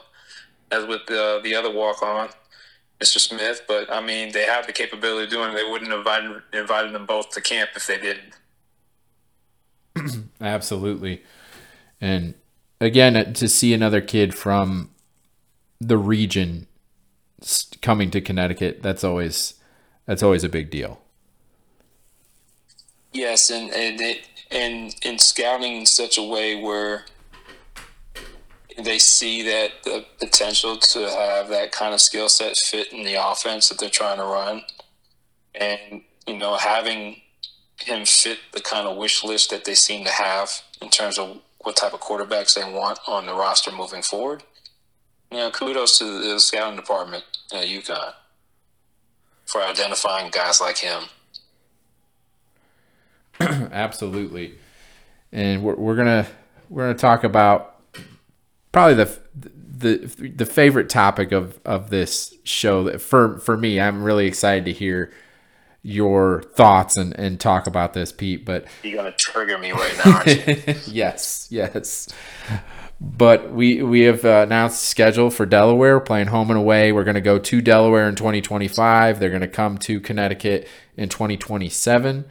as 0.72 0.86
with 0.86 1.06
the 1.08 1.40
the 1.44 1.54
other 1.56 1.72
walk 1.72 2.02
on. 2.02 2.30
Mr. 3.00 3.20
Smith, 3.20 3.62
but 3.68 3.92
I 3.92 4.02
mean, 4.02 4.32
they 4.32 4.46
have 4.46 4.66
the 4.66 4.74
capability 4.74 5.26
of 5.26 5.30
doing 5.30 5.52
it. 5.52 5.56
They 5.56 5.70
wouldn't 5.70 5.92
have 5.92 6.00
invited, 6.00 6.42
invited 6.54 6.94
them 6.94 7.06
both 7.06 7.30
to 7.32 7.42
camp 7.42 7.72
if 7.76 7.86
they 7.86 8.00
didn't. 8.00 8.34
Absolutely. 10.42 11.24
And 12.02 12.34
again, 12.82 13.16
uh, 13.16 13.34
to 13.34 13.48
see 13.48 13.74
another 13.74 14.02
kid 14.02 14.34
from 14.34 14.92
the 15.80 15.98
region 15.98 16.68
coming 17.82 18.10
to 18.12 18.22
Connecticut, 18.22 18.82
that's 18.82 19.04
always 19.04 19.56
that's 20.06 20.24
always 20.24 20.44
a 20.44 20.50
big 20.50 20.70
deal. 20.70 21.02
Yes, 23.14 23.50
and 23.50 23.72
and 23.72 24.02
it, 24.02 24.28
and 24.52 24.96
in 25.04 25.20
scouting 25.20 25.78
in 25.78 25.86
such 25.86 26.18
a 26.18 26.24
way 26.24 26.60
where 26.60 27.06
they 28.78 29.00
see 29.00 29.44
that 29.44 29.72
the 29.84 30.06
potential 30.20 30.78
to 30.78 31.10
have 31.10 31.50
that 31.50 31.72
kind 31.72 31.94
of 31.94 32.02
skill 32.02 32.30
set 32.30 32.56
fit 32.58 32.94
in 32.94 33.04
the 33.04 33.16
offense 33.16 33.70
that 33.70 33.80
they're 33.80 33.90
trying 33.90 34.18
to 34.18 34.24
run, 34.24 34.62
and 35.56 36.02
you 36.28 36.38
know 36.38 36.56
having 36.56 37.22
him 37.80 38.06
fit 38.06 38.40
the 38.54 38.62
kind 38.62 38.88
of 38.88 38.98
wish 38.98 39.24
list 39.24 39.50
that 39.50 39.66
they 39.66 39.74
seem 39.74 40.04
to 40.06 40.12
have 40.12 40.62
in 40.82 40.90
terms 40.90 41.18
of 41.18 41.40
what 41.60 41.76
type 41.76 41.94
of 41.94 42.00
quarterbacks 42.00 42.56
they 42.56 42.72
want 42.72 43.00
on 43.08 43.26
the 43.26 43.34
roster 43.34 43.72
moving 43.72 44.02
forward. 44.02 44.44
You 45.32 45.38
know, 45.38 45.52
kudos 45.52 45.98
to 46.00 46.06
the 46.06 46.40
scouting 46.40 46.78
department 46.78 47.24
at 47.54 47.66
UConn 47.66 48.14
for 49.46 49.62
identifying 49.62 50.32
guys 50.32 50.62
like 50.62 50.78
him. 50.78 51.04
Absolutely, 53.40 54.56
and 55.32 55.64
we're, 55.64 55.76
we're 55.76 55.96
gonna 55.96 56.28
we're 56.70 56.88
gonna 56.88 56.98
talk 56.98 57.24
about 57.24 57.77
probably 58.78 58.94
the 58.94 59.20
the 59.80 60.32
the 60.36 60.46
favorite 60.46 60.88
topic 60.88 61.32
of 61.32 61.60
of 61.66 61.90
this 61.90 62.36
show 62.44 62.84
that 62.84 63.02
for 63.02 63.40
for 63.40 63.58
me 63.58 63.82
I'm 63.82 64.04
really 64.04 64.28
excited 64.28 64.66
to 64.66 64.72
hear 64.72 65.12
your 65.82 66.44
thoughts 66.44 66.96
and, 66.96 67.18
and 67.18 67.40
talk 67.40 67.66
about 67.66 67.94
this, 67.94 68.12
Pete. 68.12 68.46
But 68.46 68.66
you're 68.84 68.98
gonna 68.98 69.14
trigger 69.14 69.58
me 69.58 69.72
right 69.72 69.98
now, 70.06 70.22
yes, 70.86 71.48
yes. 71.50 72.08
But 73.02 73.52
we 73.52 73.82
we 73.82 74.02
have 74.02 74.24
uh, 74.24 74.44
announced 74.46 74.84
schedule 74.84 75.32
for 75.32 75.48
Delaware 75.48 76.00
playing 76.00 76.28
home 76.28 76.52
and 76.52 76.60
away. 76.60 76.92
We're 76.92 77.04
going 77.04 77.16
to 77.16 77.22
go 77.22 77.40
to 77.40 77.62
Delaware 77.62 78.08
in 78.08 78.14
2025. 78.14 79.20
They're 79.20 79.30
going 79.30 79.42
to 79.42 79.48
come 79.48 79.80
to 79.80 80.00
Connecticut 80.00 80.68
in 80.96 81.10
2027. 81.10 82.26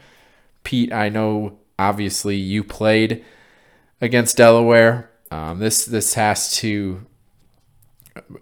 Pete, 0.62 0.92
I 0.92 1.09
know 1.09 1.59
obviously 1.76 2.36
you 2.36 2.62
played 2.62 3.24
against 4.01 4.36
Delaware. 4.36 5.11
Um, 5.31 5.59
this 5.59 5.85
this 5.85 6.14
has 6.14 6.57
to, 6.59 7.05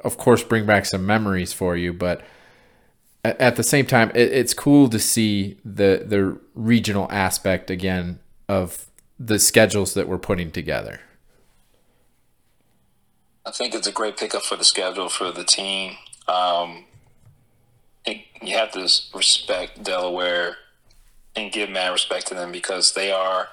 of 0.02 0.16
course, 0.18 0.42
bring 0.42 0.66
back 0.66 0.86
some 0.86 1.06
memories 1.06 1.52
for 1.52 1.76
you, 1.76 1.92
but 1.92 2.22
at 3.24 3.56
the 3.56 3.62
same 3.62 3.86
time, 3.86 4.10
it, 4.10 4.32
it's 4.32 4.54
cool 4.54 4.88
to 4.88 4.98
see 4.98 5.58
the 5.64 6.04
the 6.06 6.38
regional 6.54 7.10
aspect 7.10 7.70
again 7.70 8.20
of 8.48 8.86
the 9.18 9.38
schedules 9.38 9.94
that 9.94 10.08
we're 10.08 10.18
putting 10.18 10.50
together. 10.50 11.00
I 13.46 13.50
think 13.50 13.74
it's 13.74 13.86
a 13.86 13.92
great 13.92 14.16
pickup 14.16 14.42
for 14.42 14.56
the 14.56 14.64
schedule 14.64 15.08
for 15.08 15.30
the 15.30 15.44
team. 15.44 15.96
Um, 16.26 16.84
you 18.06 18.56
have 18.56 18.72
to 18.72 18.88
respect 19.14 19.82
Delaware 19.82 20.56
and 21.36 21.52
give 21.52 21.70
mad 21.70 21.90
respect 21.90 22.26
to 22.28 22.34
them 22.34 22.52
because 22.52 22.94
they 22.94 23.10
are 23.10 23.48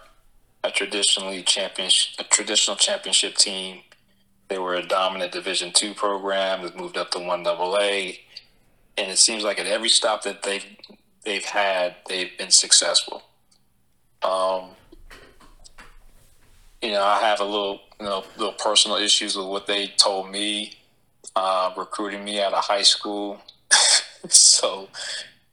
a 0.63 0.71
traditionally 0.71 1.43
champion, 1.43 1.89
a 2.19 2.23
traditional 2.23 2.77
championship 2.77 3.35
team. 3.35 3.81
They 4.47 4.57
were 4.59 4.75
a 4.75 4.85
dominant 4.85 5.31
Division 5.31 5.71
two 5.73 5.93
program 5.93 6.63
that 6.63 6.77
moved 6.77 6.97
up 6.97 7.11
to 7.11 7.19
one 7.19 7.43
double 7.43 7.77
A 7.79 8.19
and 8.97 9.09
it 9.09 9.17
seems 9.17 9.43
like 9.43 9.59
at 9.59 9.67
every 9.67 9.89
stop 9.89 10.23
that 10.23 10.43
they've 10.43 10.65
they've 11.23 11.45
had, 11.45 11.95
they've 12.07 12.37
been 12.37 12.51
successful. 12.51 13.23
Um, 14.23 14.69
you 16.81 16.91
know, 16.91 17.03
I 17.03 17.19
have 17.19 17.39
a 17.39 17.45
little, 17.45 17.81
you 17.99 18.05
know, 18.05 18.23
little 18.37 18.53
personal 18.53 18.97
issues 18.97 19.35
with 19.35 19.47
what 19.47 19.67
they 19.67 19.87
told 19.97 20.31
me, 20.31 20.73
uh, 21.35 21.71
recruiting 21.77 22.23
me 22.23 22.41
out 22.41 22.53
of 22.53 22.63
high 22.63 22.81
school. 22.81 23.39
so 24.27 24.87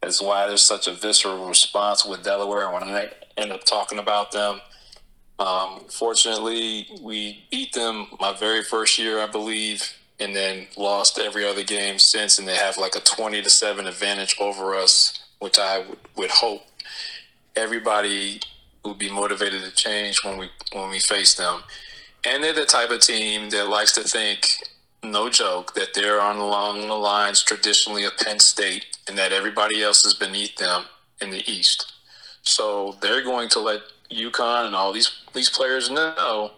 that's 0.01 0.23
why 0.23 0.47
there's 0.47 0.65
such 0.65 0.89
a 0.89 0.95
visceral 0.95 1.49
response 1.49 2.05
with 2.05 2.25
Delaware 2.25 2.73
when 2.73 2.83
I 2.85 3.11
end 3.37 3.53
up 3.53 3.65
talking 3.65 3.99
about 3.99 4.33
them. 4.33 4.61
Um, 5.39 5.85
fortunately, 5.89 6.89
we 7.01 7.45
beat 7.51 7.73
them 7.73 8.09
my 8.21 8.33
very 8.33 8.63
first 8.63 8.99
year, 8.99 9.21
I 9.21 9.27
believe, 9.27 9.95
and 10.19 10.35
then 10.35 10.67
lost 10.77 11.19
every 11.19 11.47
other 11.47 11.63
game 11.63 11.99
since, 11.99 12.39
and 12.39 12.49
they 12.49 12.57
have 12.57 12.77
like 12.77 12.97
a 12.97 13.01
twenty 13.01 13.41
to 13.43 13.51
seven 13.51 13.87
advantage 13.87 14.37
over 14.41 14.75
us, 14.75 15.23
which 15.39 15.59
I 15.59 15.79
would, 15.79 15.99
would 16.17 16.31
hope 16.31 16.63
everybody 17.55 18.41
would 18.85 18.99
be 18.99 19.11
motivated 19.11 19.63
to 19.63 19.71
change 19.71 20.25
when 20.25 20.39
we 20.39 20.51
when 20.73 20.91
we 20.91 20.99
face 20.99 21.35
them. 21.35 21.63
And 22.25 22.43
they're 22.43 22.53
the 22.53 22.67
type 22.67 22.91
of 22.91 23.01
team 23.01 23.51
that 23.51 23.69
likes 23.69 23.93
to 23.93 24.03
think, 24.03 24.49
no 25.05 25.31
joke, 25.31 25.75
that 25.75 25.95
they're 25.95 26.21
on 26.21 26.37
along 26.37 26.89
the 26.89 26.95
lines 26.95 27.45
traditionally 27.45 28.05
of 28.05 28.17
Penn 28.17 28.41
State, 28.41 28.99
and 29.07 29.17
that 29.17 29.33
everybody 29.33 29.85
else 29.85 30.05
is 30.05 30.15
beneath 30.15 30.57
them 30.57 30.85
in 31.21 31.31
the 31.31 31.49
East. 31.49 31.93
So 32.43 32.97
they're 33.01 33.23
going 33.23 33.49
to 33.51 33.61
let 33.61 33.81
UConn 34.11 34.67
and 34.67 34.75
all 34.75 34.93
these 34.93 35.23
these 35.35 35.51
players 35.51 35.91
know 35.91 36.53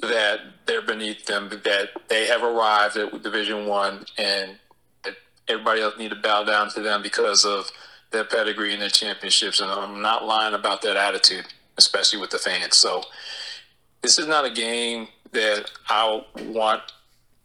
that 0.00 0.40
they're 0.66 0.82
beneath 0.82 1.26
them, 1.26 1.48
that 1.48 1.90
they 2.08 2.26
have 2.26 2.42
arrived 2.42 2.96
at 2.96 3.22
Division 3.22 3.66
One, 3.66 4.04
and 4.18 4.58
everybody 5.48 5.80
else 5.80 5.98
need 5.98 6.10
to 6.10 6.16
bow 6.16 6.44
down 6.44 6.70
to 6.70 6.80
them 6.80 7.02
because 7.02 7.44
of 7.44 7.70
their 8.10 8.24
pedigree 8.24 8.72
and 8.72 8.82
their 8.82 8.88
championships. 8.88 9.60
And 9.60 9.70
I'm 9.70 10.00
not 10.00 10.24
lying 10.24 10.54
about 10.54 10.82
that 10.82 10.96
attitude, 10.96 11.46
especially 11.76 12.20
with 12.20 12.30
the 12.30 12.38
fans. 12.38 12.76
So 12.76 13.02
this 14.02 14.18
is 14.18 14.26
not 14.26 14.44
a 14.44 14.50
game 14.50 15.08
that 15.32 15.70
I 15.88 16.22
want 16.46 16.82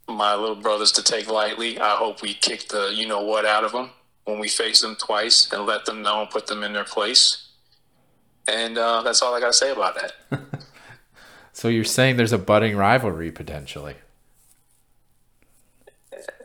my 0.08 0.34
little 0.34 0.56
brothers 0.56 0.92
to 0.92 1.02
take 1.02 1.30
lightly. 1.30 1.78
I 1.78 1.96
hope 1.96 2.22
we 2.22 2.34
kick 2.34 2.68
the 2.68 2.92
you 2.94 3.06
know 3.06 3.22
what 3.22 3.44
out 3.44 3.64
of 3.64 3.72
them 3.72 3.90
when 4.24 4.38
we 4.38 4.48
face 4.48 4.80
them 4.80 4.96
twice 4.96 5.50
and 5.52 5.66
let 5.66 5.84
them 5.84 6.02
know 6.02 6.22
and 6.22 6.30
put 6.30 6.46
them 6.46 6.62
in 6.62 6.72
their 6.72 6.84
place. 6.84 7.49
And 8.50 8.78
uh, 8.78 9.02
that's 9.02 9.22
all 9.22 9.34
I 9.34 9.40
got 9.40 9.48
to 9.48 9.52
say 9.52 9.70
about 9.70 9.96
that. 9.96 10.40
So 11.60 11.68
you're 11.68 11.84
saying 11.84 12.16
there's 12.16 12.32
a 12.32 12.38
budding 12.38 12.74
rivalry 12.74 13.30
potentially? 13.30 13.96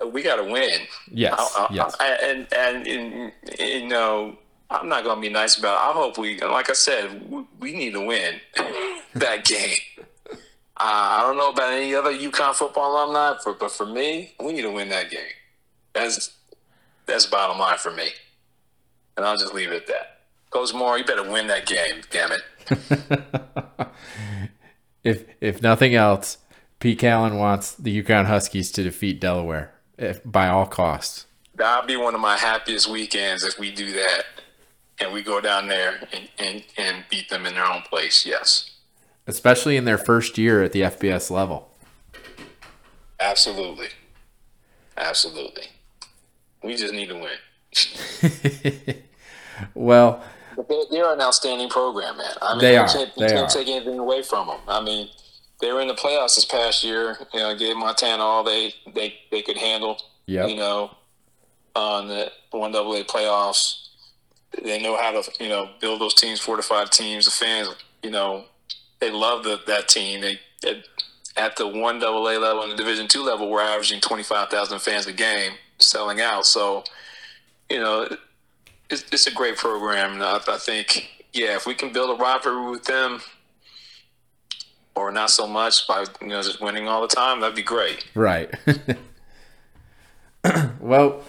We 0.05 0.23
got 0.23 0.35
to 0.37 0.43
win. 0.43 0.81
Yes. 1.09 1.33
I, 1.57 1.63
I, 1.63 1.73
yes. 1.73 1.95
I, 2.01 2.07
and, 2.21 2.47
and, 2.53 2.87
and 2.87 3.31
you 3.57 3.87
know, 3.87 4.37
I'm 4.69 4.89
not 4.89 5.05
going 5.05 5.15
to 5.15 5.21
be 5.21 5.29
nice 5.29 5.57
about 5.57 5.75
it. 5.75 5.89
I 5.89 5.93
hope 5.93 6.17
we, 6.17 6.39
like 6.41 6.69
I 6.69 6.73
said, 6.73 7.29
we, 7.29 7.45
we 7.61 7.71
need 7.73 7.93
to 7.93 8.05
win 8.05 8.41
that 9.13 9.45
game. 9.45 9.77
Uh, 10.31 10.35
I 10.77 11.21
don't 11.21 11.37
know 11.37 11.51
about 11.51 11.71
any 11.71 11.95
other 11.95 12.11
UConn 12.11 12.53
football 12.53 12.91
alumni, 12.91 13.37
for, 13.41 13.53
but 13.53 13.71
for 13.71 13.85
me, 13.85 14.33
we 14.43 14.51
need 14.51 14.63
to 14.63 14.71
win 14.71 14.89
that 14.89 15.09
game. 15.09 15.21
That's 15.93 16.35
that's 17.05 17.25
bottom 17.25 17.57
line 17.57 17.77
for 17.77 17.91
me. 17.91 18.09
And 19.15 19.25
I'll 19.25 19.37
just 19.37 19.53
leave 19.53 19.71
it 19.71 19.83
at 19.83 19.87
that. 19.87 20.14
Mora, 20.73 20.99
you 20.99 21.05
better 21.05 21.29
win 21.29 21.47
that 21.47 21.65
game, 21.65 22.01
damn 22.09 22.31
it. 22.31 22.41
if 25.03 25.25
if 25.41 25.61
nothing 25.61 25.95
else, 25.95 26.37
Pete 26.79 26.99
Calin 26.99 27.37
wants 27.37 27.73
the 27.73 28.01
UConn 28.01 28.25
Huskies 28.25 28.71
to 28.71 28.83
defeat 28.83 29.19
Delaware 29.19 29.73
if, 29.97 30.21
by 30.23 30.47
all 30.47 30.65
costs. 30.65 31.25
That'll 31.53 31.87
be 31.87 31.95
one 31.95 32.15
of 32.15 32.21
my 32.21 32.37
happiest 32.37 32.89
weekends 32.89 33.43
if 33.43 33.59
we 33.59 33.71
do 33.71 33.91
that 33.93 34.25
and 34.99 35.13
we 35.13 35.21
go 35.21 35.41
down 35.41 35.67
there 35.67 36.07
and, 36.11 36.29
and, 36.37 36.63
and 36.77 37.03
beat 37.09 37.29
them 37.29 37.45
in 37.45 37.53
their 37.53 37.65
own 37.65 37.81
place. 37.83 38.25
Yes. 38.25 38.71
Especially 39.27 39.77
in 39.77 39.85
their 39.85 39.97
first 39.97 40.37
year 40.37 40.63
at 40.63 40.71
the 40.71 40.81
FBS 40.81 41.29
level. 41.31 41.69
Absolutely. 43.19 43.89
Absolutely. 44.97 45.67
We 46.63 46.75
just 46.75 46.93
need 46.93 47.09
to 47.09 47.15
win. 47.15 49.03
well, 49.73 50.23
but 50.55 50.67
they're, 50.69 50.83
they're 50.91 51.13
an 51.13 51.21
outstanding 51.21 51.69
program, 51.69 52.17
man. 52.17 52.33
I 52.41 52.53
mean, 52.53 52.61
they 52.61 52.77
are. 52.77 52.87
can't, 52.87 53.13
they 53.15 53.27
can't 53.27 53.39
are. 53.39 53.47
take 53.47 53.67
anything 53.67 53.99
away 53.99 54.21
from 54.21 54.47
them. 54.47 54.59
I 54.67 54.81
mean, 54.81 55.09
they 55.61 55.71
were 55.71 55.81
in 55.81 55.87
the 55.87 55.93
playoffs 55.93 56.35
this 56.35 56.45
past 56.45 56.83
year. 56.83 57.17
You 57.33 57.39
know, 57.39 57.55
gave 57.55 57.75
Montana 57.75 58.23
all 58.23 58.43
they 58.43 58.73
they, 58.93 59.15
they 59.31 59.41
could 59.41 59.57
handle. 59.57 59.97
Yeah. 60.25 60.47
You 60.47 60.57
know, 60.57 60.91
on 61.75 62.07
the 62.07 62.31
one 62.51 62.71
double 62.71 62.95
A 62.95 63.03
playoffs, 63.03 63.89
they 64.63 64.81
know 64.81 64.97
how 64.97 65.11
to 65.19 65.43
you 65.43 65.49
know 65.49 65.69
build 65.79 66.01
those 66.01 66.13
teams, 66.13 66.39
four 66.39 66.55
to 66.55 66.63
five 66.63 66.89
teams. 66.89 67.25
The 67.25 67.31
fans, 67.31 67.69
you 68.03 68.11
know, 68.11 68.45
they 68.99 69.11
love 69.11 69.43
the, 69.43 69.59
that 69.67 69.87
team. 69.87 70.21
They, 70.21 70.39
they 70.61 70.83
at 71.37 71.57
the 71.57 71.67
one 71.67 71.99
double 71.99 72.27
A 72.29 72.37
level 72.37 72.63
and 72.63 72.71
the 72.71 72.77
Division 72.77 73.07
two 73.07 73.23
level, 73.23 73.49
we're 73.49 73.61
averaging 73.61 74.01
twenty 74.01 74.23
five 74.23 74.49
thousand 74.49 74.79
fans 74.79 75.07
a 75.07 75.13
game, 75.13 75.53
selling 75.79 76.21
out. 76.21 76.45
So, 76.45 76.83
you 77.69 77.79
know, 77.79 78.07
it's, 78.89 79.03
it's 79.11 79.27
a 79.27 79.31
great 79.31 79.57
program. 79.57 80.21
I, 80.21 80.39
I 80.47 80.57
think, 80.57 81.25
yeah, 81.33 81.55
if 81.55 81.65
we 81.65 81.73
can 81.73 81.91
build 81.91 82.17
a 82.17 82.21
rivalry 82.21 82.71
with 82.71 82.85
them, 82.85 83.21
or 84.95 85.11
not 85.11 85.29
so 85.29 85.45
much 85.45 85.87
by 85.87 86.05
you 86.21 86.27
know 86.27 86.41
just 86.41 86.61
winning 86.61 86.87
all 86.87 87.01
the 87.01 87.07
time, 87.07 87.41
that'd 87.41 87.55
be 87.55 87.61
great. 87.61 88.05
Right. 88.15 88.49
well, 90.79 91.23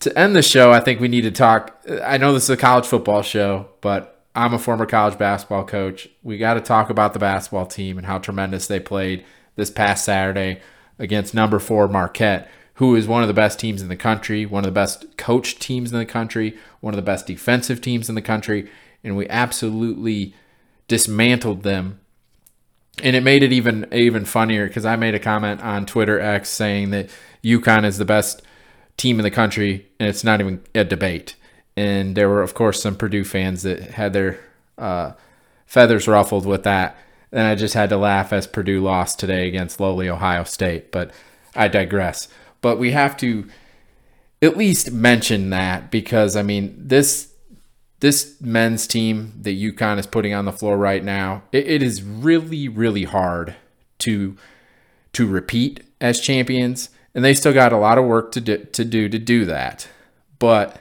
to 0.00 0.18
end 0.18 0.34
the 0.34 0.42
show, 0.42 0.72
I 0.72 0.80
think 0.80 1.00
we 1.00 1.08
need 1.08 1.22
to 1.22 1.30
talk. 1.30 1.78
I 2.02 2.16
know 2.16 2.32
this 2.32 2.44
is 2.44 2.50
a 2.50 2.56
college 2.56 2.86
football 2.86 3.22
show, 3.22 3.68
but 3.80 4.24
I'm 4.34 4.54
a 4.54 4.58
former 4.58 4.86
college 4.86 5.18
basketball 5.18 5.64
coach. 5.64 6.08
We 6.22 6.38
got 6.38 6.54
to 6.54 6.60
talk 6.60 6.90
about 6.90 7.12
the 7.12 7.18
basketball 7.18 7.66
team 7.66 7.98
and 7.98 8.06
how 8.06 8.18
tremendous 8.18 8.66
they 8.66 8.80
played 8.80 9.24
this 9.56 9.70
past 9.70 10.04
Saturday 10.04 10.60
against 10.98 11.34
number 11.34 11.58
four 11.58 11.88
Marquette, 11.88 12.50
who 12.80 12.96
is 12.96 13.06
one 13.06 13.20
of 13.20 13.28
the 13.28 13.34
best 13.34 13.60
teams 13.60 13.82
in 13.82 13.88
the 13.88 13.94
country, 13.94 14.46
one 14.46 14.64
of 14.64 14.68
the 14.68 14.72
best 14.72 15.18
coached 15.18 15.60
teams 15.60 15.92
in 15.92 15.98
the 15.98 16.06
country, 16.06 16.56
one 16.80 16.94
of 16.94 16.96
the 16.96 17.02
best 17.02 17.26
defensive 17.26 17.78
teams 17.78 18.08
in 18.08 18.14
the 18.14 18.22
country, 18.22 18.70
and 19.04 19.14
we 19.18 19.28
absolutely 19.28 20.34
dismantled 20.88 21.62
them. 21.62 22.00
And 23.02 23.14
it 23.14 23.22
made 23.22 23.42
it 23.42 23.52
even 23.52 23.86
even 23.92 24.24
funnier 24.24 24.66
because 24.66 24.86
I 24.86 24.96
made 24.96 25.14
a 25.14 25.18
comment 25.18 25.60
on 25.60 25.84
Twitter 25.84 26.18
X 26.18 26.48
saying 26.48 26.88
that 26.92 27.10
UConn 27.44 27.84
is 27.84 27.98
the 27.98 28.06
best 28.06 28.40
team 28.96 29.18
in 29.18 29.24
the 29.24 29.30
country, 29.30 29.86
and 29.98 30.08
it's 30.08 30.24
not 30.24 30.40
even 30.40 30.62
a 30.74 30.82
debate. 30.82 31.36
And 31.76 32.16
there 32.16 32.30
were, 32.30 32.42
of 32.42 32.54
course, 32.54 32.82
some 32.82 32.96
Purdue 32.96 33.24
fans 33.24 33.62
that 33.62 33.90
had 33.90 34.14
their 34.14 34.40
uh, 34.78 35.12
feathers 35.66 36.08
ruffled 36.08 36.46
with 36.46 36.62
that. 36.62 36.96
And 37.30 37.46
I 37.46 37.56
just 37.56 37.74
had 37.74 37.90
to 37.90 37.98
laugh 37.98 38.32
as 38.32 38.46
Purdue 38.46 38.80
lost 38.80 39.18
today 39.18 39.48
against 39.48 39.80
lowly 39.80 40.08
Ohio 40.08 40.44
State. 40.44 40.90
But 40.90 41.10
I 41.54 41.68
digress. 41.68 42.28
But 42.60 42.78
we 42.78 42.92
have 42.92 43.16
to 43.18 43.48
at 44.42 44.56
least 44.56 44.92
mention 44.92 45.50
that 45.50 45.90
because 45.90 46.36
I 46.36 46.42
mean 46.42 46.74
this 46.76 47.32
this 48.00 48.40
men's 48.40 48.86
team 48.86 49.34
that 49.42 49.50
UConn 49.50 49.98
is 49.98 50.06
putting 50.06 50.32
on 50.32 50.46
the 50.46 50.52
floor 50.52 50.78
right 50.78 51.04
now, 51.04 51.42
it, 51.52 51.66
it 51.66 51.82
is 51.82 52.02
really 52.02 52.68
really 52.68 53.04
hard 53.04 53.56
to 54.00 54.36
to 55.12 55.26
repeat 55.26 55.84
as 56.00 56.20
champions 56.20 56.90
and 57.14 57.24
they 57.24 57.34
still 57.34 57.52
got 57.52 57.72
a 57.72 57.76
lot 57.76 57.98
of 57.98 58.04
work 58.04 58.32
to 58.32 58.40
do 58.40 58.58
to 58.58 58.84
do 58.84 59.08
to 59.08 59.18
do 59.18 59.44
that. 59.44 59.88
But 60.38 60.78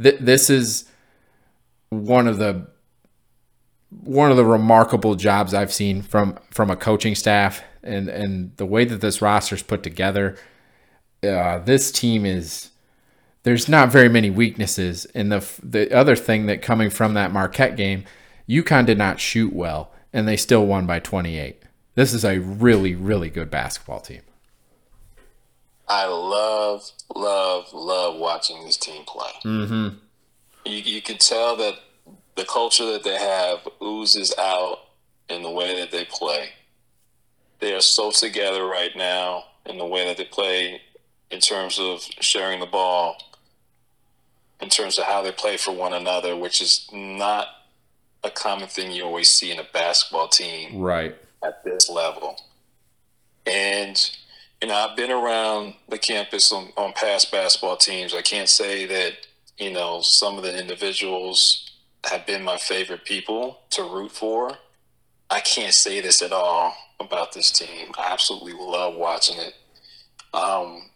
th- 0.00 0.20
this 0.20 0.50
is 0.50 0.84
one 1.88 2.26
of 2.26 2.38
the 2.38 2.66
one 3.90 4.30
of 4.30 4.36
the 4.36 4.44
remarkable 4.44 5.14
jobs 5.14 5.54
I've 5.54 5.72
seen 5.72 6.02
from 6.02 6.38
from 6.50 6.70
a 6.70 6.76
coaching 6.76 7.14
staff 7.14 7.62
and 7.82 8.08
and 8.08 8.56
the 8.56 8.66
way 8.66 8.84
that 8.84 9.00
this 9.00 9.22
roster 9.22 9.54
is 9.54 9.62
put 9.62 9.82
together. 9.82 10.36
Uh, 11.22 11.58
this 11.58 11.92
team 11.92 12.24
is 12.24 12.70
there's 13.42 13.68
not 13.68 13.90
very 13.90 14.08
many 14.08 14.30
weaknesses. 14.30 15.06
And 15.14 15.32
the 15.32 15.46
the 15.62 15.94
other 15.94 16.16
thing 16.16 16.46
that 16.46 16.62
coming 16.62 16.90
from 16.90 17.14
that 17.14 17.32
Marquette 17.32 17.76
game, 17.76 18.04
UConn 18.48 18.86
did 18.86 18.98
not 18.98 19.20
shoot 19.20 19.52
well, 19.52 19.92
and 20.12 20.26
they 20.26 20.36
still 20.36 20.66
won 20.66 20.86
by 20.86 20.98
28. 20.98 21.62
This 21.94 22.14
is 22.14 22.24
a 22.24 22.38
really 22.38 22.94
really 22.94 23.30
good 23.30 23.50
basketball 23.50 24.00
team. 24.00 24.22
I 25.88 26.06
love, 26.06 26.88
love, 27.16 27.72
love 27.72 28.16
watching 28.16 28.64
this 28.64 28.76
team 28.76 29.02
play. 29.04 29.32
Mm-hmm. 29.44 29.96
You, 30.64 30.76
you 30.76 31.02
can 31.02 31.18
tell 31.18 31.56
that 31.56 31.80
the 32.36 32.44
culture 32.44 32.92
that 32.92 33.02
they 33.02 33.18
have 33.18 33.66
oozes 33.82 34.32
out 34.38 34.78
in 35.28 35.42
the 35.42 35.50
way 35.50 35.80
that 35.80 35.90
they 35.90 36.04
play. 36.04 36.50
They 37.58 37.74
are 37.74 37.80
so 37.80 38.12
together 38.12 38.66
right 38.66 38.92
now 38.96 39.44
in 39.66 39.78
the 39.78 39.84
way 39.84 40.06
that 40.06 40.16
they 40.16 40.26
play 40.26 40.80
in 41.30 41.40
terms 41.40 41.78
of 41.78 42.02
sharing 42.20 42.60
the 42.60 42.66
ball, 42.66 43.16
in 44.60 44.68
terms 44.68 44.98
of 44.98 45.04
how 45.04 45.22
they 45.22 45.32
play 45.32 45.56
for 45.56 45.72
one 45.72 45.92
another, 45.92 46.36
which 46.36 46.60
is 46.60 46.88
not 46.92 47.48
a 48.22 48.30
common 48.30 48.68
thing 48.68 48.90
you 48.92 49.04
always 49.04 49.28
see 49.28 49.50
in 49.50 49.58
a 49.58 49.66
basketball 49.72 50.28
team 50.28 50.80
right 50.80 51.16
at 51.42 51.64
this 51.64 51.88
level. 51.88 52.36
And 53.46 53.98
you 54.60 54.68
know, 54.68 54.74
I've 54.74 54.96
been 54.96 55.10
around 55.10 55.74
the 55.88 55.98
campus 55.98 56.52
on, 56.52 56.68
on 56.76 56.92
past 56.92 57.32
basketball 57.32 57.78
teams. 57.78 58.14
I 58.14 58.20
can't 58.20 58.48
say 58.48 58.84
that, 58.86 59.26
you 59.58 59.72
know, 59.72 60.02
some 60.02 60.36
of 60.36 60.42
the 60.42 60.58
individuals 60.58 61.70
have 62.04 62.26
been 62.26 62.42
my 62.42 62.58
favorite 62.58 63.04
people 63.04 63.60
to 63.70 63.82
root 63.82 64.12
for. 64.12 64.58
I 65.30 65.40
can't 65.40 65.72
say 65.72 66.00
this 66.00 66.20
at 66.20 66.32
all 66.32 66.74
about 66.98 67.32
this 67.32 67.50
team. 67.50 67.92
I 67.96 68.12
absolutely 68.12 68.52
love 68.52 68.96
watching 68.96 69.38
it. 69.38 69.54
Um, 70.34 70.89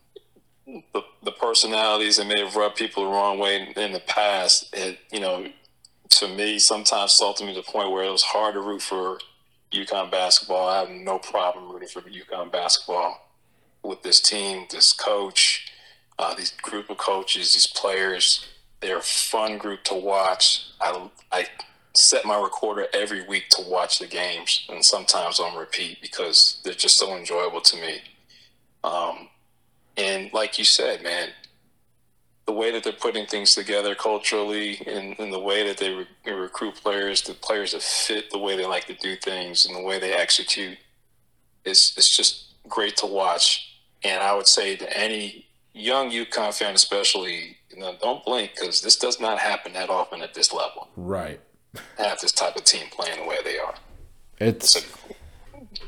the, 0.66 1.02
the 1.22 1.32
personalities 1.32 2.16
that 2.16 2.26
may 2.26 2.40
have 2.40 2.56
rubbed 2.56 2.76
people 2.76 3.04
the 3.04 3.10
wrong 3.10 3.38
way 3.38 3.60
in, 3.60 3.78
in 3.78 3.92
the 3.92 4.00
past, 4.00 4.68
it, 4.72 4.98
you 5.12 5.20
know, 5.20 5.46
to 6.10 6.28
me, 6.28 6.58
sometimes 6.58 7.12
salted 7.12 7.46
me 7.46 7.54
to 7.54 7.60
the 7.60 7.66
point 7.66 7.90
where 7.90 8.04
it 8.04 8.10
was 8.10 8.22
hard 8.22 8.54
to 8.54 8.60
root 8.60 8.82
for 8.82 9.18
UConn 9.72 10.10
basketball. 10.10 10.68
I 10.68 10.80
have 10.80 10.90
no 10.90 11.18
problem 11.18 11.70
rooting 11.70 11.88
for 11.88 12.00
UConn 12.02 12.52
basketball 12.52 13.28
with 13.82 14.02
this 14.02 14.20
team, 14.20 14.66
this 14.70 14.92
coach, 14.92 15.70
uh, 16.18 16.34
these 16.34 16.52
group 16.62 16.90
of 16.90 16.98
coaches, 16.98 17.52
these 17.52 17.66
players. 17.66 18.46
They're 18.80 18.98
a 18.98 19.02
fun 19.02 19.58
group 19.58 19.82
to 19.84 19.94
watch. 19.94 20.66
I, 20.80 21.10
I 21.32 21.46
set 21.94 22.24
my 22.24 22.40
recorder 22.40 22.86
every 22.92 23.26
week 23.26 23.48
to 23.50 23.62
watch 23.68 23.98
the 23.98 24.06
games, 24.06 24.66
and 24.68 24.84
sometimes 24.84 25.40
on 25.40 25.56
repeat 25.56 25.98
because 26.02 26.60
they're 26.64 26.74
just 26.74 26.98
so 26.98 27.16
enjoyable 27.16 27.60
to 27.60 27.76
me. 27.76 27.98
Um, 28.82 29.28
and 29.96 30.32
like 30.32 30.58
you 30.58 30.64
said, 30.64 31.02
man, 31.02 31.30
the 32.46 32.52
way 32.52 32.70
that 32.70 32.84
they're 32.84 32.92
putting 32.92 33.26
things 33.26 33.54
together 33.54 33.94
culturally 33.94 34.82
and, 34.86 35.18
and 35.18 35.32
the 35.32 35.38
way 35.38 35.66
that 35.66 35.78
they, 35.78 35.94
re- 35.94 36.08
they 36.24 36.32
recruit 36.32 36.74
players, 36.74 37.22
the 37.22 37.32
players 37.34 37.72
that 37.72 37.82
fit 37.82 38.30
the 38.30 38.38
way 38.38 38.56
they 38.56 38.66
like 38.66 38.86
to 38.86 38.94
do 38.94 39.16
things 39.16 39.64
and 39.64 39.74
the 39.74 39.80
way 39.82 39.98
they 39.98 40.12
execute, 40.12 40.76
is 41.64 41.94
it's 41.96 42.14
just 42.14 42.52
great 42.68 42.96
to 42.98 43.06
watch. 43.06 43.80
And 44.02 44.22
I 44.22 44.34
would 44.34 44.46
say 44.46 44.76
to 44.76 44.98
any 44.98 45.46
young 45.72 46.10
UConn 46.10 46.56
fan, 46.56 46.74
especially, 46.74 47.56
you 47.70 47.80
know, 47.80 47.96
don't 48.00 48.22
blink 48.24 48.52
because 48.54 48.82
this 48.82 48.96
does 48.96 49.18
not 49.18 49.38
happen 49.38 49.72
that 49.72 49.88
often 49.88 50.20
at 50.22 50.34
this 50.34 50.52
level. 50.52 50.88
right 50.96 51.40
Have 51.98 52.20
this 52.20 52.32
type 52.32 52.56
of 52.56 52.64
team 52.64 52.86
playing 52.92 53.20
the 53.20 53.26
way 53.26 53.36
they 53.42 53.58
are. 53.58 53.74
it's 54.38 54.76
It's 54.76 54.84
a 54.84 55.14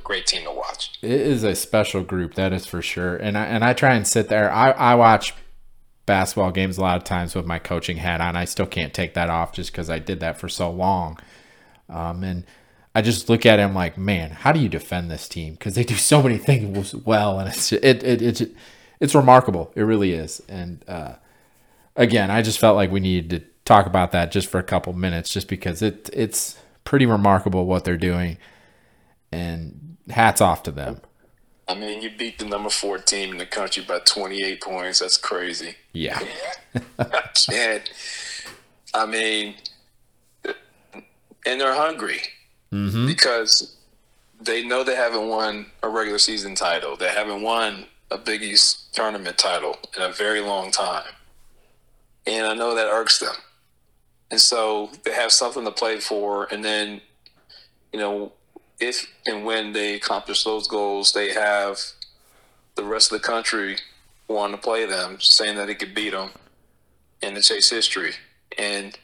great 0.04 0.26
team 0.26 0.44
to 0.44 0.50
watch. 0.52 0.98
it 1.02 1.10
is 1.10 1.44
a 1.44 1.54
special 1.54 2.02
group 2.02 2.34
that 2.34 2.52
is 2.52 2.66
for 2.66 2.82
sure. 2.82 3.16
And 3.16 3.36
i 3.36 3.44
and 3.44 3.64
i 3.64 3.72
try 3.72 3.94
and 3.94 4.06
sit 4.06 4.28
there. 4.28 4.50
I 4.52 4.70
i 4.70 4.94
watch 4.94 5.34
basketball 6.06 6.52
games 6.52 6.78
a 6.78 6.80
lot 6.82 6.96
of 6.96 7.04
times 7.04 7.34
with 7.34 7.46
my 7.46 7.58
coaching 7.58 7.96
hat 7.96 8.20
on. 8.20 8.36
I 8.36 8.44
still 8.44 8.66
can't 8.66 8.94
take 8.94 9.14
that 9.14 9.28
off 9.30 9.52
just 9.52 9.72
because 9.72 9.90
i 9.90 9.98
did 9.98 10.20
that 10.20 10.38
for 10.38 10.48
so 10.48 10.70
long. 10.70 11.18
Um 11.88 12.22
and 12.24 12.44
i 12.94 13.02
just 13.02 13.28
look 13.28 13.44
at 13.44 13.58
it 13.58 13.62
i'm 13.62 13.74
like 13.74 13.98
man 13.98 14.30
how 14.30 14.52
do 14.52 14.60
you 14.60 14.68
defend 14.68 15.10
this 15.10 15.28
team? 15.28 15.54
Because 15.54 15.74
they 15.74 15.84
do 15.84 15.96
so 15.96 16.22
many 16.22 16.38
things 16.48 16.94
well. 16.94 17.38
And 17.38 17.48
it's 17.48 17.72
it, 17.72 18.02
it 18.02 18.22
it's 18.22 18.42
it's 19.00 19.14
remarkable. 19.14 19.72
It 19.74 19.82
really 19.82 20.12
is. 20.12 20.40
And 20.48 20.84
uh 20.88 21.14
again 21.96 22.30
i 22.30 22.42
just 22.42 22.58
felt 22.58 22.76
like 22.76 22.90
we 22.90 23.00
needed 23.00 23.30
to 23.30 23.46
talk 23.64 23.86
about 23.86 24.12
that 24.12 24.30
just 24.30 24.48
for 24.48 24.58
a 24.58 24.62
couple 24.62 24.92
minutes 24.92 25.32
just 25.32 25.48
because 25.48 25.80
it 25.82 26.10
it's 26.12 26.58
pretty 26.84 27.06
remarkable 27.06 27.64
what 27.66 27.84
they're 27.84 27.96
doing 27.96 28.36
and 29.32 29.96
hats 30.08 30.40
off 30.40 30.62
to 30.62 30.70
them 30.70 31.00
I 31.68 31.74
mean, 31.74 32.00
you 32.00 32.10
beat 32.16 32.38
the 32.38 32.44
number 32.44 32.70
four 32.70 32.98
team 32.98 33.32
in 33.32 33.38
the 33.38 33.46
country 33.46 33.82
by 33.82 33.98
28 33.98 34.60
points. 34.60 35.00
That's 35.00 35.16
crazy. 35.16 35.74
yeah 35.92 36.20
I 36.98 37.22
can't. 37.34 37.90
I 38.94 39.06
mean, 39.06 39.56
and 40.44 41.60
they're 41.60 41.74
hungry 41.74 42.20
mm-hmm. 42.72 43.06
because 43.06 43.76
they 44.40 44.64
know 44.64 44.84
they 44.84 44.96
haven't 44.96 45.28
won 45.28 45.66
a 45.82 45.88
regular 45.88 46.18
season 46.18 46.54
title. 46.54 46.96
They 46.96 47.08
haven't 47.08 47.42
won 47.42 47.86
a 48.10 48.18
Big 48.18 48.42
East 48.42 48.94
tournament 48.94 49.36
title 49.36 49.76
in 49.96 50.02
a 50.02 50.12
very 50.12 50.40
long 50.40 50.70
time. 50.70 51.12
And 52.26 52.46
I 52.46 52.54
know 52.54 52.74
that 52.74 52.88
irks 52.88 53.18
them. 53.18 53.34
And 54.30 54.40
so 54.40 54.90
they 55.04 55.12
have 55.12 55.32
something 55.32 55.64
to 55.64 55.70
play 55.70 56.00
for. 56.00 56.46
And 56.50 56.64
then, 56.64 57.00
you 57.92 57.98
know, 57.98 58.32
if 58.80 59.06
and 59.26 59.44
when 59.44 59.72
they 59.72 59.94
accomplish 59.94 60.44
those 60.44 60.68
goals, 60.68 61.12
they 61.12 61.32
have 61.32 61.78
the 62.74 62.84
rest 62.84 63.10
of 63.10 63.20
the 63.20 63.26
country 63.26 63.78
wanting 64.28 64.56
to 64.56 64.62
play 64.62 64.84
them, 64.86 65.18
saying 65.20 65.56
that 65.56 65.70
it 65.70 65.78
could 65.78 65.94
beat 65.94 66.10
them 66.10 66.30
and 67.22 67.36
to 67.36 67.42
chase 67.42 67.70
history. 67.70 68.12
And 68.58 68.98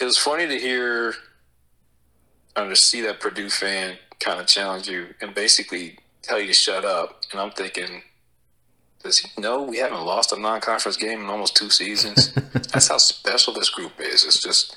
it 0.00 0.04
was 0.04 0.16
funny 0.16 0.46
to 0.46 0.58
hear 0.58 1.14
or 2.56 2.68
to 2.68 2.76
see 2.76 3.00
that 3.02 3.20
Purdue 3.20 3.50
fan 3.50 3.98
kind 4.20 4.40
of 4.40 4.46
challenge 4.46 4.88
you 4.88 5.14
and 5.20 5.34
basically 5.34 5.98
tell 6.22 6.40
you 6.40 6.48
to 6.48 6.52
shut 6.52 6.84
up. 6.84 7.22
And 7.30 7.40
I'm 7.40 7.50
thinking, 7.50 8.02
does 9.02 9.18
he 9.18 9.40
know 9.40 9.62
we 9.62 9.78
haven't 9.78 10.04
lost 10.04 10.32
a 10.32 10.40
non-conference 10.40 10.96
game 10.96 11.20
in 11.20 11.26
almost 11.26 11.56
two 11.56 11.70
seasons? 11.70 12.32
That's 12.52 12.88
how 12.88 12.98
special 12.98 13.54
this 13.54 13.70
group 13.70 13.92
is. 14.00 14.24
It's 14.24 14.42
just, 14.42 14.76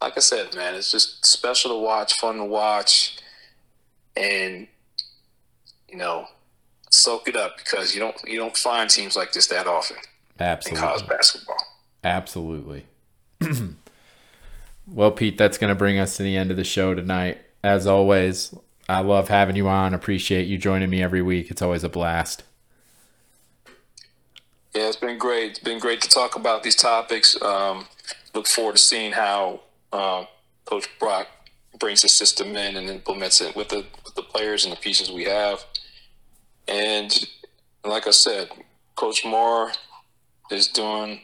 like 0.00 0.14
I 0.16 0.20
said, 0.20 0.54
man, 0.54 0.74
it's 0.74 0.90
just 0.90 1.24
special 1.24 1.70
to 1.70 1.78
watch, 1.78 2.14
fun 2.14 2.38
to 2.38 2.44
watch, 2.44 3.18
and 4.16 4.66
you 5.88 5.96
know, 5.96 6.26
soak 6.90 7.28
it 7.28 7.36
up 7.36 7.56
because 7.56 7.94
you 7.94 8.00
don't 8.00 8.16
you 8.26 8.38
don't 8.38 8.56
find 8.56 8.90
teams 8.90 9.16
like 9.16 9.32
this 9.32 9.46
that 9.48 9.66
often 9.66 9.96
in 10.38 10.76
college 10.76 11.06
basketball. 11.06 11.56
Absolutely. 12.04 12.86
well, 14.86 15.10
Pete, 15.10 15.38
that's 15.38 15.58
going 15.58 15.70
to 15.70 15.74
bring 15.74 15.98
us 15.98 16.16
to 16.16 16.22
the 16.22 16.36
end 16.36 16.50
of 16.50 16.56
the 16.56 16.64
show 16.64 16.94
tonight. 16.94 17.38
As 17.62 17.86
always, 17.86 18.54
I 18.88 19.00
love 19.00 19.28
having 19.28 19.56
you 19.56 19.68
on. 19.68 19.94
Appreciate 19.94 20.46
you 20.46 20.58
joining 20.58 20.90
me 20.90 21.02
every 21.02 21.22
week. 21.22 21.50
It's 21.50 21.62
always 21.62 21.82
a 21.82 21.88
blast. 21.88 22.44
Yeah, 24.74 24.88
it's 24.88 24.96
been 24.96 25.18
great. 25.18 25.52
It's 25.52 25.58
been 25.58 25.78
great 25.78 26.02
to 26.02 26.08
talk 26.08 26.36
about 26.36 26.62
these 26.62 26.76
topics. 26.76 27.40
Um, 27.42 27.86
look 28.34 28.46
forward 28.46 28.76
to 28.76 28.82
seeing 28.82 29.12
how 29.12 29.60
uh, 29.92 30.26
Coach 30.66 30.88
Brock 31.00 31.28
brings 31.78 32.02
the 32.02 32.08
system 32.08 32.56
in 32.56 32.76
and 32.76 32.88
implements 32.88 33.40
it 33.40 33.54
with 33.56 33.68
the 33.68 33.84
with 34.04 34.14
the 34.14 34.22
players 34.22 34.64
and 34.64 34.72
the 34.72 34.80
pieces 34.80 35.10
we 35.10 35.24
have. 35.24 35.64
And 36.68 37.28
like 37.84 38.06
I 38.06 38.10
said, 38.10 38.50
Coach 38.96 39.24
Mora 39.24 39.72
is 40.50 40.68
doing 40.68 41.20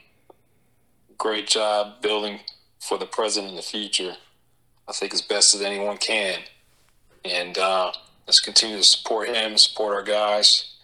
a 1.11 1.15
great 1.19 1.47
job 1.47 2.01
building 2.03 2.41
for 2.81 2.99
the 2.99 3.07
present 3.07 3.49
and 3.49 3.59
the 3.59 3.63
future. 3.63 4.15
I 4.89 4.93
think 4.93 5.15
as 5.15 5.23
best 5.23 5.55
as 5.55 5.63
anyone 5.63 5.97
can. 5.97 6.41
And 7.25 7.57
uh, 7.57 7.93
let's 8.27 8.41
continue 8.41 8.77
to 8.77 8.83
support 8.83 9.29
him, 9.29 9.57
support 9.57 9.95
our 9.95 10.03
guys, 10.03 10.75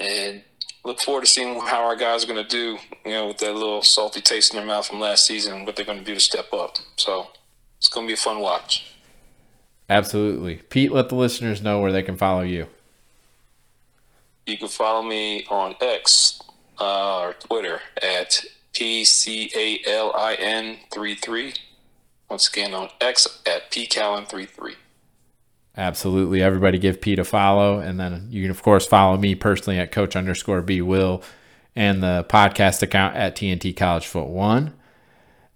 and 0.00 0.42
look 0.84 1.00
forward 1.00 1.22
to 1.22 1.26
seeing 1.26 1.60
how 1.60 1.84
our 1.84 1.96
guys 1.96 2.24
are 2.24 2.26
going 2.26 2.42
to 2.44 2.48
do, 2.48 2.78
you 3.04 3.12
know, 3.12 3.28
with 3.28 3.38
that 3.38 3.54
little 3.54 3.82
salty 3.82 4.20
taste 4.20 4.52
in 4.52 4.58
their 4.58 4.66
mouth 4.66 4.86
from 4.86 5.00
last 5.00 5.26
season, 5.26 5.64
what 5.64 5.76
they're 5.76 5.84
going 5.84 5.98
to 5.98 6.04
do 6.04 6.14
to 6.14 6.20
step 6.20 6.52
up. 6.52 6.76
So 6.96 7.28
going 7.94 8.06
to 8.06 8.10
be 8.10 8.14
a 8.14 8.16
fun 8.16 8.40
watch. 8.40 8.94
Absolutely. 9.88 10.56
Pete, 10.70 10.92
let 10.92 11.08
the 11.08 11.14
listeners 11.14 11.62
know 11.62 11.80
where 11.80 11.92
they 11.92 12.02
can 12.02 12.16
follow 12.16 12.42
you. 12.42 12.66
You 14.46 14.58
can 14.58 14.68
follow 14.68 15.02
me 15.02 15.46
on 15.48 15.74
X 15.80 16.42
uh, 16.78 17.20
or 17.20 17.32
Twitter 17.34 17.80
at 18.02 18.44
PCALIN33. 18.74 21.58
Once 22.28 22.48
again 22.48 22.74
on 22.74 22.90
X 23.00 23.40
at 23.46 23.70
PCalin33. 23.70 24.74
Absolutely. 25.76 26.42
Everybody 26.42 26.78
give 26.78 27.00
Pete 27.00 27.18
a 27.18 27.24
follow. 27.24 27.80
And 27.80 27.98
then 27.98 28.28
you 28.30 28.42
can, 28.42 28.50
of 28.50 28.62
course, 28.62 28.86
follow 28.86 29.16
me 29.16 29.34
personally 29.34 29.78
at 29.78 29.92
coach 29.92 30.16
underscore 30.16 30.62
B 30.62 30.80
Will 30.80 31.22
and 31.74 32.02
the 32.02 32.24
podcast 32.28 32.82
account 32.82 33.16
at 33.16 33.36
TNT 33.36 33.76
College 33.76 34.06
Foot 34.06 34.28
One. 34.28 34.74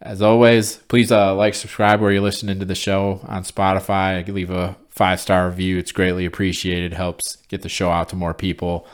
As 0.01 0.23
always, 0.23 0.77
please 0.77 1.11
uh, 1.11 1.35
like, 1.35 1.55
subscribe 1.55 2.01
where 2.01 2.13
you're 2.13 2.21
listening 2.21 2.61
to 2.61 2.65
the 2.65 2.75
show 2.77 3.21
on 3.27 3.43
Spotify. 3.43 4.27
Leave 4.29 4.51
a 4.51 4.77
five 4.91 5.21
star 5.21 5.49
review. 5.49 5.79
It's 5.79 5.93
greatly 5.93 6.25
appreciated. 6.25 6.93
Helps 6.93 7.37
get 7.49 7.63
the 7.63 7.69
show 7.69 7.91
out 7.91 8.09
to 8.11 8.17
more 8.17 8.35
people. 8.35 8.87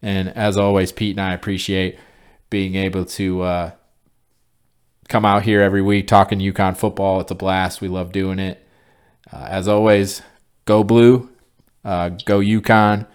And 0.00 0.28
as 0.28 0.56
always, 0.56 0.92
Pete 0.92 1.16
and 1.16 1.20
I 1.20 1.32
appreciate 1.32 1.98
being 2.50 2.76
able 2.76 3.04
to 3.06 3.42
uh, 3.42 3.70
come 5.08 5.24
out 5.24 5.42
here 5.42 5.60
every 5.60 5.82
week 5.82 6.06
talking 6.06 6.38
UConn 6.38 6.76
football. 6.76 7.20
It's 7.20 7.32
a 7.32 7.34
blast. 7.34 7.80
We 7.80 7.88
love 7.88 8.12
doing 8.12 8.38
it. 8.38 8.64
Uh, 9.32 9.46
as 9.48 9.66
always, 9.66 10.22
go 10.66 10.84
blue, 10.84 11.30
uh, 11.84 12.10
go 12.10 12.38
UConn. 12.38 13.06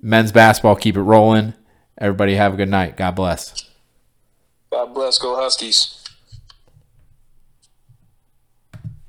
Men's 0.00 0.32
basketball, 0.32 0.76
keep 0.76 0.96
it 0.96 1.02
rolling. 1.02 1.52
Everybody 1.98 2.36
have 2.36 2.54
a 2.54 2.56
good 2.56 2.68
night. 2.68 2.96
God 2.96 3.16
bless. 3.16 3.68
God 4.70 4.94
bless. 4.94 5.18
Go 5.18 5.36
Huskies. 5.36 6.05